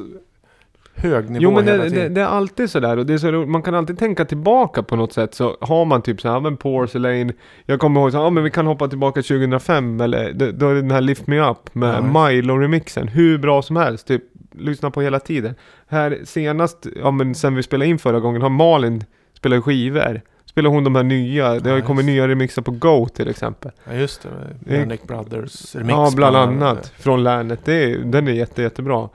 hög 0.94 1.30
nivå 1.30 1.42
Jo 1.42 1.50
men 1.50 1.64
hela 1.64 1.76
det, 1.76 1.84
det, 1.84 1.90
tiden. 1.90 2.14
det 2.14 2.20
är 2.20 2.26
alltid 2.26 2.70
sådär 2.70 2.96
och 2.96 3.06
det 3.06 3.14
är 3.14 3.18
så, 3.18 3.32
man 3.32 3.62
kan 3.62 3.74
alltid 3.74 3.98
tänka 3.98 4.24
tillbaka 4.24 4.82
på 4.82 4.96
något 4.96 5.12
sätt 5.12 5.34
så 5.34 5.56
har 5.60 5.84
man 5.84 6.02
typ 6.02 6.20
såhär, 6.20 6.40
men 6.40 6.56
Porcelain 6.56 7.32
Jag 7.66 7.80
kommer 7.80 8.00
ihåg 8.00 8.12
så 8.12 8.18
ja 8.18 8.30
men 8.30 8.44
vi 8.44 8.50
kan 8.50 8.66
hoppa 8.66 8.88
tillbaka 8.88 9.22
2005 9.22 10.00
eller 10.00 10.32
då, 10.32 10.68
är 10.68 10.74
det 10.74 10.80
den 10.80 10.90
här 10.90 11.00
Lift 11.00 11.26
Me 11.26 11.50
Up 11.50 11.74
med 11.74 11.94
Ja. 11.94 12.00
Milo-remixen 12.00 13.08
Hur 13.08 13.38
bra 13.38 13.62
som 13.62 13.76
helst, 13.76 14.06
typ 14.06 14.22
lyssna 14.52 14.90
på 14.90 15.02
hela 15.02 15.20
tiden 15.20 15.54
Här 15.94 16.20
senast, 16.24 16.86
ja 16.96 17.10
men 17.10 17.34
sen 17.34 17.54
vi 17.54 17.62
spelade 17.62 17.90
in 17.90 17.98
förra 17.98 18.20
gången 18.20 18.42
har 18.42 18.48
Malin 18.50 19.04
spelat 19.32 19.64
skivor 19.64 20.20
Spelar 20.44 20.70
hon 20.70 20.84
de 20.84 20.94
här 20.94 21.02
nya, 21.02 21.54
det 21.60 21.70
har 21.70 21.76
ju 21.76 21.82
Ja, 21.82 21.86
kommit 21.86 22.04
nya 22.06 22.28
remixar 22.28 22.62
på 22.62 22.70
Go 22.70 23.06
till 23.08 23.28
exempel 23.28 23.70
Ja 23.84 23.94
just 23.94 24.22
det, 24.22 24.28
Det 24.60 24.78
Manic 24.78 25.02
Brothers 25.02 25.74
remix. 25.74 25.90
Ja, 25.92 26.12
bland 26.16 26.36
annat. 26.36 26.62
annat. 26.62 26.92
Från 26.98 27.22
länet. 27.24 27.60
Det 27.64 27.74
är, 27.84 27.98
den 27.98 28.28
är 28.28 28.32
jätte, 28.32 28.62
jättebra. 28.62 29.08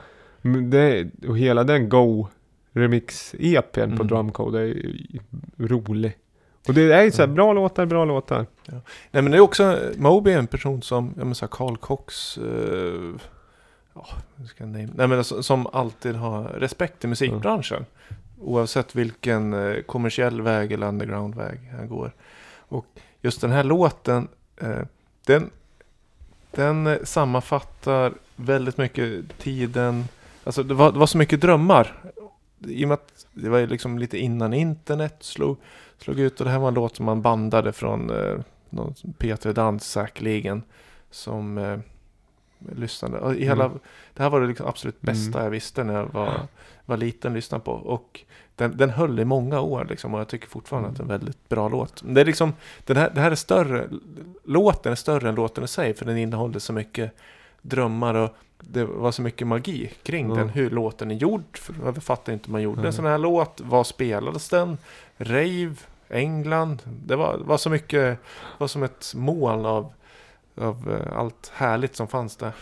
Det, 0.72 1.08
och 1.28 1.38
hela 1.38 1.64
den 1.64 1.90
Go 1.90 2.28
Remix-EPn 2.74 3.72
på 3.98 4.04
Mm. 4.04 4.08
Drumcode 4.08 4.60
är 4.62 4.76
rolig. 5.58 6.18
Och 6.68 6.74
det 6.74 6.82
är 6.94 7.04
ju 7.04 7.12
så 7.12 7.18
här, 7.18 7.24
Mm. 7.24 7.36
bra 7.36 7.54
låtar, 7.54 7.86
bra 7.86 8.06
låtar. 8.06 8.46
Nej 9.12 9.22
men 9.24 9.32
det 9.32 9.38
är 9.38 9.42
också, 9.42 9.78
Moby 9.98 10.32
är 10.32 10.38
en 10.40 10.48
person 10.48 10.82
som, 10.82 11.06
jag 11.16 11.18
menar 11.18 11.34
så 11.34 11.46
här, 11.46 11.50
Carl 11.52 11.78
Cox, 11.78 12.38
eh, 12.38 12.44
ja, 14.00 14.46
ska 14.46 14.64
jag 14.64 14.70
name, 14.70 14.90
nej 14.96 15.08
men 15.08 15.18
alltså, 15.18 15.44
som 15.44 15.68
alltid 15.68 16.16
har 16.16 16.44
respekt 16.44 17.04
i 17.04 17.08
musikbranschen. 17.08 17.86
Oavsett 18.40 18.96
vilken 18.96 19.54
eh, 19.54 19.82
kommersiell 19.82 20.42
väg 20.42 20.72
eller 20.72 20.88
underground-väg 20.88 21.60
han 21.78 21.90
går. 21.90 22.12
Och 22.58 22.86
just 23.22 23.42
den 23.42 23.52
här 23.52 23.64
låten, 23.64 24.28
eh, 24.58 24.82
den, 25.26 25.50
den 26.52 26.88
eh, 26.88 26.98
sammanfattar 27.04 28.14
väldigt 28.36 28.78
mycket 28.78 29.38
tiden, 29.38 30.08
alltså 30.44 30.64
det 30.64 30.74
var, 30.74 30.92
det 30.92 31.00
var 31.00 31.08
så 31.08 31.18
mycket 31.18 31.42
drömmar. 31.42 32.12
I 32.68 32.86
och 32.86 32.88
med 32.88 32.96
att 32.96 33.26
det 33.34 33.50
var 33.50 33.68
liksom 33.68 34.00
lite 34.00 34.18
innan 34.18 34.54
internet 34.54 35.16
slog, 35.20 35.58
slog 35.98 36.20
ut 36.20 36.40
och 36.40 36.46
det 36.46 36.52
här 36.52 36.60
var 36.60 36.68
en 36.68 36.74
låt 36.74 36.96
som 36.96 37.06
man 37.06 37.22
bandade 37.22 37.74
från 37.74 38.10
eh, 38.10 38.40
någon 38.70 38.94
P3 38.94 39.54
Dans 39.54 39.90
säkerligen. 39.92 40.64
Som, 41.12 41.58
eh, 41.58 41.80
lyssnande. 42.76 43.20
Och 43.20 43.36
i 43.36 43.46
hela, 43.46 43.66
Mm. 43.66 43.80
Det 44.14 44.24
här 44.24 44.30
var 44.30 44.42
det 44.42 44.48
liksom 44.48 44.68
absolut 44.68 45.02
bästa 45.02 45.30
Mm. 45.38 45.44
jag 45.44 45.52
visste 45.52 45.84
när 45.84 45.94
jag 45.94 46.06
var, 46.14 46.42
var 46.86 46.98
liten 46.98 47.34
lyssnade 47.34 47.64
på. 47.64 47.72
Och 47.72 48.20
den, 48.56 48.78
den 48.78 48.90
höll 48.90 49.20
i 49.20 49.26
många 49.26 49.60
år 49.62 49.88
liksom, 49.90 50.14
och 50.14 50.20
jag 50.20 50.28
tycker 50.28 50.48
fortfarande 50.48 50.88
Mm. 50.90 50.92
att 50.94 50.98
det 50.98 51.02
är 51.02 51.16
en 51.16 51.20
väldigt 51.20 51.50
bra 51.50 51.70
låt. 51.70 52.04
Det, 52.06 52.22
är 52.22 52.26
liksom, 52.26 52.54
den 52.86 52.98
här, 52.98 53.10
det 53.16 53.22
här 53.22 53.32
är 53.32 53.36
större, 53.36 53.90
låten 54.44 54.92
är 54.92 54.96
större 54.96 55.30
än 55.30 55.36
låten 55.36 55.64
i 55.64 55.68
sig 55.68 55.94
för 55.94 56.06
den 56.06 56.18
innehåller 56.18 56.60
så 56.60 56.74
mycket 56.74 57.12
drömmar 57.62 58.14
och 58.16 58.30
det 58.60 58.84
var 58.86 59.12
så 59.12 59.22
mycket 59.22 59.48
magi 59.48 59.92
kring 60.04 60.30
Ja. 60.30 60.36
den. 60.36 60.50
Hur 60.50 60.70
låten 60.70 61.12
är 61.12 61.16
gjord. 61.16 61.60
Jag 61.84 62.04
fattar 62.04 62.34
inte 62.34 62.46
hur 62.48 62.52
man 62.52 62.62
gjorde 62.62 62.88
en 62.88 62.94
sån 62.94 63.06
här 63.06 63.18
låt. 63.18 63.62
Vad 63.62 63.88
spelades 63.88 64.50
den? 64.50 64.78
Rave? 65.18 65.76
England? 66.10 66.82
Det 67.06 67.16
var, 67.16 67.38
var 67.38 67.58
så 67.58 67.70
mycket, 67.70 68.20
var 68.58 68.68
som 68.68 68.84
ett 68.84 69.14
moln 69.16 69.66
av, 69.66 69.94
av 70.60 70.92
eh, 70.92 71.18
allt 71.18 71.52
härligt 71.54 71.96
som 71.96 72.08
fanns 72.08 72.36
där. 72.36 72.54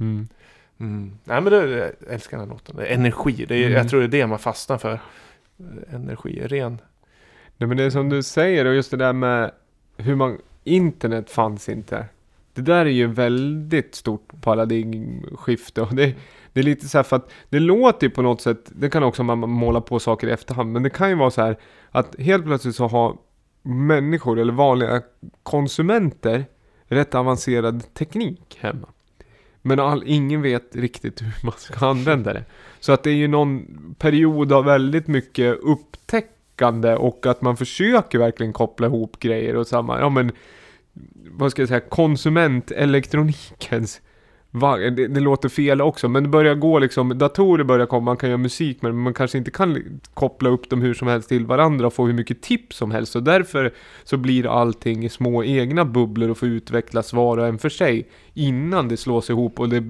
Mm. 0.00 0.28
Mm. 0.80 1.18
Nej 1.24 1.40
men 1.40 1.52
det, 1.52 1.70
jag 1.70 2.14
älskar 2.14 2.38
den 2.38 2.48
här 2.48 2.54
låten. 2.54 2.76
Det 2.76 2.86
är 2.86 2.94
energi. 2.94 3.44
Det 3.48 3.54
är, 3.54 3.66
Mm. 3.66 3.72
Jag 3.72 3.88
tror 3.88 4.00
det 4.00 4.06
är 4.06 4.20
det 4.20 4.26
man 4.26 4.38
fastnar 4.38 4.78
för. 4.78 5.00
Energi, 5.90 6.40
ren. 6.46 6.80
Nej 7.56 7.68
men 7.68 7.76
det 7.76 7.84
är 7.84 7.90
som 7.90 8.08
du 8.08 8.22
säger 8.22 8.64
och 8.64 8.74
just 8.74 8.90
det 8.90 8.96
där 8.96 9.12
med 9.12 9.50
hur 9.96 10.14
man, 10.14 10.38
internet 10.64 11.30
fanns 11.30 11.68
inte. 11.68 12.06
Det 12.54 12.62
där 12.62 12.86
är 12.86 12.90
ju 12.90 13.06
väldigt 13.06 13.94
stort 13.94 14.40
paradigmskifte 14.40 15.82
och 15.82 15.94
det, 15.94 16.14
det 16.52 16.60
är 16.60 16.64
lite 16.64 16.88
så 16.88 16.98
här 16.98 17.02
för 17.02 17.16
att 17.16 17.30
det 17.48 17.60
låter 17.60 18.06
ju 18.06 18.10
på 18.10 18.22
något 18.22 18.40
sätt, 18.40 18.58
det 18.64 18.90
kan 18.90 19.02
också 19.02 19.22
man 19.22 19.38
måla 19.38 19.80
på 19.80 19.98
saker 19.98 20.28
i 20.28 20.30
efterhand, 20.30 20.72
men 20.72 20.82
det 20.82 20.90
kan 20.90 21.08
ju 21.08 21.14
vara 21.14 21.30
så 21.30 21.42
här 21.42 21.58
att 21.90 22.20
helt 22.20 22.44
plötsligt 22.44 22.76
så 22.76 22.86
har 22.88 23.16
människor 23.62 24.38
eller 24.38 24.52
vanliga 24.52 25.02
konsumenter 25.42 26.44
rätt 26.88 27.14
avancerad 27.14 27.94
teknik 27.94 28.58
hemma. 28.60 28.88
Men 29.62 29.80
all, 29.80 30.02
ingen 30.06 30.42
vet 30.42 30.76
riktigt 30.76 31.22
hur 31.22 31.32
man 31.42 31.54
ska 31.58 31.86
använda 31.86 32.32
det. 32.32 32.44
Så 32.80 32.92
att 32.92 33.02
det 33.02 33.10
är 33.10 33.14
ju 33.14 33.28
någon 33.28 33.66
period 33.98 34.52
av 34.52 34.64
väldigt 34.64 35.06
mycket 35.06 35.58
upptäckande 35.58 36.94
och 36.94 37.26
att 37.26 37.42
man 37.42 37.56
försöker 37.56 38.18
verkligen 38.18 38.52
koppla 38.52 38.86
ihop 38.86 39.18
grejer 39.18 39.56
och 39.56 39.66
samma, 39.66 40.00
ja 40.00 40.08
men 40.08 40.32
vad 41.30 41.50
ska 41.50 41.62
jag 41.62 41.68
säga, 41.68 41.80
konsumentelektronikens 41.80 44.00
det, 44.50 44.90
det 44.90 45.20
låter 45.20 45.48
fel 45.48 45.80
också, 45.80 46.08
men 46.08 46.22
det 46.22 46.28
börjar 46.28 46.54
gå 46.54 46.78
liksom, 46.78 47.18
datorer 47.18 47.64
börjar 47.64 47.86
komma, 47.86 48.04
man 48.04 48.16
kan 48.16 48.28
göra 48.28 48.38
musik 48.38 48.82
men 48.82 48.96
man 48.96 49.14
kanske 49.14 49.38
inte 49.38 49.50
kan 49.50 50.00
koppla 50.14 50.48
upp 50.48 50.70
dem 50.70 50.82
hur 50.82 50.94
som 50.94 51.08
helst 51.08 51.28
till 51.28 51.46
varandra 51.46 51.86
och 51.86 51.94
få 51.94 52.06
hur 52.06 52.14
mycket 52.14 52.42
tips 52.42 52.76
som 52.76 52.90
helst. 52.90 53.12
Så 53.12 53.20
därför 53.20 53.74
så 54.04 54.16
blir 54.16 54.46
allting 54.46 55.04
i 55.04 55.08
små 55.08 55.44
egna 55.44 55.84
bubblor 55.84 56.30
och 56.30 56.38
får 56.38 56.48
utvecklas 56.48 57.12
var 57.12 57.36
och 57.38 57.46
en 57.46 57.58
för 57.58 57.68
sig 57.68 58.08
innan 58.34 58.88
det 58.88 58.96
slås 58.96 59.30
ihop 59.30 59.60
och 59.60 59.68
det 59.68 59.80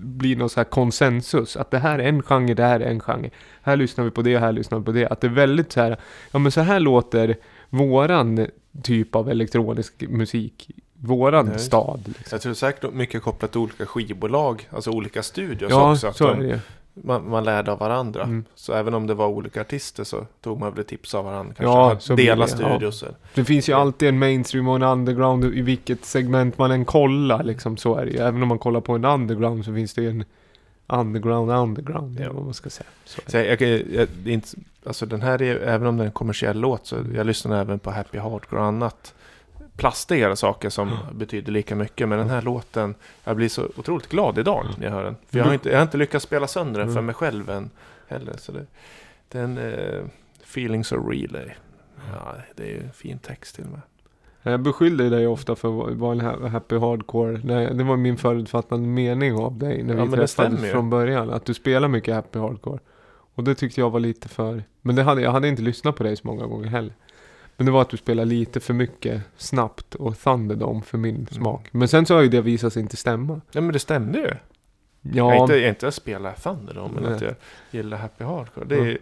blir 0.00 0.36
någon 0.36 0.50
så 0.50 0.60
här 0.60 0.64
konsensus. 0.64 1.56
Att 1.56 1.70
det 1.70 1.78
här 1.78 1.98
är 1.98 2.08
en 2.08 2.22
genre, 2.22 2.54
det 2.54 2.64
här 2.64 2.80
är 2.80 2.90
en 2.90 3.00
genre. 3.00 3.30
Här 3.62 3.76
lyssnar 3.76 4.04
vi 4.04 4.10
på 4.10 4.22
det, 4.22 4.38
här 4.38 4.52
lyssnar 4.52 4.78
vi 4.78 4.84
på 4.84 4.92
det. 4.92 5.06
Att 5.06 5.20
det 5.20 5.26
är 5.26 5.32
väldigt 5.32 5.72
så 5.72 5.80
här, 5.80 5.96
ja 6.30 6.38
men 6.38 6.52
så 6.52 6.60
här 6.60 6.80
låter 6.80 7.36
våran 7.70 8.46
typ 8.82 9.14
av 9.14 9.30
elektronisk 9.30 10.04
musik, 10.08 10.70
våran 11.00 11.46
Ja, 11.46 11.52
det. 11.52 11.58
stad. 11.58 12.00
Liksom. 12.06 12.24
Jag 12.30 12.40
tror 12.40 12.54
säkert 12.54 12.92
mycket 12.92 13.22
kopplat 13.22 13.50
till 13.52 13.60
olika 13.60 13.86
skivbolag. 13.86 14.68
Alltså 14.70 14.90
olika 14.90 15.22
studios 15.22 15.70
Ja, 15.70 15.92
också. 15.92 16.06
Att 16.06 16.16
så 16.16 16.26
är 16.28 16.34
de, 16.34 16.42
det 16.46 16.60
man, 16.94 17.30
man 17.30 17.44
lärde 17.44 17.72
av 17.72 17.78
varandra. 17.78 18.22
Mm. 18.22 18.44
Så 18.54 18.72
även 18.72 18.94
om 18.94 19.06
det 19.06 19.14
var 19.14 19.26
olika 19.26 19.60
artister 19.60 20.04
så 20.04 20.26
tog 20.40 20.60
man 20.60 20.74
väl 20.74 20.84
tips 20.84 21.14
av 21.14 21.24
varandra. 21.24 21.54
Kanske 21.56 22.12
Ja, 22.12 22.16
dela 22.16 22.46
det, 22.46 22.52
ja. 22.52 22.56
studios. 22.68 23.02
eller- 23.02 23.14
Det 23.34 23.44
finns 23.44 23.68
ju 23.68 23.72
alltid 23.72 24.08
en 24.08 24.18
mainstream 24.18 24.68
och 24.68 24.76
en 24.76 24.82
underground 24.82 25.44
i 25.44 25.60
vilket 25.62 26.04
segment 26.04 26.58
man 26.58 26.70
än 26.70 26.84
kollar. 26.84 27.42
Liksom, 27.44 27.76
så 27.76 27.94
är 27.96 28.04
det 28.06 28.10
ju. 28.10 28.18
Även 28.18 28.42
om 28.42 28.48
man 28.48 28.58
kollar 28.58 28.80
på 28.80 28.92
en 28.92 29.04
underground 29.04 29.64
så 29.64 29.74
finns 29.74 29.94
det 29.94 30.02
ju 30.02 30.10
en 30.10 30.24
underground 30.86 31.50
underground. 31.50 32.20
Ja. 32.20 32.32
Vad 32.32 32.44
man 32.44 32.54
ska 32.54 32.70
säga. 32.70 32.88
Så. 33.04 33.20
Så 33.26 33.36
jag, 33.36 33.46
jag, 33.60 33.82
jag, 33.92 34.08
inte, 34.24 34.48
alltså 34.86 35.06
den 35.06 35.22
här 35.22 35.42
är, 35.42 35.56
även 35.56 35.86
om 35.86 35.96
det 35.96 36.02
är 36.02 36.06
en 36.06 36.12
kommersiell 36.12 36.60
låt, 36.60 36.86
så 36.86 36.96
jag 37.14 37.26
lyssnar 37.26 37.60
även 37.60 37.78
på 37.78 37.90
Happy 37.90 38.18
Hardcore 38.18 38.60
och 38.60 38.66
annat 38.66 39.14
plastigare 39.78 40.36
saker 40.36 40.70
som 40.70 40.90
betyder 41.12 41.52
lika 41.52 41.76
mycket. 41.76 42.08
Men 42.08 42.18
den 42.18 42.30
här 42.30 42.42
låten, 42.42 42.94
jag 43.24 43.36
blir 43.36 43.48
så 43.48 43.62
otroligt 43.76 44.08
glad 44.08 44.38
idag 44.38 44.66
när 44.78 44.84
jag 44.86 44.92
hör 44.92 45.04
den. 45.04 45.16
För 45.30 45.38
jag 45.38 45.44
har 45.44 45.52
inte, 45.54 45.68
jag 45.68 45.76
har 45.76 45.82
inte 45.82 45.96
lyckats 45.96 46.24
spela 46.24 46.46
sönder 46.46 46.80
den 46.80 46.88
för 46.88 46.92
Mm. 46.92 47.06
mig 47.06 47.14
själv 47.14 47.50
än 47.50 47.70
heller. 48.08 48.34
Så 48.38 48.52
det, 48.52 48.66
den, 49.28 49.58
eh, 49.58 50.04
Feelings 50.42 50.92
of 50.92 50.98
Relay. 51.08 51.48
Ja, 52.12 52.34
det 52.56 52.62
är 52.62 52.68
ju 52.68 52.80
en 52.82 52.92
fin 52.92 53.18
text 53.18 53.54
till 53.54 53.64
och 53.64 53.70
med. 53.70 53.80
Jag 54.42 54.60
beskyllde 54.60 55.08
dig 55.10 55.26
ofta 55.26 55.56
för 55.56 55.88
att 55.90 55.96
vara 55.96 56.12
en 56.12 56.20
ha- 56.20 56.48
happy 56.48 56.78
hardcore. 56.78 57.32
Det 57.72 57.84
var 57.84 57.96
min 57.96 58.16
förutfattade 58.16 58.82
mening 58.82 59.34
av 59.34 59.58
dig 59.58 59.82
när 59.82 59.94
Ja, 59.96 60.04
vi 60.04 60.08
stämmer 60.26 60.26
träffades 60.50 60.72
från 60.72 60.90
början. 60.90 61.30
Att 61.30 61.44
du 61.44 61.54
spelar 61.54 61.88
mycket 61.88 62.14
happy 62.14 62.38
hardcore. 62.38 62.78
Och 63.34 63.44
det 63.44 63.54
tyckte 63.54 63.80
jag 63.80 63.90
var 63.90 64.00
lite 64.00 64.28
för... 64.28 64.62
Men 64.82 64.96
det 64.96 65.02
hade, 65.02 65.20
jag 65.22 65.32
hade 65.32 65.48
inte 65.48 65.62
lyssnat 65.62 65.96
på 65.96 66.02
dig 66.02 66.16
så 66.16 66.26
många 66.26 66.46
gånger 66.46 66.66
heller. 66.68 66.92
Men 67.60 67.66
det 67.66 67.72
var 67.72 67.82
att 67.82 67.88
du 67.90 67.96
spelar 67.96 68.24
lite 68.24 68.60
för 68.60 68.74
mycket 68.74 69.22
snabbt 69.36 69.94
och 69.94 70.18
Thunderdome 70.18 70.82
för 70.82 70.98
min 70.98 71.26
smak. 71.26 71.68
Men 71.72 71.88
sen 71.88 72.06
så 72.06 72.14
har 72.14 72.22
ju 72.22 72.28
det 72.28 72.40
visat 72.40 72.72
sig 72.72 72.82
inte 72.82 72.96
stämma. 72.96 73.40
Ja 73.52 73.60
men 73.60 73.72
det 73.72 73.78
stämde 73.78 74.18
ju. 74.18 74.24
Jag 74.24 74.34
Ja, 75.02 75.34
är 75.34 75.40
inte, 75.40 75.56
jag 75.56 75.68
inte 75.68 75.88
att 75.88 75.94
spela 75.94 76.32
Thunder 76.32 76.90
men 76.94 77.02
Nej. 77.02 77.12
att 77.12 77.20
jag 77.20 77.34
gillar 77.70 77.96
Happy 77.98 78.24
Hardcore. 78.24 78.66
Det 78.66 78.74
är, 78.74 78.80
Mm. 78.80 78.98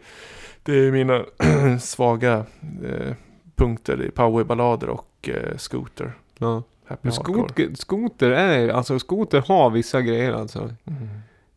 det 0.62 0.72
är 0.72 0.92
mina 0.92 1.24
svaga 1.80 2.44
eh, 2.84 3.14
punkter 3.54 4.02
i 4.02 4.10
powerballader 4.10 4.88
och 4.88 5.28
eh, 5.28 5.56
scooter. 5.56 6.12
ja. 6.38 6.62
Happy 6.88 7.10
skoter, 7.10 7.70
skoter 7.74 8.30
är, 8.30 8.68
alltså 8.68 8.98
skoter 8.98 9.40
har 9.48 9.70
vissa 9.70 10.02
grejer 10.02 10.32
alltså. 10.32 10.58
Mm. 10.58 11.08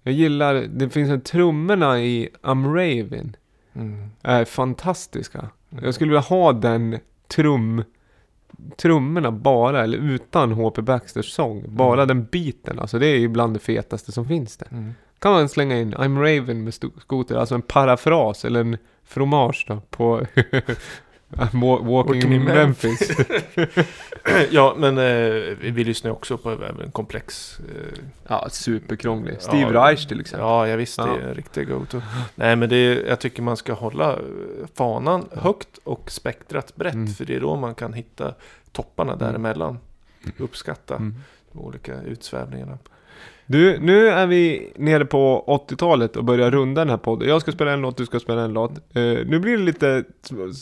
Jag 0.04 0.14
gillar, 0.14 0.54
det 0.56 0.90
finns 0.90 1.10
en 1.10 1.22
trummorna 1.22 2.00
i 2.02 2.30
I'm 2.42 2.66
Raven. 2.74 3.36
Mm. 3.76 4.10
Är 4.22 4.46
fantastiska. 4.46 5.50
Mm. 5.72 5.86
Jag 5.86 5.94
skulle 5.94 6.10
vilja 6.10 6.22
ha 6.22 6.54
den 6.54 7.00
trum, 7.28 7.84
trummorna 8.78 9.32
bara, 9.32 9.84
eller 9.84 9.98
utan 9.98 10.52
HP 10.52 10.82
Baxters 10.82 11.32
sång. 11.34 11.64
Bara 11.68 12.04
Mm. 12.04 12.08
den 12.08 12.26
biten, 12.26 12.80
alltså 12.80 13.00
det 13.00 13.08
är 13.08 13.18
ju 13.18 13.28
bland 13.28 13.54
det 13.56 13.60
fetaste 13.60 14.12
som 14.12 14.28
finns 14.28 14.58
det. 14.58 14.66
Mm. 14.72 14.94
Kan 15.20 15.32
man 15.32 15.50
slänga 15.50 15.78
in 15.80 15.94
I'm 15.96 16.18
Raven 16.20 16.64
med 16.64 16.74
skoter, 16.74 17.36
alltså 17.36 17.56
en 17.56 17.62
parafras 17.62 18.46
eller 18.46 18.60
en 18.62 18.78
fromage 19.04 19.66
då 19.68 19.82
på 19.90 20.26
Wa- 21.32 21.84
Walking 21.84 22.34
in 22.34 22.44
Memphis. 22.44 23.12
ja, 24.52 24.74
men 24.78 24.98
eh, 24.98 25.04
vi, 25.62 25.72
vi 25.72 25.84
lyssnar 25.84 26.12
också 26.12 26.38
på 26.38 26.50
en 26.50 26.92
komplex... 26.92 27.60
Eh, 27.60 28.00
ja, 28.28 28.48
superkrånglig. 28.52 29.42
Steve 29.42 29.74
Ja. 29.74 29.88
Reich 29.88 30.06
till 30.08 30.20
exempel. 30.20 30.48
ja, 30.48 30.68
jag 30.68 30.78
visste 30.78 31.02
Ja. 31.02 31.08
det 31.08 31.22
är 31.24 31.28
en 31.28 31.34
riktig 31.36 31.68
go-to. 31.68 32.02
Nej, 32.36 32.56
men 32.56 32.70
det 32.70 32.76
är, 32.76 33.06
jag 33.08 33.20
tycker 33.20 33.42
man 33.42 33.58
ska 33.58 33.74
hålla 33.74 34.14
eh, 34.14 34.20
fanan 34.76 35.26
högt 35.32 35.78
och 35.84 36.12
spektrat 36.12 36.76
brett. 36.76 36.94
Mm. 36.94 37.08
För 37.14 37.26
det 37.26 37.36
är 37.36 37.40
då 37.42 37.56
man 37.56 37.76
kan 37.76 37.94
hitta 37.94 38.34
topparna 38.72 39.14
Mm. 39.14 39.26
däremellan. 39.28 39.80
Uppskatta 40.38 40.96
Mm. 40.96 41.16
de 41.52 41.60
olika 41.60 42.02
utsvävningarna. 42.02 42.78
Du, 43.52 43.80
nu 43.80 44.08
är 44.08 44.28
vi 44.28 44.74
nere 44.76 45.06
på 45.06 45.44
80-talet 45.70 46.16
och 46.16 46.24
börjar 46.24 46.52
runda 46.52 46.82
den 46.82 46.90
här 46.90 46.98
podden. 46.98 47.30
Jag 47.30 47.42
ska 47.42 47.52
spela 47.52 47.72
en 47.72 47.82
låt, 47.82 47.98
du 47.98 48.06
ska 48.06 48.20
spela 48.20 48.42
en 48.42 48.54
låt. 48.54 48.72
Eh, 48.72 49.04
nu 49.04 49.40
blir 49.40 49.58
det 49.58 49.64
lite... 49.64 50.04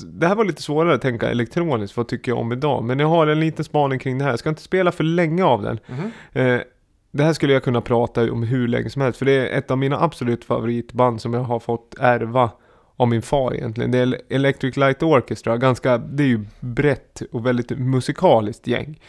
Det 0.05 0.27
här 0.27 0.35
var 0.35 0.45
lite 0.45 0.61
svårare 0.61 0.93
att 0.95 1.01
tänka 1.01 1.29
elektroniskt, 1.29 1.97
vad 1.97 2.07
tycker 2.07 2.31
jag 2.31 2.39
om 2.39 2.51
idag? 2.51 2.83
Men 2.83 2.99
jag 2.99 3.07
har 3.07 3.27
en 3.27 3.39
liten 3.39 3.65
spaning 3.65 3.99
kring 3.99 4.17
det 4.17 4.23
här. 4.23 4.31
Jag 4.31 4.39
ska 4.39 4.49
inte 4.49 4.61
spela 4.61 4.91
för 4.91 5.03
länge 5.03 5.43
av 5.43 5.61
den. 5.61 5.79
Mhm. 5.87 6.11
Eh, 6.33 6.61
det 7.11 7.23
här 7.23 7.33
skulle 7.33 7.53
jag 7.53 7.63
kunna 7.63 7.81
prata 7.81 8.31
om 8.31 8.43
hur 8.43 8.67
länge 8.67 8.89
som 8.89 9.01
helst, 9.01 9.19
för 9.19 9.25
det 9.25 9.31
är 9.31 9.57
ett 9.57 9.71
av 9.71 9.77
mina 9.77 9.99
absolut 9.99 10.45
favoritband 10.45 11.21
som 11.21 11.33
jag 11.33 11.41
har 11.41 11.59
fått 11.59 11.95
ärva 11.99 12.51
av 12.95 13.07
min 13.07 13.21
far 13.21 13.55
egentligen. 13.55 13.91
Det 13.91 13.97
är 13.97 14.21
Electric 14.29 14.77
Light 14.77 15.03
Orchestra, 15.03 15.57
ganska, 15.57 15.97
det 15.97 16.23
är 16.23 16.27
ju 16.27 16.45
brett 16.59 17.21
och 17.31 17.45
väldigt 17.45 17.69
musikaliskt 17.69 18.67
gäng. 18.67 18.99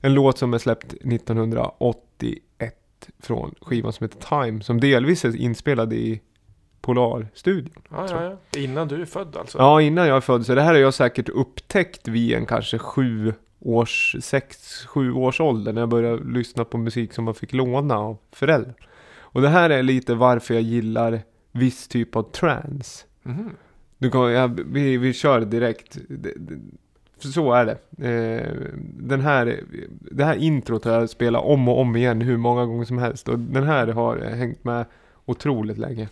En 0.00 0.14
låt 0.14 0.38
som 0.38 0.54
är 0.54 0.58
släppt 0.58 0.92
1981 0.92 2.74
från 3.18 3.54
skivan 3.60 3.92
som 3.92 4.04
heter 4.04 4.44
Time, 4.44 4.62
som 4.62 4.80
delvis 4.80 5.24
är 5.24 5.36
inspelad 5.36 5.92
i 5.92 6.20
Polarstudion. 6.80 7.82
Ja, 7.90 8.06
ja, 8.10 8.22
ja. 8.52 8.60
Innan 8.60 8.88
du 8.88 9.02
är 9.02 9.04
född 9.04 9.36
alltså? 9.36 9.58
Ja, 9.58 9.82
innan 9.82 10.08
jag 10.08 10.16
är 10.16 10.20
född. 10.20 10.46
Så 10.46 10.54
det 10.54 10.62
här 10.62 10.72
har 10.72 10.80
jag 10.80 10.94
säkert 10.94 11.28
upptäckt 11.28 12.08
vid 12.08 12.32
en 12.32 12.46
kanske 12.46 12.78
sju 12.78 13.34
års, 13.60 14.16
sex, 14.20 14.56
sju 14.86 15.12
års 15.12 15.40
ålder 15.40 15.72
när 15.72 15.82
jag 15.82 15.88
började 15.88 16.24
lyssna 16.24 16.64
på 16.64 16.78
musik 16.78 17.12
som 17.12 17.24
man 17.24 17.34
fick 17.34 17.52
låna 17.52 17.98
av 17.98 18.18
föräldrar. 18.32 18.74
Och 19.18 19.42
det 19.42 19.48
här 19.48 19.70
är 19.70 19.82
lite 19.82 20.14
varför 20.14 20.54
jag 20.54 20.62
gillar 20.62 21.20
viss 21.52 21.88
typ 21.88 22.16
av 22.16 22.22
trance. 22.22 23.04
Mhm. 23.22 23.50
Du 23.98 24.10
kan, 24.10 24.32
ja, 24.32 24.46
vi, 24.66 24.96
vi 24.96 25.12
kör 25.12 25.40
direkt. 25.40 25.98
Det, 26.08 26.32
det, 26.36 26.60
så 27.32 27.52
är 27.52 27.66
det. 27.66 27.78
Eh, 28.08 28.52
den 28.82 29.20
här, 29.20 29.60
det 30.10 30.24
här 30.24 30.36
introt 30.36 30.84
har 30.84 30.92
jag 30.92 31.10
spelat 31.10 31.44
om 31.44 31.68
och 31.68 31.80
om 31.80 31.96
igen 31.96 32.20
hur 32.20 32.36
många 32.36 32.66
gånger 32.66 32.84
som 32.84 32.98
helst. 32.98 33.28
Och 33.28 33.38
den 33.38 33.64
här 33.64 33.86
har 33.86 34.18
hängt 34.18 34.64
med 34.64 34.84
otroligt 35.24 35.78
länge. 35.78 36.08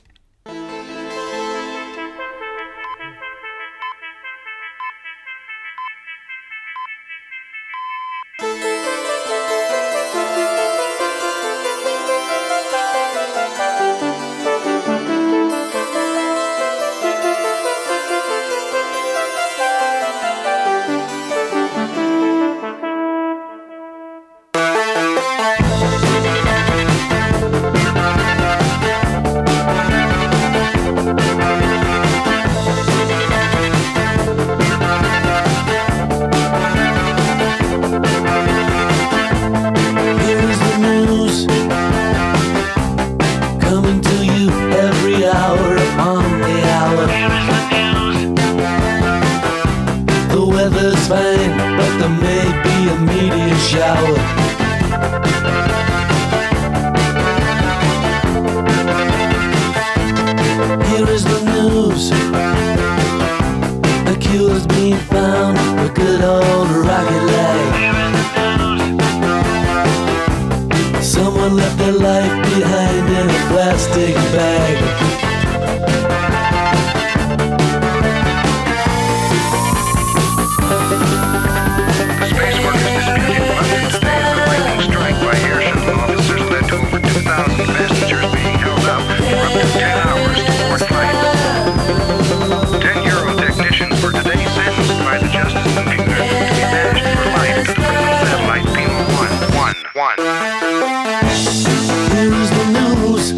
Here 101.45 102.33
is 102.43 102.51
the 102.51 102.67
news. 102.79 103.33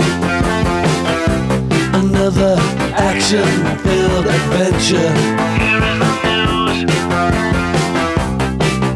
Another 1.94 2.56
action-filled 2.94 4.26
adventure. 4.26 5.12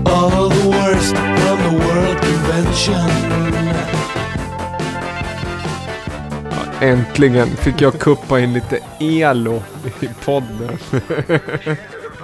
All 0.07 0.49
the 0.49 0.69
worst 0.69 1.17
from 1.17 1.59
the 1.67 1.75
World 1.85 2.19
Convention. 2.21 3.11
Äntligen 6.81 7.49
fick 7.49 7.81
jag 7.81 7.99
kuppa 7.99 8.41
in 8.41 8.53
lite 8.53 8.79
elo 9.01 9.63
i 10.01 10.09
podden. 10.25 10.79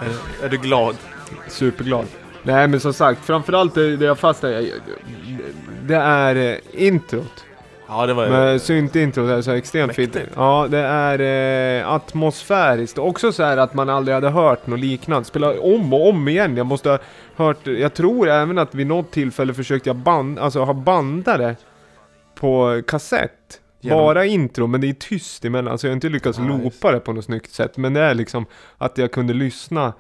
Är, 0.01 0.45
är 0.45 0.49
du 0.49 0.57
glad? 0.57 0.97
Superglad. 1.49 2.07
Nej 2.43 2.69
men 2.69 2.81
som 2.81 2.93
sagt, 2.93 3.25
framförallt 3.25 3.75
det, 3.75 3.97
det 3.97 4.05
jag 4.05 4.19
fastnar 4.19 4.51
i, 4.51 4.73
det 5.87 5.97
är 5.97 6.37
eh, 6.37 6.59
introt. 6.87 7.45
Ja, 7.89 8.07
det 8.07 8.15
var 8.15 8.29
Med 8.29 8.63
synt-intro, 8.63 9.27
det 9.27 9.33
är 9.35 9.43
så 9.43 9.51
extremt 9.51 9.95
fint. 9.95 10.15
Mäktigt. 10.15 10.33
Ja, 10.37 10.67
det 10.71 10.79
är 10.79 11.81
eh, 11.81 11.89
atmosfäriskt. 11.93 12.99
Också 12.99 13.33
så 13.33 13.43
här 13.43 13.57
att 13.57 13.75
man 13.75 13.89
aldrig 13.89 14.15
hade 14.15 14.31
hört 14.31 14.67
något 14.67 14.81
liknande. 14.81 15.25
Spela 15.25 15.61
om 15.61 15.93
och 15.93 16.09
om 16.09 16.29
igen. 16.29 16.57
Jag 16.57 16.67
måste 16.67 16.91
ha 16.91 16.99
hört, 17.37 17.67
jag 17.67 17.95
tror 17.95 18.29
även 18.29 18.59
att 18.59 18.75
vid 18.75 18.87
något 18.87 19.11
tillfälle 19.11 19.55
försökte 19.55 19.89
jag 19.89 19.97
band, 19.97 20.39
alltså 20.39 20.61
ha 20.65 20.73
bandare 20.73 21.57
på 22.35 22.83
kassett. 22.87 23.61
Genom- 23.81 23.99
Bara 23.99 24.25
intro, 24.27 24.67
men 24.67 24.81
det 24.81 24.89
är 24.89 24.93
tyst 24.93 25.45
emellan. 25.45 25.79
Så 25.79 25.87
jag 25.87 25.91
har 25.91 25.95
inte 25.95 26.09
lyckats 26.09 26.39
Ja, 26.39 26.45
just. 26.45 26.63
loopa 26.65 26.93
det 26.93 27.01
på 27.01 27.13
något 27.13 27.25
snyggt 27.25 27.53
sätt. 27.53 27.77
Men 27.77 27.95
det 27.95 28.01
är 28.01 28.15
liksom 28.15 28.47
att 28.79 28.99
jag 28.99 29.13
kunde 29.13 29.35
lyssna 29.35 29.93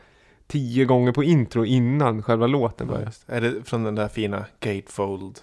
tio 0.48 0.84
gånger 0.84 1.12
på 1.12 1.24
intro 1.24 1.64
innan 1.64 2.22
själva 2.22 2.46
låten 2.46 2.86
Ja, 2.90 2.94
började. 2.94 3.12
Är 3.26 3.40
det 3.40 3.68
från 3.68 3.84
den 3.84 3.94
där 3.94 4.08
fina 4.08 4.44
Gatefold 4.60 5.38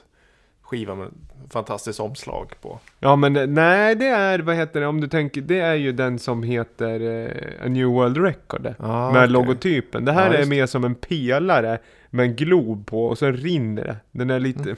skivan 0.74 0.98
med 0.98 1.08
fantastiskt 1.50 2.00
omslag 2.00 2.52
på? 2.62 2.80
Ja 3.00 3.16
men 3.16 3.54
nej 3.54 3.96
det 3.96 4.06
är, 4.08 4.40
vad 4.40 4.56
heter 4.56 4.80
det, 4.82 4.88
om 4.88 5.02
du 5.02 5.08
tänker, 5.08 5.42
det 5.42 5.60
är 5.60 5.74
ju 5.76 5.92
den 5.92 6.20
som 6.20 6.44
heter 6.44 7.00
eh, 7.26 7.66
A 7.66 7.68
New 7.70 7.88
World 7.88 8.18
Record. 8.18 8.74
Ah, 8.80 9.12
med 9.12 9.22
okej. 9.22 9.30
logotypen. 9.32 10.06
Det 10.06 10.12
här 10.12 10.34
Ja, 10.34 10.40
är 10.40 10.46
mer 10.46 10.66
som 10.66 10.84
en 10.84 10.96
pelare 10.96 11.80
med 12.10 12.26
en 12.26 12.36
glob 12.36 12.86
på 12.86 13.06
och 13.06 13.18
så 13.18 13.32
rinner 13.32 13.84
det. 13.84 13.98
Den 14.12 14.30
är 14.30 14.40
lite, 14.40 14.64
Mm. 14.64 14.76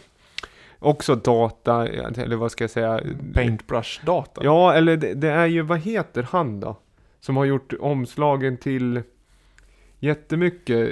också 0.79 1.15
data, 1.15 1.87
eller 1.87 2.35
vad 2.35 2.51
ska 2.51 2.63
jag 2.63 2.71
säga? 2.71 2.99
Paintbrush-data? 3.33 4.41
Ja, 4.43 4.73
eller 4.73 4.97
det, 4.97 5.13
det 5.13 5.29
är 5.29 5.45
ju, 5.45 5.61
vad 5.61 5.79
heter 5.79 6.27
han 6.31 6.59
då? 6.59 6.77
Som 7.19 7.37
har 7.37 7.45
gjort 7.45 7.73
omslagen 7.79 8.57
till 8.57 9.01
jättemycket? 9.99 10.89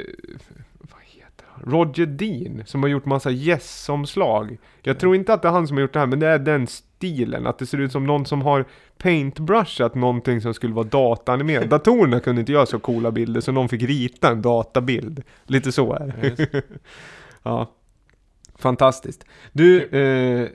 Roger 1.68 2.06
Dean, 2.06 2.64
som 2.66 2.84
har 2.84 2.90
gjort 2.90 3.06
massa 3.06 3.32
Yes-omslag. 3.32 4.58
Jag 4.82 5.00
tror 5.00 5.16
inte 5.16 5.34
att 5.34 5.42
det 5.42 5.48
är 5.48 5.52
han 5.52 5.68
som 5.68 5.78
har 5.78 5.82
gjort 5.82 5.94
det 5.94 6.00
här, 6.00 6.08
men 6.08 6.20
det 6.20 6.28
är 6.28 6.40
den 6.40 6.68
stilen. 6.68 7.48
Att 7.48 7.60
det 7.60 7.66
ser 7.66 7.78
ut 7.78 7.92
som 7.92 8.08
någon 8.08 8.26
som 8.26 8.42
har 8.42 8.66
paintbrushat 8.98 9.96
någonting 9.96 10.42
som 10.42 10.54
skulle 10.54 10.74
vara 10.74 10.86
dataanimerat. 10.86 11.70
Datorerna 11.70 12.20
kunde 12.20 12.40
inte 12.40 12.52
göra 12.52 12.66
så 12.66 12.80
coola 12.80 13.12
bilder, 13.12 13.42
så 13.42 13.52
någon 13.52 13.70
fick 13.70 13.82
rita 13.84 14.30
en 14.32 14.42
databild. 14.42 15.24
Lite 15.46 15.72
så 15.72 15.94
är 15.94 16.16
det. 16.22 16.62
ja. 17.44 17.72
Fantastiskt. 18.56 19.26
Du, 19.52 19.84
eh, 19.88 20.48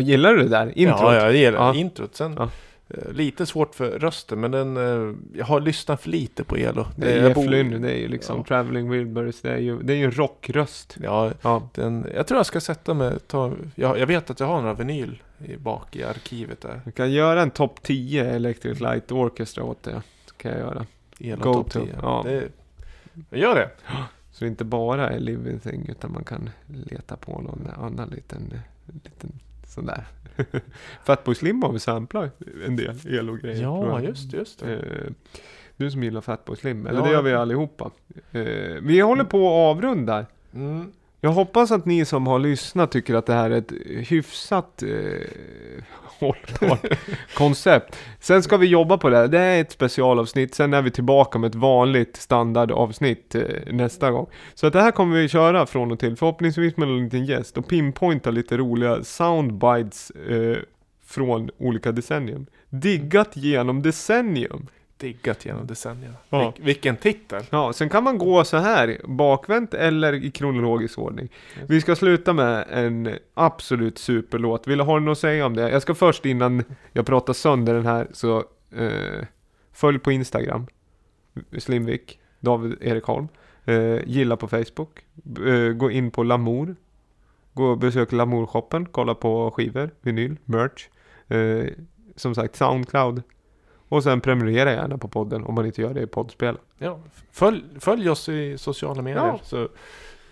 gillar 0.00 0.32
du 0.34 0.42
det 0.42 0.48
där? 0.48 0.78
Introt? 0.78 1.00
Ja, 1.00 1.14
jag 1.14 1.36
gillar 1.36 1.58
Ja. 1.58 1.74
introt. 1.74 2.14
Sen, 2.16 2.34
Ja. 2.38 2.48
Eh, 2.88 3.12
lite 3.12 3.46
svårt 3.46 3.74
för 3.74 3.90
rösten, 3.98 4.40
men 4.40 4.50
den, 4.50 4.76
eh, 4.76 5.14
jag 5.34 5.44
har 5.46 5.60
lyssnat 5.60 6.02
för 6.02 6.10
lite 6.10 6.44
på 6.44 6.56
Elo. 6.56 6.86
Det 6.96 7.12
är 7.12 7.28
Jeff 7.28 7.36
Lynne, 7.50 7.78
det 7.78 7.92
är 7.92 7.98
ju 7.98 8.08
liksom 8.08 8.36
Ja. 8.38 8.44
Traveling 8.44 8.90
Wilburys, 8.90 9.40
det 9.42 9.50
är 9.52 9.58
ju, 9.58 9.78
det 9.82 9.92
är 9.92 9.96
ju 9.96 10.04
en 10.04 10.10
rockröst. 10.12 10.96
Ja, 11.02 11.30
Ja. 11.42 11.68
den, 11.74 12.06
jag 12.14 12.26
tror 12.26 12.38
jag 12.38 12.46
ska 12.46 12.60
sätta 12.60 12.94
mig, 12.94 13.18
ta, 13.26 13.52
jag, 13.74 13.98
jag 13.98 14.06
vet 14.06 14.30
att 14.30 14.40
jag 14.40 14.46
har 14.46 14.60
några 14.60 14.74
vinyl 14.74 15.22
i, 15.44 15.56
bak 15.56 15.96
i 15.96 16.04
arkivet 16.04 16.60
där. 16.60 16.80
Jag 16.84 16.94
kan 16.94 17.12
göra 17.12 17.42
en 17.42 17.50
topp 17.50 17.82
10 17.82 18.30
Electric 18.30 18.80
Light 18.80 19.12
Orchestra 19.12 19.64
åt. 19.64 19.84
Så 20.26 20.34
kan 20.36 20.50
jag 20.50 20.60
göra. 20.60 20.86
Elo 21.20 21.42
Top 21.42 21.70
to, 21.70 21.80
10. 21.80 21.94
ja. 22.02 22.22
Det, 22.24 22.48
jag 23.30 23.40
gör 23.40 23.54
det. 23.54 23.70
Så 24.32 24.44
det 24.44 24.48
inte 24.48 24.64
bara 24.64 25.10
är 25.10 25.18
Living 25.18 25.58
Thing 25.58 25.86
utan 25.88 26.12
man 26.12 26.24
kan 26.24 26.50
leta 26.66 27.16
på 27.16 27.32
någon 27.40 27.68
annan 27.82 28.08
liten, 28.08 28.54
liten 29.04 29.32
sån 29.66 29.86
där. 29.86 30.04
Fatboy 31.04 31.34
Slim 31.34 31.62
har 31.62 31.72
vi 31.72 31.78
samplat 31.78 32.36
en 32.66 32.76
del 32.76 32.96
elo-grejer. 33.06 33.56
tror 33.56 33.86
Ja, 33.88 34.00
jag. 34.00 34.04
just, 34.08 34.32
just 34.32 34.58
det. 34.60 34.74
Eh, 34.74 35.12
du 35.76 35.90
som 35.90 36.02
gillar 36.02 36.20
Fatboy 36.20 36.56
Slim, 36.56 36.86
eller 36.86 36.98
Ja, 37.00 37.04
det 37.06 37.12
gör 37.12 37.22
vi 37.22 37.32
allihopa. 37.32 37.90
Eh, 38.32 38.42
vi 38.82 39.00
håller 39.00 39.24
på 39.24 39.38
att 39.46 39.76
avrunda. 39.76 40.26
Mm. 40.54 40.92
Jag 41.26 41.32
hoppas 41.32 41.70
att 41.70 41.86
ni 41.86 42.04
som 42.04 42.26
har 42.26 42.38
lyssnat 42.38 42.90
tycker 42.90 43.14
att 43.14 43.26
det 43.26 43.32
här 43.32 43.50
är 43.50 43.58
ett 43.58 43.72
hyfsat 44.08 44.82
eh, 44.82 44.88
hållbart 46.18 46.98
koncept. 47.34 47.96
Sen 48.20 48.42
ska 48.42 48.56
vi 48.56 48.66
jobba 48.66 48.98
på 48.98 49.08
det. 49.08 49.16
här. 49.16 49.28
Det 49.28 49.38
är 49.38 49.60
ett 49.60 49.72
specialavsnitt. 49.72 50.54
Sen 50.54 50.74
är 50.74 50.82
vi 50.82 50.90
tillbaka 50.90 51.38
med 51.38 51.48
ett 51.48 51.54
vanligt 51.54 52.16
standardavsnitt 52.16 53.34
eh, 53.34 53.42
nästa 53.66 54.10
gång. 54.10 54.26
Så 54.54 54.66
att 54.66 54.72
det 54.72 54.80
här 54.80 54.90
kommer 54.90 55.16
vi 55.16 55.28
köra 55.28 55.66
från 55.66 55.92
och 55.92 55.98
till. 55.98 56.16
Förhoppningsvis 56.16 56.76
med 56.76 56.88
en 56.88 57.04
liten 57.04 57.24
gäst 57.24 57.58
och 57.58 57.68
pinpointa 57.68 58.30
lite 58.30 58.56
roliga 58.56 59.04
soundbites 59.04 60.10
eh, 60.10 60.56
från 61.06 61.50
olika 61.58 61.92
decennium. 61.92 62.46
Diggat 62.68 63.36
genom 63.36 63.82
decennium. 63.82 64.66
Diggat 64.98 65.44
genom 65.44 65.66
decennierna. 65.66 66.16
Ja. 66.28 66.52
Vil, 66.56 66.64
vilken 66.64 66.96
titel! 66.96 67.42
Ja, 67.50 67.72
sen 67.72 67.88
kan 67.88 68.04
man 68.04 68.18
gå 68.18 68.44
så 68.44 68.56
här 68.56 69.00
bakvänt 69.04 69.74
eller 69.74 70.12
i 70.12 70.30
kronologisk 70.30 70.98
ordning. 70.98 71.28
Vi 71.68 71.80
ska 71.80 71.96
sluta 71.96 72.32
med 72.32 72.66
en 72.70 73.18
absolut 73.34 73.98
superlåt. 73.98 74.66
Vill 74.66 74.78
du 74.78 74.84
ha 74.84 74.98
något 74.98 75.12
att 75.12 75.18
säga 75.18 75.46
om 75.46 75.56
det? 75.56 75.70
Jag 75.70 75.82
ska 75.82 75.94
först 75.94 76.26
innan 76.26 76.64
jag 76.92 77.06
pratar 77.06 77.32
sönder 77.32 77.74
den 77.74 77.86
här 77.86 78.06
så 78.12 78.44
eh, 78.76 79.26
följ 79.72 79.98
på 79.98 80.12
Instagram. 80.12 80.66
Slimvik, 81.58 82.18
David 82.40 82.76
Erik 82.80 83.04
Holm. 83.04 83.28
Eh, 83.64 83.98
gilla 84.06 84.36
på 84.36 84.48
Facebook. 84.48 85.04
Eh, 85.46 85.72
gå 85.72 85.90
in 85.90 86.10
på 86.10 86.22
Lamour. 86.22 86.76
Gå 87.54 87.64
och 87.64 87.78
besök 87.78 88.12
Lamour-shoppen. 88.12 88.86
Kolla 88.90 89.14
på 89.14 89.50
skivor, 89.50 89.90
vinyl, 90.00 90.36
merch. 90.44 90.88
Eh, 91.28 91.72
som 92.16 92.34
sagt 92.34 92.56
Soundcloud. 92.56 93.22
Och 93.88 94.02
sen 94.02 94.20
prenumerera 94.20 94.72
gärna 94.72 94.98
på 94.98 95.08
podden 95.08 95.44
om 95.44 95.54
man 95.54 95.66
inte 95.66 95.82
gör 95.82 95.94
det 95.94 96.00
i 96.02 96.06
poddspel. 96.06 96.56
Ja, 96.78 96.98
följ, 97.32 97.64
följ 97.80 98.10
oss 98.10 98.28
i 98.28 98.58
sociala 98.58 99.02
medier 99.02 99.26
Ja. 99.26 99.40
så 99.42 99.68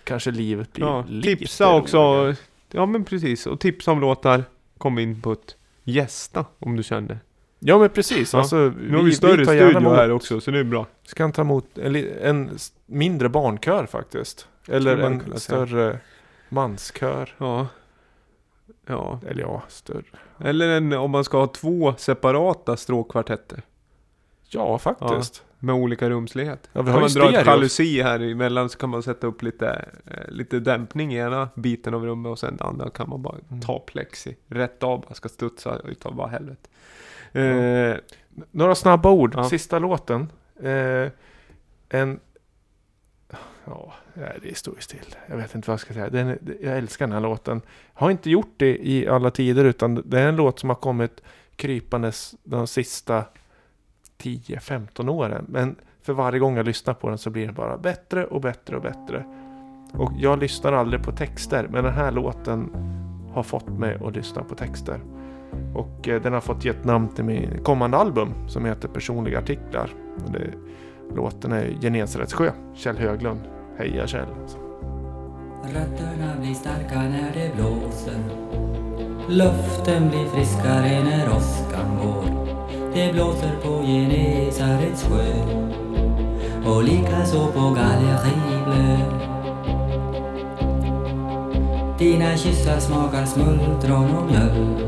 kanske 0.03 0.31
livet 0.31 0.73
blir 0.73 0.85
Ja, 0.85 1.05
lite 1.09 1.35
tipsa 1.35 1.75
också. 1.75 1.97
roligare. 1.97 2.35
Ja 2.71 2.85
men 2.85 3.03
precis. 3.05 3.47
Och 3.47 3.59
tipsa 3.59 3.91
om 3.91 3.99
låtar. 4.01 4.43
Kom 4.77 4.99
in 4.99 5.21
på 5.21 5.31
ett 5.31 5.55
gästa 5.83 6.45
om 6.59 6.75
du 6.75 6.83
känner. 6.83 7.19
Ja 7.59 7.77
men 7.77 7.89
precis. 7.89 8.33
Ja. 8.33 8.39
Alltså, 8.39 8.55
Nu 8.55 8.95
har 8.97 9.03
vi 9.03 9.11
större 9.11 9.45
tar 9.45 9.53
gärna 9.53 9.69
studio 9.69 9.87
emot- 9.87 9.97
här 9.97 10.11
också 10.11 10.41
så 10.41 10.51
det 10.51 10.59
är 10.59 10.63
bra. 10.63 10.85
Ska 11.03 11.31
ta 11.31 11.41
emot 11.41 11.77
en, 11.77 11.95
en 12.21 12.49
mindre 12.85 13.29
barnkör 13.29 13.85
faktiskt. 13.85 14.47
Eller 14.67 14.97
en 14.97 15.19
kunna 15.19 15.37
säga. 15.39 15.65
större 15.65 15.99
manskör. 16.49 17.35
Ja. 17.37 17.67
Ja. 18.87 19.19
Eller 19.27 19.41
ja, 19.41 19.63
större. 19.67 20.03
Eller 20.39 20.69
en, 20.69 20.93
om 20.93 21.11
man 21.11 21.23
ska 21.23 21.37
ha 21.37 21.47
två 21.47 21.93
separata 21.97 22.77
stråkkvartetter. 22.77 23.61
Ja, 24.49 24.77
faktiskt. 24.77 25.43
Med 25.59 25.75
olika 25.75 26.09
rumslighet. 26.09 26.69
Ja, 26.73 26.81
vi 26.81 26.85
kan 26.85 26.93
har 26.93 26.99
man 27.01 27.09
ju 27.09 27.19
dra 27.19 27.39
ett 27.39 27.45
jalusi 27.45 28.01
här 28.01 28.19
emellan 28.19 28.69
så 28.69 28.77
kan 28.77 28.89
man 28.89 29.03
sätta 29.03 29.27
upp 29.27 29.41
lite, 29.41 29.85
eh, 30.05 30.27
lite 30.31 30.59
dämpning 30.59 31.13
i 31.13 31.17
ena 31.17 31.49
biten 31.55 31.93
av 31.93 32.05
rummet 32.05 32.29
och 32.29 32.39
sen 32.39 32.57
den 32.57 32.67
andra 32.67 32.89
kan 32.89 33.09
man 33.09 33.21
bara 33.21 33.35
Mm. 33.49 33.61
ta 33.61 33.79
plexi. 33.79 34.35
Rätt 34.47 34.83
av, 34.83 35.01
bara 35.01 35.13
ska 35.13 35.29
studsa 35.29 35.79
utav 35.85 36.15
bara 36.15 36.27
helvete. 36.27 36.69
Eh, 37.33 37.95
Några 38.51 38.75
snabba 38.75 39.09
ord. 39.11 39.33
Ja. 39.35 39.43
Sista 39.43 39.79
låten. 39.79 40.31
Eh, 40.63 41.11
en 41.89 42.19
Ja, 43.65 43.93
det 44.41 44.57
står 44.57 44.75
ju 44.75 44.81
still. 44.81 45.15
Jag 45.27 45.37
vet 45.37 45.55
inte 45.55 45.67
vad 45.67 45.73
jag 45.73 45.79
ska 45.79 45.93
säga. 45.93 46.09
Den, 46.09 46.57
jag 46.61 46.77
älskar 46.77 47.07
den 47.07 47.13
här 47.13 47.19
låten. 47.19 47.61
Har 47.93 48.11
inte 48.11 48.29
gjort 48.29 48.53
det 48.57 48.87
i 48.87 49.07
alla 49.07 49.31
tider 49.31 49.65
utan 49.65 50.03
det 50.05 50.19
är 50.19 50.27
en 50.27 50.35
låt 50.35 50.59
som 50.59 50.69
har 50.69 50.75
kommit 50.75 51.21
krypandes 51.55 52.35
de 52.43 52.67
sista 52.67 53.25
10-15 54.17 55.09
åren. 55.09 55.45
Men 55.49 55.75
för 56.01 56.13
varje 56.13 56.39
gång 56.39 56.57
jag 56.57 56.65
lyssnar 56.65 56.93
på 56.93 57.09
den 57.09 57.17
så 57.17 57.29
blir 57.29 57.45
den 57.45 57.55
bara 57.55 57.77
bättre 57.77 58.25
och 58.25 58.41
bättre 58.41 58.75
och 58.75 58.81
bättre. 58.81 59.25
Och 59.93 60.11
jag 60.17 60.39
lyssnar 60.39 60.73
aldrig 60.73 61.03
på 61.03 61.11
texter 61.11 61.67
men 61.71 61.83
den 61.83 61.93
här 61.93 62.11
låten 62.11 62.69
har 63.33 63.43
fått 63.43 63.69
mig 63.69 63.97
att 64.05 64.15
lyssna 64.15 64.43
på 64.43 64.55
texter. 64.55 64.99
Och 65.75 66.07
eh, 66.07 66.21
den 66.21 66.33
har 66.33 66.41
fått 66.41 66.65
gett 66.65 66.85
namn 66.85 67.07
till 67.07 67.23
min 67.23 67.63
kommande 67.63 67.97
album 67.97 68.33
som 68.47 68.65
heter 68.65 68.87
Personliga 68.87 69.39
artiklar. 69.39 69.89
Och 70.25 70.31
det, 70.31 70.53
låten 71.15 71.51
är 71.51 71.77
Genesarets 71.81 72.33
Sjö, 72.33 72.51
Kjell 72.75 72.97
Höglund. 72.97 73.54
Heja 73.77 74.07
Kjell! 74.07 74.27
Alltså. 74.41 74.57
Rötterna 75.63 76.35
blir 76.39 76.53
starka 76.53 76.99
när 76.99 77.31
det 77.33 77.55
blåser. 77.55 78.19
Luften 79.29 80.09
blir 80.09 80.25
friskare 80.25 81.03
när 81.03 81.29
åskan 81.29 81.99
går. 82.03 82.55
Det 82.93 83.13
blåser 83.13 83.55
på 83.63 83.83
Genesarets 83.83 85.03
sjö. 85.03 85.33
Och 86.65 86.83
likaså 86.83 87.47
på 87.47 87.59
Galleribblö 87.59 88.97
Dina 91.99 92.37
kyssar 92.37 92.79
smakar 92.79 93.25
smultron 93.25 94.15
och 94.15 94.31
mjölk. 94.31 94.85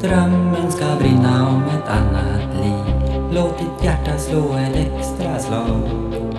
Drömmen 0.00 0.72
ska 0.72 0.84
brinna 0.98 1.48
om 1.48 1.62
ett 1.62 1.88
annat 1.88 2.64
liv. 2.64 2.94
Låt 3.32 3.58
ditt 3.58 3.84
hjärta 3.84 4.18
slå 4.18 4.52
ett 4.52 4.76
extra 4.76 5.38
slag. 5.38 6.35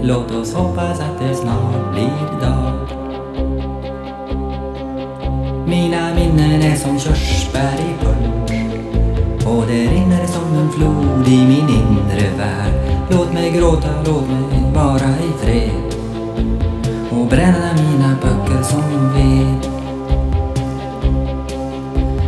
Låt 0.00 0.30
oss 0.30 0.54
hoppas 0.54 1.00
att 1.00 1.18
det 1.18 1.34
snart 1.34 1.92
blir 1.92 2.40
dag. 2.40 2.88
Mina 5.66 6.14
minnen 6.14 6.62
är 6.62 6.76
som 6.76 6.98
körsbär 6.98 7.74
i 7.74 8.04
punsch. 8.04 9.46
Och 9.46 9.64
det 9.66 9.86
rinner 9.86 10.26
som 10.26 10.54
en 10.54 10.70
flod 10.70 11.28
i 11.28 11.46
min 11.46 11.68
inre 11.68 12.36
värld. 12.38 12.72
Låt 13.10 13.32
mig 13.32 13.50
gråta, 13.50 13.88
låt 14.06 14.28
mig 14.28 14.72
vara 14.74 15.10
i 15.10 15.32
fred. 15.38 15.94
Och 17.10 17.26
bränna 17.26 17.72
mina 17.72 18.16
böcker 18.22 18.62
som 18.62 19.12
ved. 19.14 19.72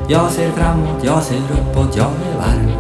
Jag 0.09 0.31
ser 0.31 0.51
framåt, 0.51 1.05
jag 1.05 1.23
ser 1.23 1.37
uppåt, 1.39 1.97
jag 1.97 2.07
är 2.07 2.39
varm. 2.39 2.73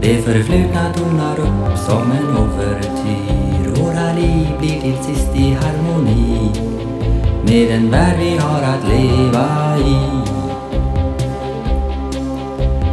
Det 0.00 0.22
förflutna 0.22 0.92
tonar 0.92 1.40
upp 1.40 1.78
som 1.78 2.12
en 2.12 2.36
ouvertyr 2.36 3.41
vi 4.22 4.46
blir 4.58 4.80
till 4.80 5.04
sist 5.04 5.28
i 5.34 5.52
harmoni 5.54 6.50
med 7.46 7.68
den 7.68 7.90
värld 7.90 8.16
vi 8.18 8.36
har 8.36 8.62
att 8.62 8.88
leva 8.88 9.78
i. 9.78 9.96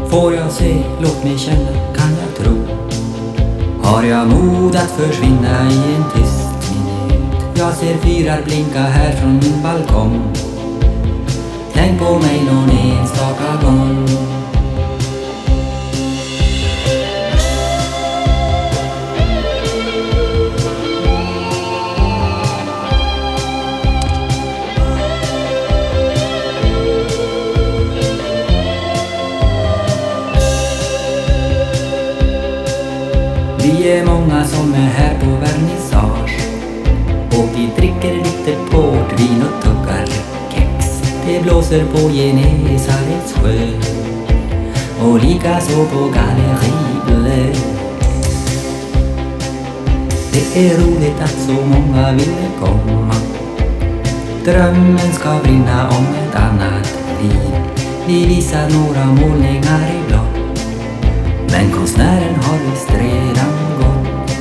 Får 0.10 0.34
jag 0.34 0.52
se, 0.52 0.84
låt 1.02 1.24
mig 1.24 1.38
känna, 1.38 1.72
kan 1.96 2.12
jag 2.22 2.36
tro? 2.36 2.56
Har 3.84 4.04
jag 4.04 4.28
mod 4.28 4.76
att 4.76 4.92
försvinna 4.92 5.72
i 5.72 5.96
en 5.96 6.04
tyst 6.16 6.72
minut? 6.72 7.58
Jag 7.58 7.74
ser 7.74 7.98
fyrar 7.98 8.42
blinka 8.46 8.80
här 8.80 9.12
från 9.12 9.34
min 9.34 9.64
balkong. 9.64 10.22
Tänk 11.74 12.00
på 12.00 12.20
mig 12.20 12.44
någon 12.46 12.70
enstaka 12.70 13.66
gång. 13.66 14.39
Blåser 41.50 41.86
på 41.86 42.10
Genesarets 42.10 43.34
sjö 43.34 43.68
och 45.02 45.20
likaså 45.20 45.86
på 45.86 46.00
Galleribblö. 46.00 47.54
Det 50.34 50.66
är 50.66 50.78
roligt 50.78 51.22
att 51.22 51.40
så 51.48 51.52
många 51.52 52.12
ville 52.12 52.48
komma. 52.60 53.16
Drömmen 54.46 55.14
ska 55.14 55.40
brinna 55.44 55.90
om 55.90 56.06
ett 56.06 56.36
annat 56.36 57.00
liv. 57.22 57.52
Vi 58.08 58.26
visar 58.26 58.70
några 58.70 59.06
målningar 59.06 59.90
i 59.90 60.08
blått 60.08 60.62
men 61.52 61.72
konstnären 61.72 62.36
har 62.36 62.58
visst 62.72 62.92
redan 62.92 63.54
gått 63.80 64.32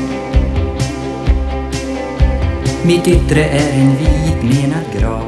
Mitt 2.82 3.08
yttre 3.08 3.44
är 3.44 3.72
en 3.72 3.96
vit 3.96 4.42
menad 4.42 5.00
grav 5.00 5.27